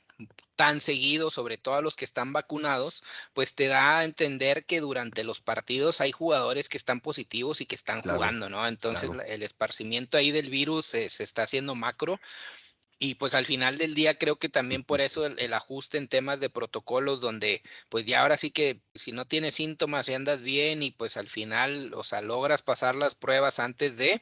[0.56, 3.04] tan seguido, sobre todo a los que están vacunados,
[3.34, 7.66] pues te da a entender que durante los partidos hay jugadores que están positivos y
[7.66, 8.68] que están Claro, jugando, ¿no?
[8.68, 9.24] Entonces claro.
[9.28, 12.20] el esparcimiento ahí del virus se está haciendo macro.
[13.00, 16.42] Y pues al final del día creo que también por eso el, ajuste en temas
[16.42, 20.84] de protocolos donde pues ya ahora sí que si no tienes síntomas y andas bien
[20.84, 24.22] y pues al final, o sea, logras pasar las pruebas antes de,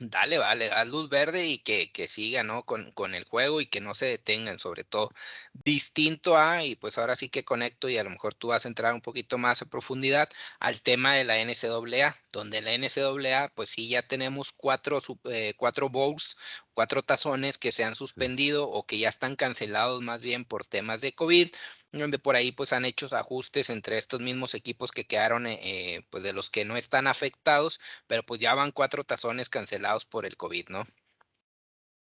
[0.00, 2.64] dale, vale, das luz verde y que, que siga, ¿no?
[2.64, 5.10] Con, con el juego y que no se detengan sobre todo.
[5.52, 8.68] Distinto a, y pues ahora sí que conecto y a lo mejor tú vas a
[8.68, 10.28] entrar un poquito más a profundidad
[10.60, 15.00] al tema de la NCAA, donde la NCAA pues sí ya tenemos cuatro,
[15.30, 16.36] eh, cuatro bowls
[16.76, 21.00] cuatro tazones que se han suspendido o que ya están cancelados más bien por temas
[21.02, 21.48] de COVID,
[21.92, 26.22] donde por ahí pues han hecho ajustes entre estos mismos equipos que quedaron, eh, pues
[26.24, 30.36] de los que no están afectados, pero pues ya van cuatro tazones cancelados por el
[30.36, 30.86] COVID, ¿no?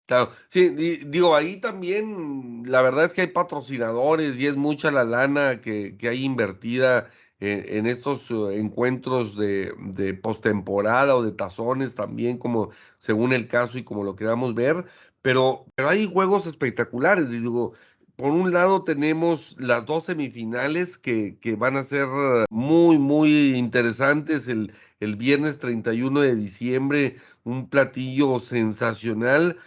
[0.06, 4.90] Claro, sí, di- digo, ahí también la verdad es que hay patrocinadores y es mucha
[4.90, 11.32] la lana que, que hay invertida en, estos eh, encuentros de, de postemporada o de
[11.32, 14.86] tazones también, como según el caso y como lo queramos ver,
[15.22, 17.74] pero, pero hay juegos espectaculares, digo,
[18.16, 22.06] por un lado tenemos las dos semifinales que, que van a ser
[22.48, 29.58] muy, muy interesantes el, el viernes 31 de diciembre, un platillo sensacional.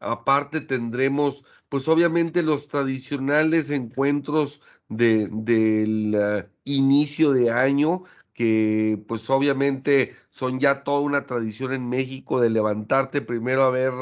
[0.00, 8.02] Aparte tendremos, pues obviamente los tradicionales encuentros de, del eh, inicio de año,
[8.32, 13.92] que pues obviamente son ya toda una tradición en México de levantarte primero a ver,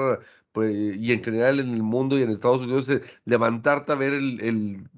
[0.52, 4.14] pues, y en general en el mundo y en Estados Unidos, eh, levantarte a ver
[4.14, 4.88] el, el-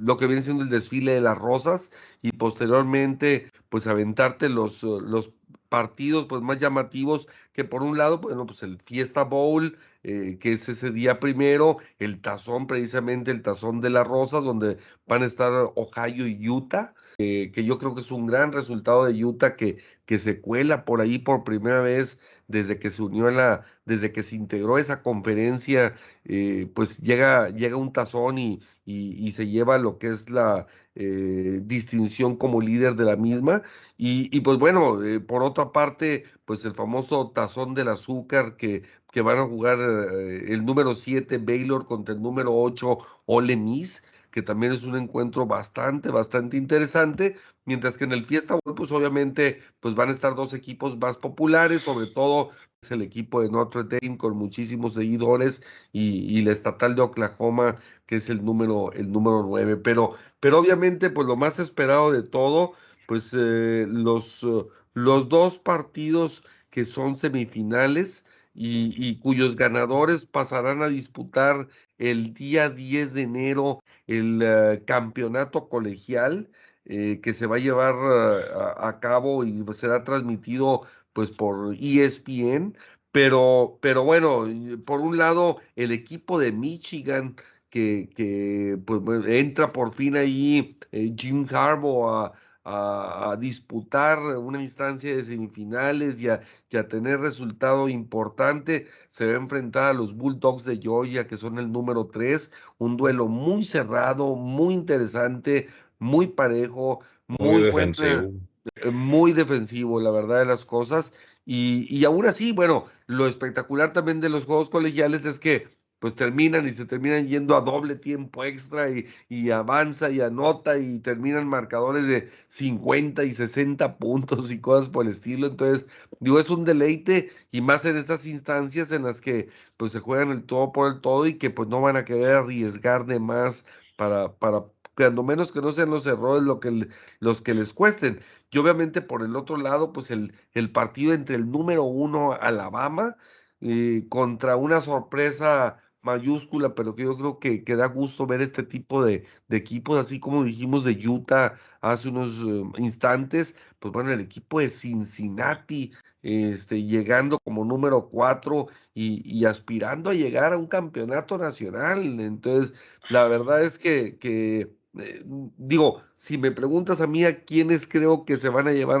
[0.00, 1.90] lo que viene siendo el desfile de las rosas
[2.22, 5.32] y posteriormente pues aventarte los, los
[5.70, 10.52] partidos pues más llamativos que por un lado, bueno, pues el Fiesta Bowl, eh, que
[10.52, 14.76] es ese día primero, el tazón, precisamente el tazón de las rosas, donde
[15.06, 19.06] van a estar Ohio y Utah, eh, que yo creo que es un gran resultado
[19.06, 22.18] de Utah que, que se cuela por ahí por primera vez
[22.50, 25.94] desde que se unió a la, desde que se integró esa conferencia,
[26.24, 31.60] eh, pues llega, llega un tazón y, y, se lleva lo que es la eh,
[31.64, 33.62] distinción como líder de la misma.
[33.96, 38.82] Y, y pues bueno, eh, por otra parte, pues el famoso tazón del azúcar que,
[39.12, 44.42] que van a jugar el número 7 Baylor contra el número 8 Ole Miss, que
[44.42, 47.36] también es un encuentro bastante, bastante interesante.
[47.64, 51.16] Mientras que en el Fiesta Bowl, pues obviamente, pues van a estar dos equipos más
[51.16, 52.50] populares, sobre todo
[52.82, 55.62] es el equipo de Notre Dame con muchísimos seguidores
[55.92, 57.76] y, y la estatal de Oklahoma,
[58.06, 59.76] que es el número, el número 9.
[59.76, 62.72] Pero, pero obviamente, pues lo más esperado de todo,
[63.06, 68.24] pues eh, los, uh, los dos partidos que son semifinales
[68.54, 71.68] y, cuyos ganadores pasarán a disputar
[72.00, 76.50] el día 10 de enero el uh, campeonato colegial
[76.86, 80.82] eh, que se va a llevar uh, a, cabo y será transmitido
[81.12, 82.76] pues por ESPN.
[83.12, 84.46] Pero, pero bueno,
[84.84, 87.36] por un lado, el equipo de Michigan
[87.68, 92.32] que, que pues, entra por fin ahí eh, Jim Harbaugh a,
[92.64, 98.86] a, a, disputar una instancia de semifinales y a, y a, tener resultado importante.
[99.10, 102.50] Se va a enfrentar a los Bulldogs de Georgia, que son el número 3.
[102.78, 105.68] Un duelo muy cerrado, muy interesante,
[105.98, 108.14] muy parejo, muy, muy defensivo.
[108.14, 108.50] Buena,
[108.92, 111.14] muy defensivo, la verdad de las cosas.
[111.46, 115.68] Y, y aún así, bueno, lo espectacular también de los juegos colegiales es que
[116.00, 120.78] pues terminan y se terminan yendo a doble tiempo extra y, y, avanza y anota
[120.78, 125.46] y terminan marcadores de 50 y 60 puntos y cosas por el estilo.
[125.46, 125.86] Entonces,
[126.18, 130.30] digo, es un deleite y más en estas instancias en las que pues se juegan
[130.30, 133.64] el todo por el todo y que pues no van a querer arriesgar de más
[133.96, 134.64] para, para
[134.96, 136.88] cuando menos que no sean los errores lo que,
[137.20, 138.20] los que les cuesten.
[138.50, 143.16] Y obviamente por el otro lado, pues el, el partido entre el número uno Alabama
[143.60, 148.62] eh, contra una sorpresa mayúscula, pero que yo creo que, que da gusto ver este
[148.62, 154.20] tipo de, equipos, así como dijimos de Utah hace unos uh, instantes, pues bueno, el
[154.20, 161.38] equipo de Cincinnati, este, llegando como número cuatro y, aspirando a llegar a un campeonato
[161.38, 162.20] nacional.
[162.20, 162.74] Entonces,
[163.08, 165.24] la verdad es que, eh,
[165.56, 169.00] digo, si me preguntas a mí a quiénes creo que se van a llevar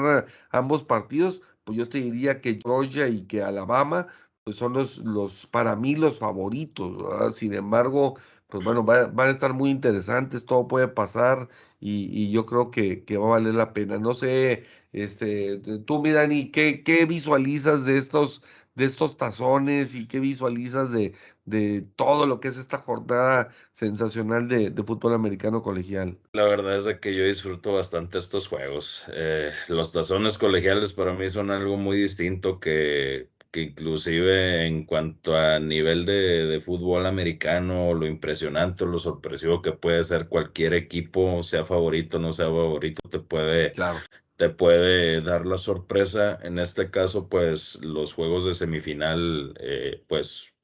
[0.50, 4.08] a ambos partidos, pues yo te diría que Georgia y que Alabama,
[4.50, 7.36] pues son los, los, para mí los favoritos.
[7.36, 8.18] Sin embargo,
[8.48, 11.48] pues bueno, va, van a estar muy interesantes, todo puede pasar
[11.78, 13.98] y, y yo creo que, que, va a valer la pena.
[13.98, 18.42] No sé, este, tú, mi Dani, ¿qué, qué visualizas de estos,
[18.74, 21.14] de estos tazones y qué visualizas de,
[21.44, 26.18] de todo lo que es esta jornada sensacional de, de, fútbol americano colegial.
[26.32, 29.06] La verdad es que yo disfruto bastante estos juegos.
[29.12, 35.36] Eh, los tazones colegiales para mí son algo muy distinto que, que inclusive en cuanto
[35.36, 41.42] a nivel de, de, fútbol americano, lo impresionante, lo sorpresivo que puede ser cualquier equipo,
[41.42, 43.98] sea favorito, no sea favorito, te puede, claro.
[44.36, 46.38] te puede dar la sorpresa.
[46.42, 50.56] En este caso, pues los juegos de semifinal, eh, pues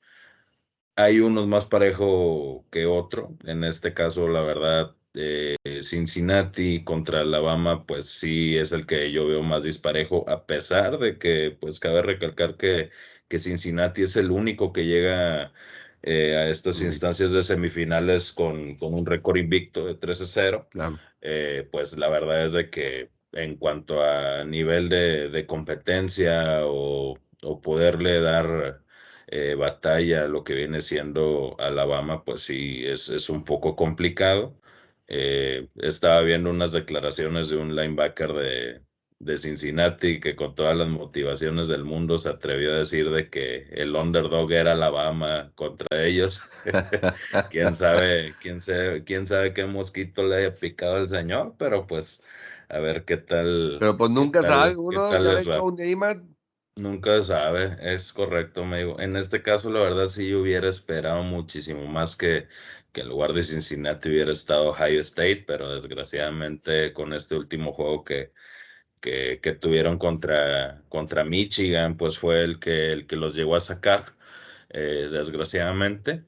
[0.96, 3.36] hay unos más parejo que otro.
[3.44, 9.26] En este caso, la verdad, eh, Cincinnati contra Alabama, pues sí es el que yo
[9.26, 12.90] veo más disparejo, a pesar de que, pues cabe recalcar que,
[13.28, 15.52] que Cincinnati es el único que llega
[16.02, 20.68] eh, a estas instancias de semifinales con, con un récord invicto de 13-0.
[20.70, 20.98] Claro.
[21.20, 27.18] Eh, pues la verdad es de que en cuanto a nivel de, de competencia o,
[27.42, 28.82] o poderle dar
[29.28, 34.56] eh, batalla, lo que viene siendo Alabama, pues sí, es, es un poco complicado.
[35.08, 38.82] Eh, estaba viendo unas declaraciones de un linebacker de,
[39.20, 43.68] de, Cincinnati que con todas las motivaciones del mundo se atrevió a decir de que
[43.70, 46.42] el underdog era Alabama contra ellos.
[47.50, 52.24] quién sabe, quién sabe, quién sabe qué mosquito le haya picado al señor, pero pues
[52.68, 53.76] a ver qué tal.
[53.78, 56.36] Pero pues nunca tal, sabe uno, ya un
[56.78, 59.00] Nunca sabe, es correcto, amigo.
[59.00, 62.48] En este caso, la verdad, sí yo hubiera esperado muchísimo más que,
[63.02, 68.32] en lugar de Cincinnati hubiera estado Ohio State, pero desgraciadamente con este último juego que,
[69.00, 74.14] que, tuvieron contra, contra Michigan, pues fue el que, el que los llegó a sacar,
[74.70, 76.24] eh, desgraciadamente.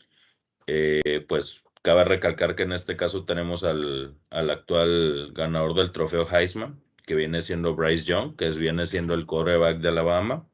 [0.66, 6.28] Eh, pues cabe recalcar que en este caso tenemos al, al actual ganador del trofeo
[6.30, 10.46] Heisman, que viene siendo Bryce Young, que es, viene siendo el quarterback de Alabama.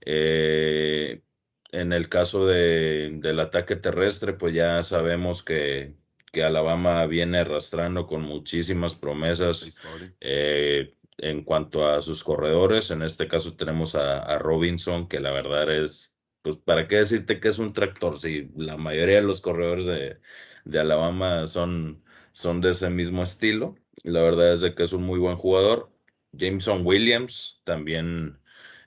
[0.00, 1.22] Eh,
[1.70, 5.94] en el caso de, del ataque terrestre, pues ya sabemos que,
[6.32, 9.78] que, Alabama viene arrastrando con muchísimas promesas
[10.20, 12.90] eh, en cuanto a sus corredores.
[12.90, 17.40] En este caso tenemos a, a, Robinson, que la verdad es, pues, ¿para qué decirte
[17.40, 18.18] que es un tractor?
[18.18, 20.18] Si la mayoría de los corredores de,
[20.64, 23.76] de Alabama son, son de ese mismo estilo.
[24.04, 25.90] La verdad es de que es un muy buen jugador.
[26.32, 28.38] Jameson Williams también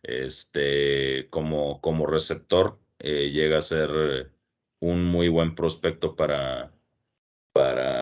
[0.03, 4.31] este, como, como receptor eh, llega a ser
[4.79, 6.73] un muy buen prospecto para,
[7.53, 8.01] para,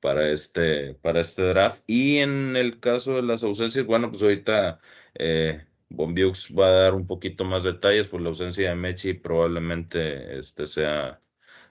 [0.00, 1.82] para, este, para este draft.
[1.86, 4.80] Y en el caso de las ausencias, bueno, pues ahorita
[5.14, 10.38] eh, Bombiux va a dar un poquito más detalles, por la ausencia de Mechi probablemente
[10.38, 11.20] este sea,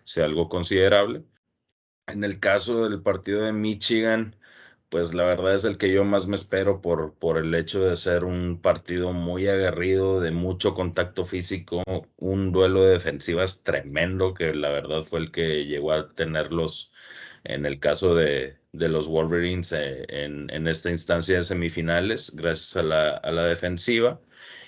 [0.03, 1.23] sea algo considerable.
[2.07, 4.35] En el caso del partido de Michigan,
[4.89, 7.95] pues la verdad es el que yo más me espero por, por el hecho de
[7.95, 11.83] ser un partido muy aguerrido, de mucho contacto físico,
[12.17, 16.93] un duelo de defensivas tremendo, que la verdad fue el que llegó a tenerlos
[17.43, 22.75] en el caso de, de los Wolverines eh, en, en, esta instancia de semifinales, gracias
[22.77, 24.19] a la, a la defensiva.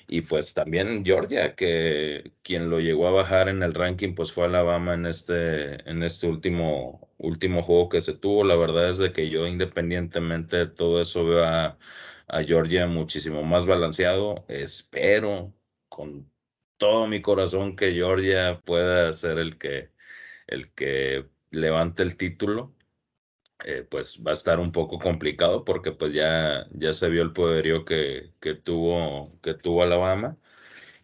[0.10, 4.46] Y pues también Georgia, que quien lo llegó a bajar en el ranking, pues fue
[4.46, 8.46] Alabama en este, en este último, último juego que se tuvo.
[8.46, 11.78] La verdad es de que yo, independientemente de todo eso, veo a,
[12.46, 14.46] Georgia muchísimo más balanceado.
[14.50, 15.54] Espero
[15.90, 16.32] con
[16.78, 19.92] todo mi corazón que Georgia pueda ser el que,
[20.48, 22.77] el que levante el título.
[23.66, 27.34] Eh, pues va a estar un poco complicado porque pues ya, ya se vio el
[27.34, 30.38] poderío que, que, tuvo, que tuvo Alabama.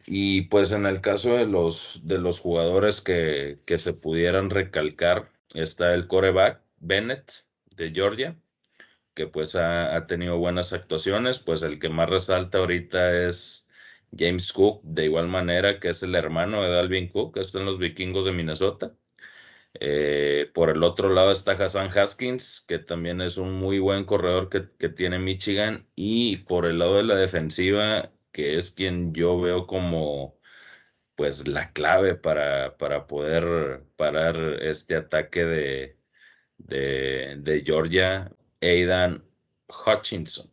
[0.06, 5.32] Y pues en el caso de los, de los jugadores que, que se pudieran recalcar,
[5.54, 8.38] está el coreback Bennett de Georgia,
[9.16, 13.70] que pues ha, ha, tenido buenas actuaciones, pues el que más resalta ahorita es
[14.18, 17.66] James Cook, de igual manera que es el hermano de Dalvin Cook, que está en
[17.66, 18.96] los vikingos de Minnesota.
[19.80, 24.50] Eh, por el otro lado está Hassan Haskins, que también es un muy buen corredor
[24.50, 25.88] que, tiene Michigan.
[25.96, 30.38] Y por el lado de la defensiva, que es quien yo veo como
[31.16, 35.98] pues la clave para, para poder parar este ataque de,
[36.58, 38.32] de, Georgia,
[38.62, 39.24] Aidan
[39.68, 40.52] Hutchinson,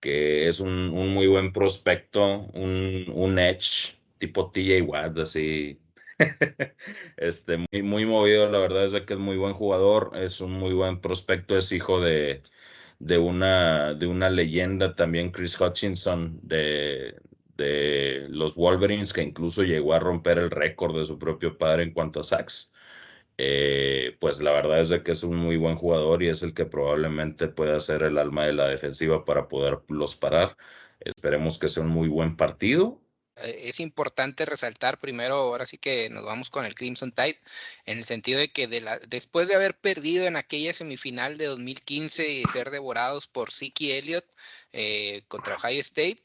[0.00, 5.80] que es un, un muy buen prospecto, un, un edge tipo TJ Watt, así
[7.16, 10.72] este, muy, muy movido, la verdad es que es muy buen jugador, es un muy
[10.72, 12.42] buen prospecto, es hijo de,
[12.98, 17.20] de, una, de una leyenda también, Chris Hutchinson, de,
[17.56, 21.92] de los Wolverines, que incluso llegó a romper el récord de su propio padre en
[21.92, 22.72] cuanto a sacks.
[23.38, 26.54] Eh, pues la verdad es de que es un muy buen jugador y es el
[26.54, 30.56] que probablemente pueda ser el alma de la defensiva para poderlos parar.
[31.00, 33.00] Esperemos que sea un muy buen partido
[33.44, 37.38] es importante resaltar primero, ahora sí que nos vamos con el Crimson Tide,
[37.86, 41.46] en el sentido de que de la, después de haber perdido en aquella semifinal de
[41.46, 44.26] 2015 y ser devorados por Siki Elliott
[44.72, 46.22] eh, contra Ohio State,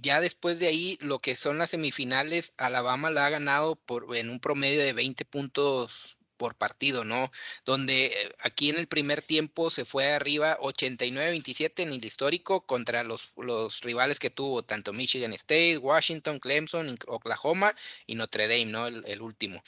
[0.00, 4.30] ya después de ahí, lo que son las semifinales, Alabama la ha ganado por, en
[4.30, 7.30] un promedio de 20 puntos por partido, ¿no?
[7.64, 13.04] Donde eh, aquí en el primer tiempo se fue arriba 89-27 en el histórico contra
[13.04, 17.74] los, los, rivales que tuvo tanto Michigan State, Washington, Clemson, Oklahoma
[18.06, 18.86] y Notre Dame, ¿no?
[18.86, 19.62] El, último.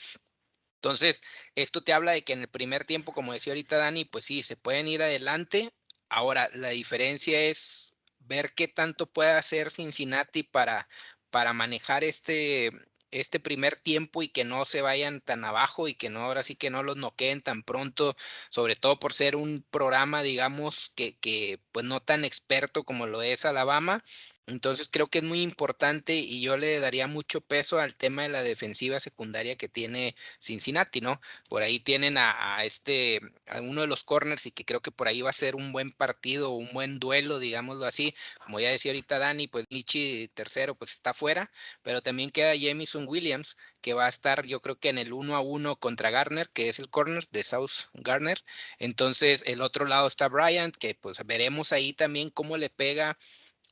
[0.75, 1.21] Entonces,
[1.55, 4.43] esto te habla de que en el primer tiempo, como decía ahorita Dani, pues sí,
[4.43, 5.69] se pueden ir adelante.
[6.09, 10.87] Ahora, la diferencia es ver qué tanto puede hacer Cincinnati para,
[11.29, 12.71] para manejar este,
[13.11, 16.55] este primer tiempo y que no se vayan tan abajo y que no ahora sí
[16.55, 18.15] que no los noqueen tan pronto,
[18.49, 23.21] sobre todo por ser un programa, digamos, que, que pues no tan experto como lo
[23.21, 24.03] es Alabama.
[24.49, 28.29] Entonces creo que es muy importante y yo le daría mucho peso al tema de
[28.29, 31.21] la defensiva secundaria que tiene Cincinnati, ¿no?
[31.49, 35.07] Por ahí tienen a, este, a uno de los corners y que creo que por
[35.07, 38.13] ahí va a ser un buen partido, un buen duelo, digámoslo así.
[38.43, 41.51] Como ya decía ahorita Dani, pues Michi tercero pues está fuera,
[41.83, 45.35] pero también queda Jamison Williams que va a estar yo creo que en el uno
[45.35, 48.39] a uno contra Garner, que es el corner de South Garner.
[48.79, 53.17] Entonces el otro lado está Bryant, que pues veremos ahí también cómo le pega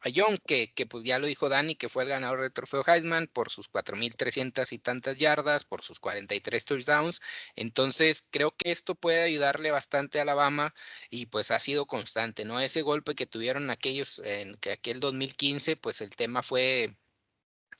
[0.08, 2.84] a Young, que, que, pues ya lo dijo Dani, que fue el ganador del trofeo
[2.88, 7.22] Heisman por sus 4.300 y tantas yardas, por sus 43 touchdowns.
[7.56, 10.74] Entonces, creo que esto puede ayudarle bastante a Alabama
[11.10, 12.60] y pues ha sido constante, ¿no?
[12.60, 16.96] Ese golpe que tuvieron aquellos, en que aquel 2015, pues el tema fue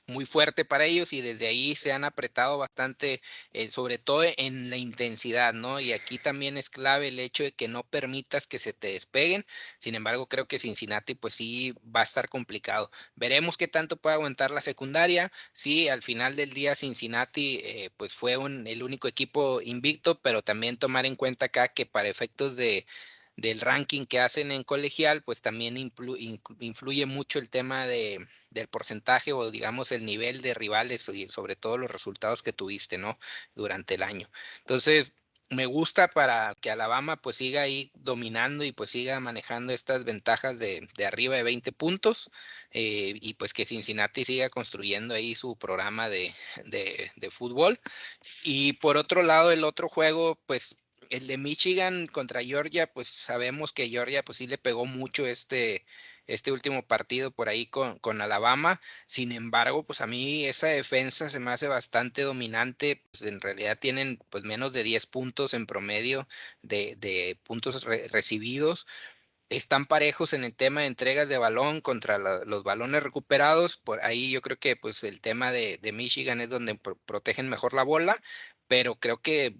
[0.08, 3.20] muy fuerte para ellos y desde ahí se han apretado bastante,
[3.52, 5.80] eh, sobre todo en la intensidad, ¿no?
[5.80, 9.44] Y aquí también es clave el hecho de que no permitas que se te despeguen.
[9.78, 12.90] Sin embargo, creo que Cincinnati pues sí va a estar complicado.
[13.16, 15.30] Veremos qué tanto puede aguantar la secundaria.
[15.52, 20.42] Sí, al final del día Cincinnati eh, pues fue un, el único equipo invicto, pero
[20.42, 22.86] también tomar en cuenta acá que para efectos de
[23.38, 26.16] del ranking que hacen en colegial, pues también influ,
[26.58, 31.54] influye mucho el tema de, del porcentaje o digamos el nivel de rivales y sobre
[31.54, 33.16] todo los resultados que tuviste, ¿no?
[33.54, 34.28] Durante el año.
[34.60, 35.18] Entonces,
[35.50, 40.58] me gusta para que Alabama pues siga ahí dominando y pues siga manejando estas ventajas
[40.58, 42.30] de, de arriba de 20 puntos
[42.72, 46.34] eh, y pues que Cincinnati siga construyendo ahí su programa de,
[46.66, 47.80] de, de fútbol.
[48.42, 50.76] Y por otro lado, el otro juego, pues
[51.10, 55.84] el de Michigan contra Georgia, pues sabemos que Georgia pues sí le pegó mucho este,
[56.26, 58.80] este último partido por ahí con, con Alabama.
[59.06, 63.02] Sin embargo, pues a mí esa defensa se me hace bastante dominante.
[63.10, 66.26] Pues en realidad tienen pues menos de 10 puntos en promedio
[66.62, 68.86] de, de puntos recibidos
[69.48, 73.76] están parejos en el tema de entregas de balón contra los balones recuperados.
[73.76, 76.74] Por ahí yo creo que pues el tema de, Michigan es donde
[77.06, 78.16] protegen mejor la bola,
[78.66, 79.56] pero creo que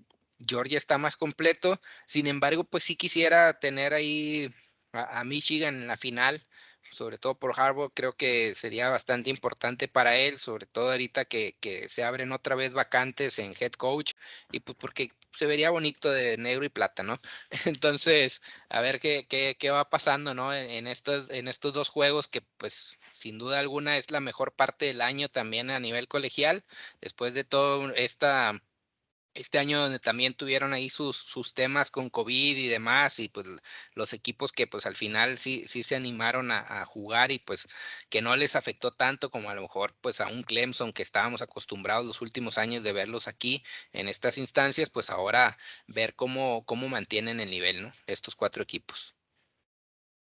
[0.47, 1.81] Georgia está más completo.
[2.06, 4.48] Sin embargo, pues sí quisiera tener ahí
[4.93, 6.43] a, Michigan en la final
[6.90, 11.56] sobre todo por Harbaugh, creo que sería bastante importante para él, sobre todo ahorita que,
[11.60, 14.12] que, se abren otra vez vacantes en head coach,
[14.52, 17.19] y pues porque se vería bonito de negro y plata, ¿no?
[17.66, 20.55] Entonces, a ver qué, qué, qué va pasando, ¿no?
[20.55, 24.52] En, en, estos, en estos dos juegos que pues sin duda alguna es la mejor
[24.55, 26.65] parte del año también a nivel colegial,
[27.01, 28.62] después de toda esta
[29.39, 33.47] este año donde también tuvieron ahí sus, sus temas con COVID y demás, y pues
[33.94, 37.69] los equipos que pues al final sí, sí se animaron a, jugar y pues
[38.09, 41.43] que no les afectó tanto como a lo mejor pues a un Clemson que estábamos
[41.43, 43.62] acostumbrados los últimos años de verlos aquí
[43.93, 45.56] en estas instancias, pues ahora
[45.86, 47.93] ver cómo, cómo mantienen el nivel, ¿no?
[48.06, 49.15] Estos cuatro equipos.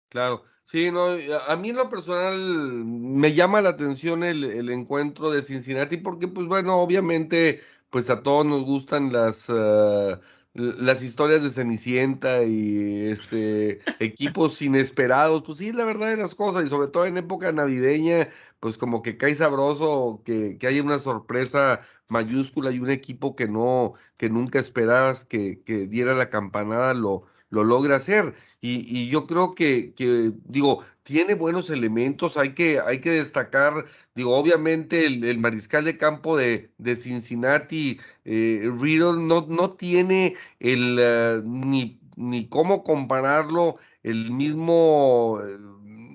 [0.09, 1.17] Claro, sí, no,
[1.47, 6.27] a mí en lo personal me llama la atención el, el encuentro de Cincinnati porque
[6.27, 7.61] pues bueno, obviamente
[7.95, 10.19] pues a todos nos gustan las, ah,
[10.53, 16.65] las historias de Cenicienta y este equipos inesperados, pues sí, la verdad de las cosas,
[16.65, 18.27] y sobre todo en época navideña,
[18.59, 23.47] pues como que cae sabroso que, que haya una sorpresa mayúscula y un equipo que
[23.47, 28.35] no, que nunca esperabas que, que diera la campanada, lo, lo logra hacer.
[28.59, 33.85] Y, y yo creo que, que, digo, tiene buenos elementos, hay que, hay que destacar,
[34.15, 40.97] digo, obviamente el, mariscal de campo de, de Cincinnati, eh, Riddle, no, no tiene el,
[40.99, 45.57] eh, ni, ni cómo compararlo, el mismo, eh,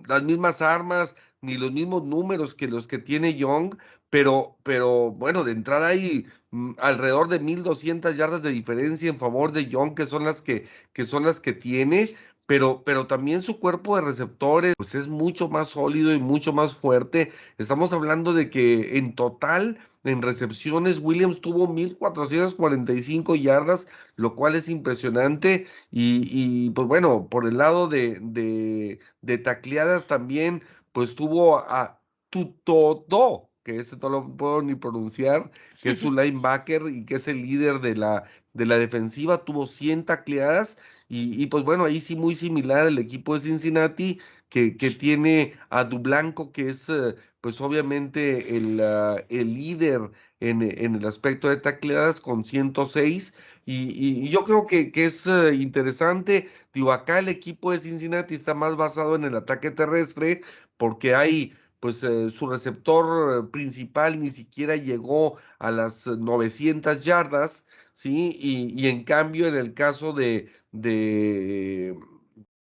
[0.08, 3.76] las mismas armas, ni los mismos números que los que tiene Young,
[4.10, 9.52] pero, pero bueno, de entrada hay mm, alrededor de 1200 yardas de diferencia en favor
[9.52, 12.10] de Young, que son las que, que son las que tiene
[12.50, 16.74] pero, pero también su cuerpo de receptores pues es mucho más sólido y mucho más
[16.74, 17.30] fuerte.
[17.58, 23.86] Estamos hablando de que en total en recepciones Williams tuvo 1445 yardas,
[24.16, 25.68] lo cual es impresionante.
[25.92, 32.02] Y, y pues bueno, por el lado de, de, de tacleadas también, pues tuvo a
[32.30, 35.50] Tutodo, que ese no lo puedo ni pronunciar,
[35.82, 38.24] que es su linebacker y que es el líder de la,
[38.54, 40.78] de la defensiva, tuvo 100 tacleadas
[41.12, 45.82] y, pues bueno, ahí sí muy similar al equipo de Cincinnati, que, que tiene a
[45.82, 51.56] Dublanco, que es eh, pues obviamente el, ah, el líder en, en, el aspecto de
[51.56, 53.34] tacleadas con 106.
[53.66, 58.36] Y, y yo creo que, que es eh, interesante, digo, acá el equipo de Cincinnati
[58.36, 60.42] está más basado en el ataque terrestre,
[60.76, 68.36] porque hay pues eh, su receptor principal ni siquiera llegó a las 900 yardas, ¿sí?
[68.38, 71.98] Y, en cambio, en el caso de, de,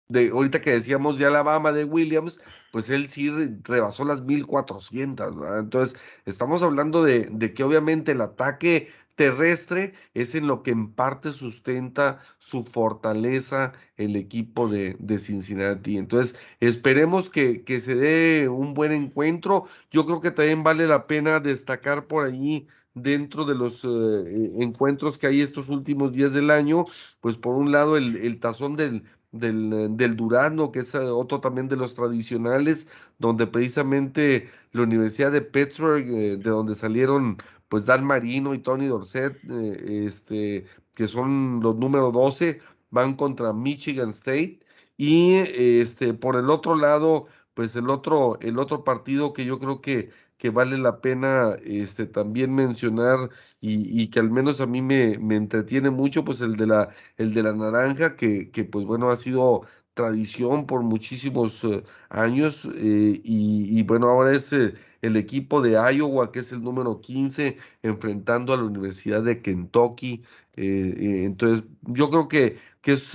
[0.09, 2.39] de ahorita que decíamos de Alabama de Williams,
[2.71, 3.31] pues él sí
[3.63, 5.59] rebasó las 1400, ¿verdad?
[5.59, 10.91] Entonces, estamos hablando de, de que obviamente el ataque terrestre es en lo que en
[10.93, 15.97] parte sustenta su fortaleza el equipo de, de Cincinnati.
[15.97, 19.65] Entonces, esperemos que, que, se dé un buen encuentro.
[19.91, 25.17] Yo creo que también vale la pena destacar por allí dentro de los eh, encuentros
[25.17, 26.85] que hay estos últimos días del año,
[27.21, 31.41] pues por un lado el, el tazón del, del, del, Durano, que es eh, otro
[31.41, 32.87] también de los tradicionales,
[33.19, 37.37] donde precisamente la Universidad de Pittsburgh, eh, de donde salieron
[37.69, 42.59] pues Dan Marino y Tony Dorset, este, que son los número 12,
[42.89, 44.59] van contra Michigan State.
[44.97, 49.81] Y este, por el otro lado, pues el otro, el otro partido que yo creo
[49.81, 53.29] que que vale la pena este, también mencionar
[53.61, 56.89] y, y, que al menos a mí me, me, entretiene mucho, pues el de la,
[57.17, 59.61] el de la naranja, que, que pues bueno, ha sido
[59.95, 66.31] tradición por muchísimos uh, años eh, y, bueno, ahora es eh, el equipo de Iowa,
[66.31, 70.23] que es el número 15, enfrentando a la Universidad de Kentucky.
[70.55, 73.13] Eh, entonces, yo creo que, que es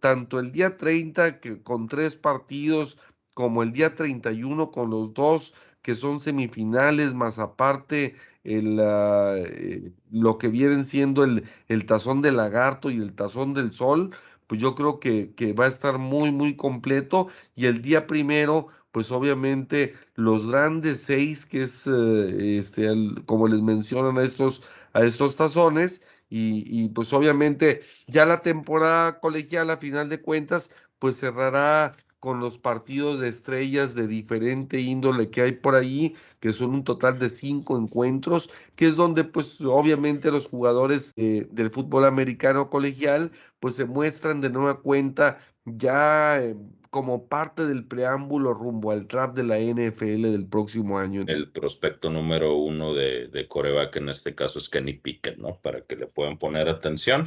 [0.00, 2.96] tanto el día 30 que, con tres partidos,
[3.34, 10.38] como el día 31 con los dos que son semifinales, más aparte el, eh, lo
[10.38, 14.14] que vienen siendo el, el tazón del lagarto y el tazón del sol,
[14.50, 17.28] pues yo creo que, que va a estar muy, muy completo.
[17.54, 22.88] Y el día primero, pues obviamente los grandes seis, que es eh, este,
[23.26, 24.62] como les mencionan a estos,
[24.92, 30.70] a estos tazones, y, y, pues obviamente ya la temporada colegial a final de cuentas,
[30.98, 36.52] pues cerrará con los partidos de estrellas de diferente índole que hay por ahí, que
[36.52, 41.70] son un total de cinco encuentros, que es donde pues obviamente los jugadores eh, del
[41.70, 46.56] fútbol americano colegial pues se muestran de nueva cuenta ya eh,
[46.90, 51.24] como parte del preámbulo rumbo al draft de la NFL del próximo año.
[51.26, 55.58] El prospecto número uno de, de coreback en este caso es Kenny Pickett, ¿no?
[55.62, 57.24] Para que le puedan poner atención.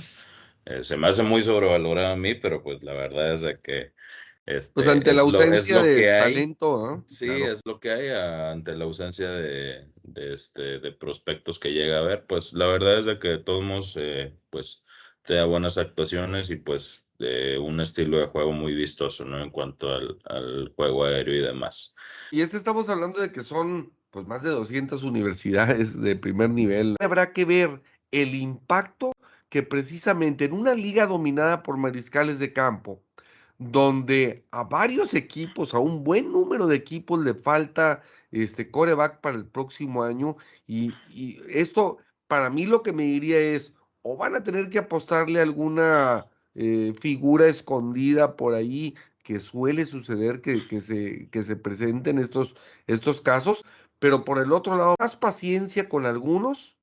[0.65, 3.91] Eh, se me hace muy sobrevalorado a mí, pero pues la verdad es de que
[4.45, 7.03] este, pues ante la ausencia lo de talento, ¿ah?
[7.05, 7.51] Sí, Claro.
[7.53, 12.01] es lo que hay ante la ausencia de, de, este, de prospectos que llega a
[12.01, 12.25] haber.
[12.25, 14.83] Pues la verdad es de que de todos modos, eh, pues
[15.23, 19.41] te da buenas actuaciones y pues eh, un estilo de juego muy vistoso, ¿no?
[19.41, 21.95] En cuanto al, al juego aéreo y demás.
[22.31, 26.95] Y este estamos hablando de que son pues más de 200 universidades de primer nivel.
[26.99, 29.11] Habrá que ver el impacto
[29.49, 33.02] que precisamente en una liga dominada por mariscales de campo,
[33.71, 39.37] donde a varios equipos, a un buen número de equipos le falta este coreback para
[39.37, 40.37] el próximo año
[40.67, 40.93] y,
[41.49, 45.43] esto para mí lo que me diría es o van a tener que apostarle a
[45.43, 52.17] alguna eh, figura escondida por ahí que suele suceder que, que se, que se presenten
[52.17, 52.55] estos,
[52.87, 53.63] estos casos,
[53.99, 56.77] pero por el otro lado, más paciencia con algunos,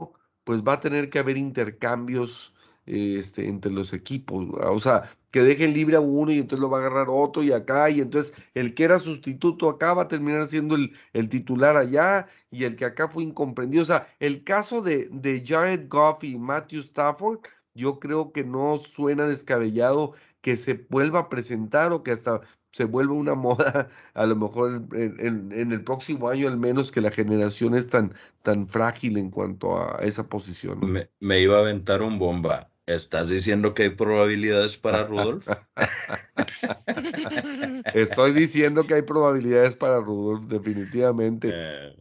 [0.45, 2.55] pues va a tener que haber intercambios
[2.87, 6.79] este, entre los equipos, o sea, que dejen libre a uno y entonces lo va
[6.79, 10.47] a agarrar otro y acá, y entonces el que era sustituto acá va a terminar
[10.47, 13.83] siendo el, el titular allá, y el que acá fue incomprendido.
[13.83, 17.41] O sea, el caso de, de Jared Goff y Matthew Stafford,
[17.75, 22.41] yo creo que no suena descabellado que se vuelva a presentar o que hasta
[22.73, 26.93] se vuelva una moda, a lo mejor en, en- en el próximo año al menos
[26.93, 30.81] que la generación es tan, tan frágil en cuanto a esa posición.
[30.81, 30.89] ¿no?
[30.89, 32.71] Me, me iba a aventar un bomba.
[32.87, 35.47] ¿Estás diciendo que hay probabilidades para Rudolph?
[37.95, 41.49] Estoy diciendo que hay probabilidades para Rudolph, definitivamente.
[41.51, 41.97] Eh,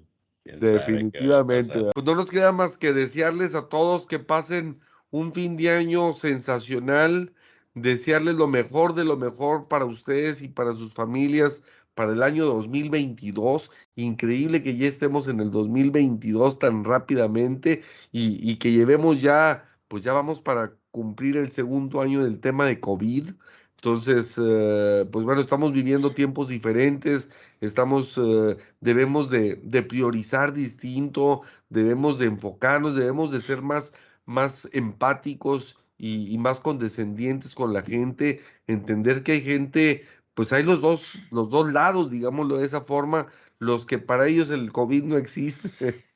[0.45, 1.79] Definitivamente.
[1.93, 4.79] Pues no nos queda más que desearles a todos que pasen
[5.11, 7.33] un fin de año sensacional,
[7.81, 11.63] desearles lo mejor de lo mejor para ustedes y para sus familias
[11.99, 13.71] para el año 2022.
[13.95, 17.81] Increíble que ya estemos en el 2022 tan rápidamente
[18.11, 22.65] y, y que llevemos ya, pues ya vamos para cumplir el segundo año del tema
[22.67, 23.31] de COVID.
[23.75, 27.29] Entonces, eh, pues bueno, estamos viviendo tiempos diferentes,
[27.61, 33.93] estamos, eh, debemos de, de priorizar distinto, debemos de enfocarnos, debemos de ser más,
[34.25, 40.81] más empáticos y, más condescendientes con la gente, entender que hay gente, pues hay los
[40.81, 43.27] dos, los dos lados, digámoslo de esa forma,
[43.59, 45.69] los que para ellos el COVID no existe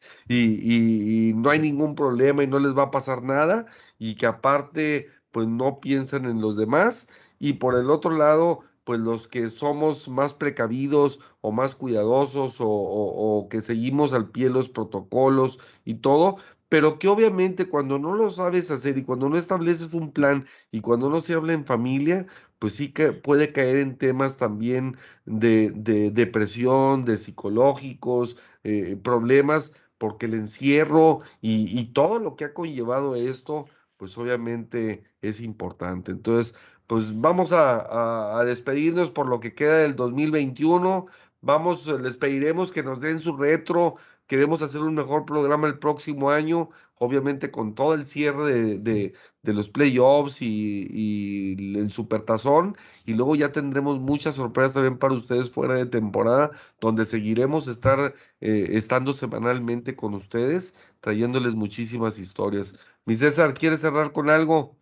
[0.28, 3.66] y, y- y no hay ningún problema y no les va a pasar nada
[4.00, 7.08] y que aparte pues no piensan en los demás
[7.40, 12.68] y por el otro lado pues los que somos más precavidos o más cuidadosos o,
[12.68, 16.38] o- o que seguimos al pie los protocolos y todo,
[16.74, 20.82] pero que obviamente cuando no lo sabes hacer y cuando no estableces un plan y
[20.82, 22.26] cuando no se habla en familia,
[22.60, 24.96] pues sí que puede caer en temas también
[25.26, 32.46] de, de depresión, de psicológicos, eh, problemas, porque el encierro y, y todo lo que
[32.46, 33.68] ha conllevado esto,
[33.98, 36.12] pues obviamente es importante.
[36.12, 36.56] Entonces,
[36.88, 41.06] pues vamos a, a- a despedirnos por lo que queda del 2021.
[41.42, 43.96] Vamos, les pediremos que nos den su retro.
[44.28, 49.14] Queremos hacer un mejor programa el próximo año, obviamente con todo el cierre de, de-
[49.42, 52.76] de los playoffs y, y el supertazón.
[53.06, 58.14] Y luego ya tendremos muchas sorpresas también para ustedes fuera de temporada, donde seguiremos estar
[58.42, 62.76] eh, estando semanalmente con ustedes, trayéndoles muchísimas historias.
[63.06, 64.78] Mi César, ¿quieres cerrar con algo?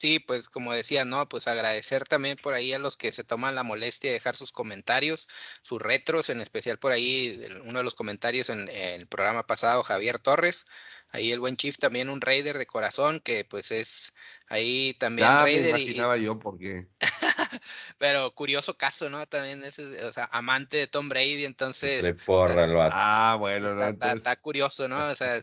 [0.00, 1.28] Sí, pues como decía, ¿no?
[1.28, 4.52] Pues agradecer también por ahí a los que se toman la molestia de dejar sus
[4.52, 5.28] comentarios,
[5.62, 9.82] sus retros, en especial por ahí uno de los comentarios en, en el programa pasado,
[9.82, 10.66] Javier Torres,
[11.10, 14.14] ahí el buen Chief también un Raider de corazón, que pues es
[14.48, 16.86] ahí también Ya me y, imaginaba yo porque
[17.98, 19.26] pero curioso caso, ¿no?
[19.26, 22.94] También es, o sea, amante de Tom Brady, entonces De porra vato.
[22.96, 25.06] Ah, sí, bueno, no, está- entonces está curioso, ¿no?
[25.06, 25.42] O sea,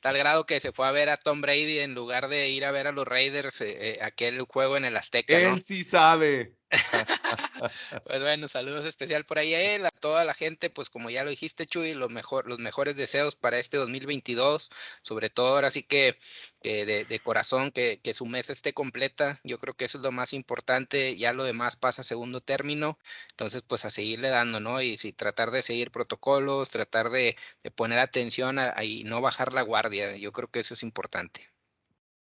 [0.00, 2.72] tal grado que se fue a ver a Tom Brady en lugar de ir a
[2.72, 5.54] ver a los Raiders eh, eh, aquel juego en el Azteca, ¿no?
[5.54, 6.56] él sí sabe.
[8.04, 11.24] Pues bueno, saludos especial por ahí a él, a toda la gente, pues como ya
[11.24, 14.70] lo dijiste, Chuy, los, mejor, los mejores deseos para este 2022,
[15.02, 16.18] sobre todo ahora sí que
[16.62, 20.12] de, de corazón, que, que su mesa esté completa, yo creo que eso es lo
[20.12, 22.98] más importante, ya lo demás pasa a segundo término,
[23.30, 24.80] entonces pues a seguirle dando, ¿no?
[24.82, 29.20] Y sí, tratar de seguir protocolos, tratar de, de poner atención a- a- y no
[29.20, 31.50] bajar la guardia, yo creo que eso es importante.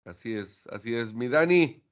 [0.04, 1.14] Así es, así es.
[1.14, 1.84] Mi Dani,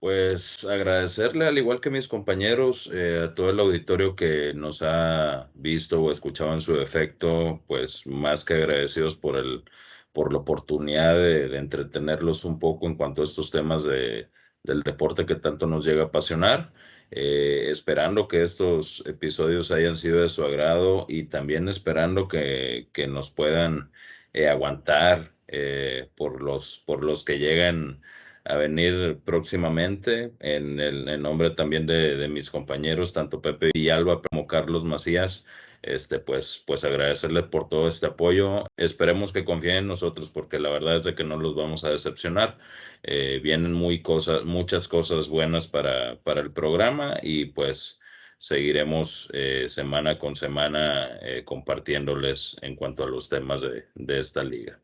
[0.00, 5.50] Pues agradecerle, al igual que mis compañeros, eh, a todo el auditorio que nos ha
[5.54, 9.64] visto o escuchado en su defecto, pues más que agradecidos por el,
[10.12, 14.30] por la oportunidad de, de entretenerlos un poco en cuanto a estos temas de,
[14.68, 16.72] del deporte que tanto nos llega a apasionar.
[17.10, 23.06] Eh, esperando que estos episodios hayan sido de su agrado y también esperando que, que
[23.06, 23.90] nos puedan
[24.34, 28.02] eh, aguantar eh, por los, por los que llegan
[28.44, 34.46] a venir próximamente en el nombre también de, de, mis compañeros, tanto Pepe Villalba como
[34.46, 35.46] Carlos Macías,
[35.82, 38.66] este, pues, pues agradecerles por todo este apoyo.
[38.76, 41.90] Esperemos que confíen en nosotros porque la verdad es de que no los vamos a
[41.90, 42.58] decepcionar.
[43.02, 48.00] Eh, vienen muy cosas, muchas cosas buenas para, para el programa y pues
[48.38, 54.44] seguiremos eh, semana con semana eh, compartiéndoles en cuanto a los temas de, de esta
[54.44, 54.80] liga.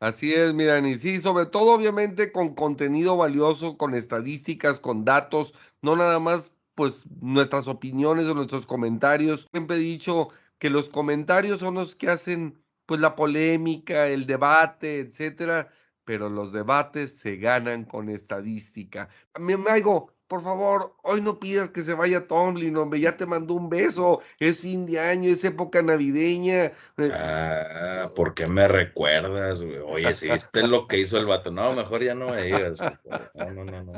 [0.00, 5.54] Así es, miran, y sí, sobre todo obviamente con contenido valioso, con estadísticas, con datos,
[5.82, 9.48] no nada más pues nuestras opiniones o nuestros comentarios.
[9.50, 10.28] Siempre he dicho
[10.58, 15.70] que los comentarios son los que hacen pues la polémica, el debate, etcétera,
[16.04, 19.10] pero los debates se ganan con estadística.
[19.38, 23.52] Me hago, por favor, hoy no pidas que se vaya Tomlin, hombre, ya te mandó
[23.54, 26.72] un beso, es fin de año, es época navideña.
[27.12, 29.62] Ah, ¿por qué me recuerdas?
[29.62, 29.78] Güey?
[29.78, 32.78] Oye, si viste lo que hizo el vato, no, mejor ya no me digas.
[33.34, 33.92] No, no, no, no.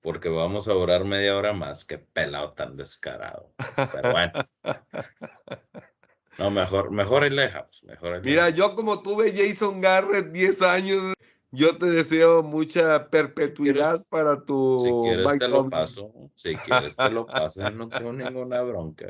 [0.00, 3.52] Porque vamos a durar media hora más, qué pelado tan descarado.
[3.92, 4.32] Pero bueno.
[6.38, 7.82] No, mejor, mejor dejamos.
[7.84, 11.14] Mejor ahí Mira, yo como tuve Jason Garrett 10 años,
[11.50, 15.70] yo te deseo mucha perpetuidad para tu Si quieres Mike te lo Tomlin.
[15.70, 16.30] paso.
[16.34, 17.62] Si quieres te lo paso.
[17.62, 19.06] Yo no tengo ninguna bronca.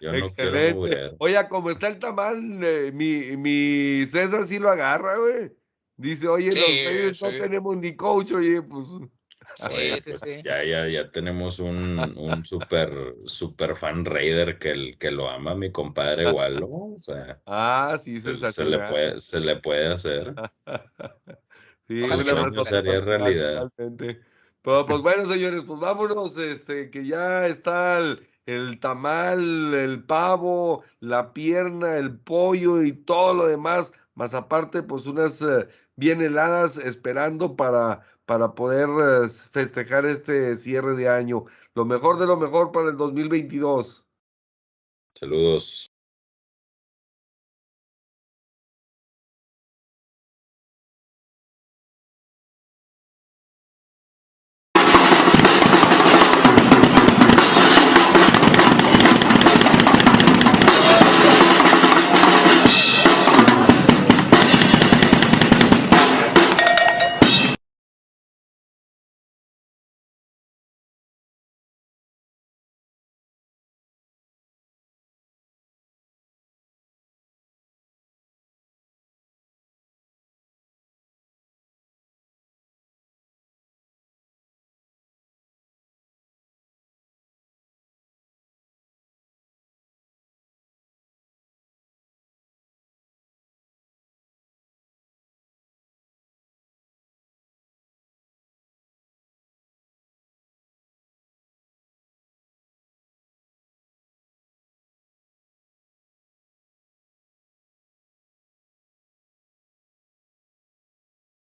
[0.00, 0.74] Yo no Excelente.
[0.74, 1.16] mujer.
[1.18, 5.52] Oye, como está el tamal, eh, mi, mi César sí lo agarra, güey.
[5.96, 7.38] Dice, oye, los Sí, no sí.
[7.38, 8.86] tenemos ni coach, oye, pues.
[9.56, 10.42] Sí, pues sí.
[10.44, 15.54] Ya, ya, ya tenemos un, un super, super fan raider que, el- que lo ama,
[15.54, 16.66] mi compadre ¿no?
[16.94, 20.34] O sea, Ah, sí, se, se le puede, se le puede hacer.
[21.86, 23.70] Sí, una sería realidad.
[23.70, 24.20] totalmente.
[24.62, 30.82] Pero pues bueno, señores, pues vámonos, este, que ya está el, el tamal, el pavo,
[31.00, 36.78] la pierna, el pollo y todo lo demás, más aparte, pues unas eh, bien heladas
[36.78, 41.44] esperando para, para poder eh, festejar este cierre de año.
[41.74, 44.06] Lo mejor de lo mejor para el 2022.
[45.14, 45.93] Saludos.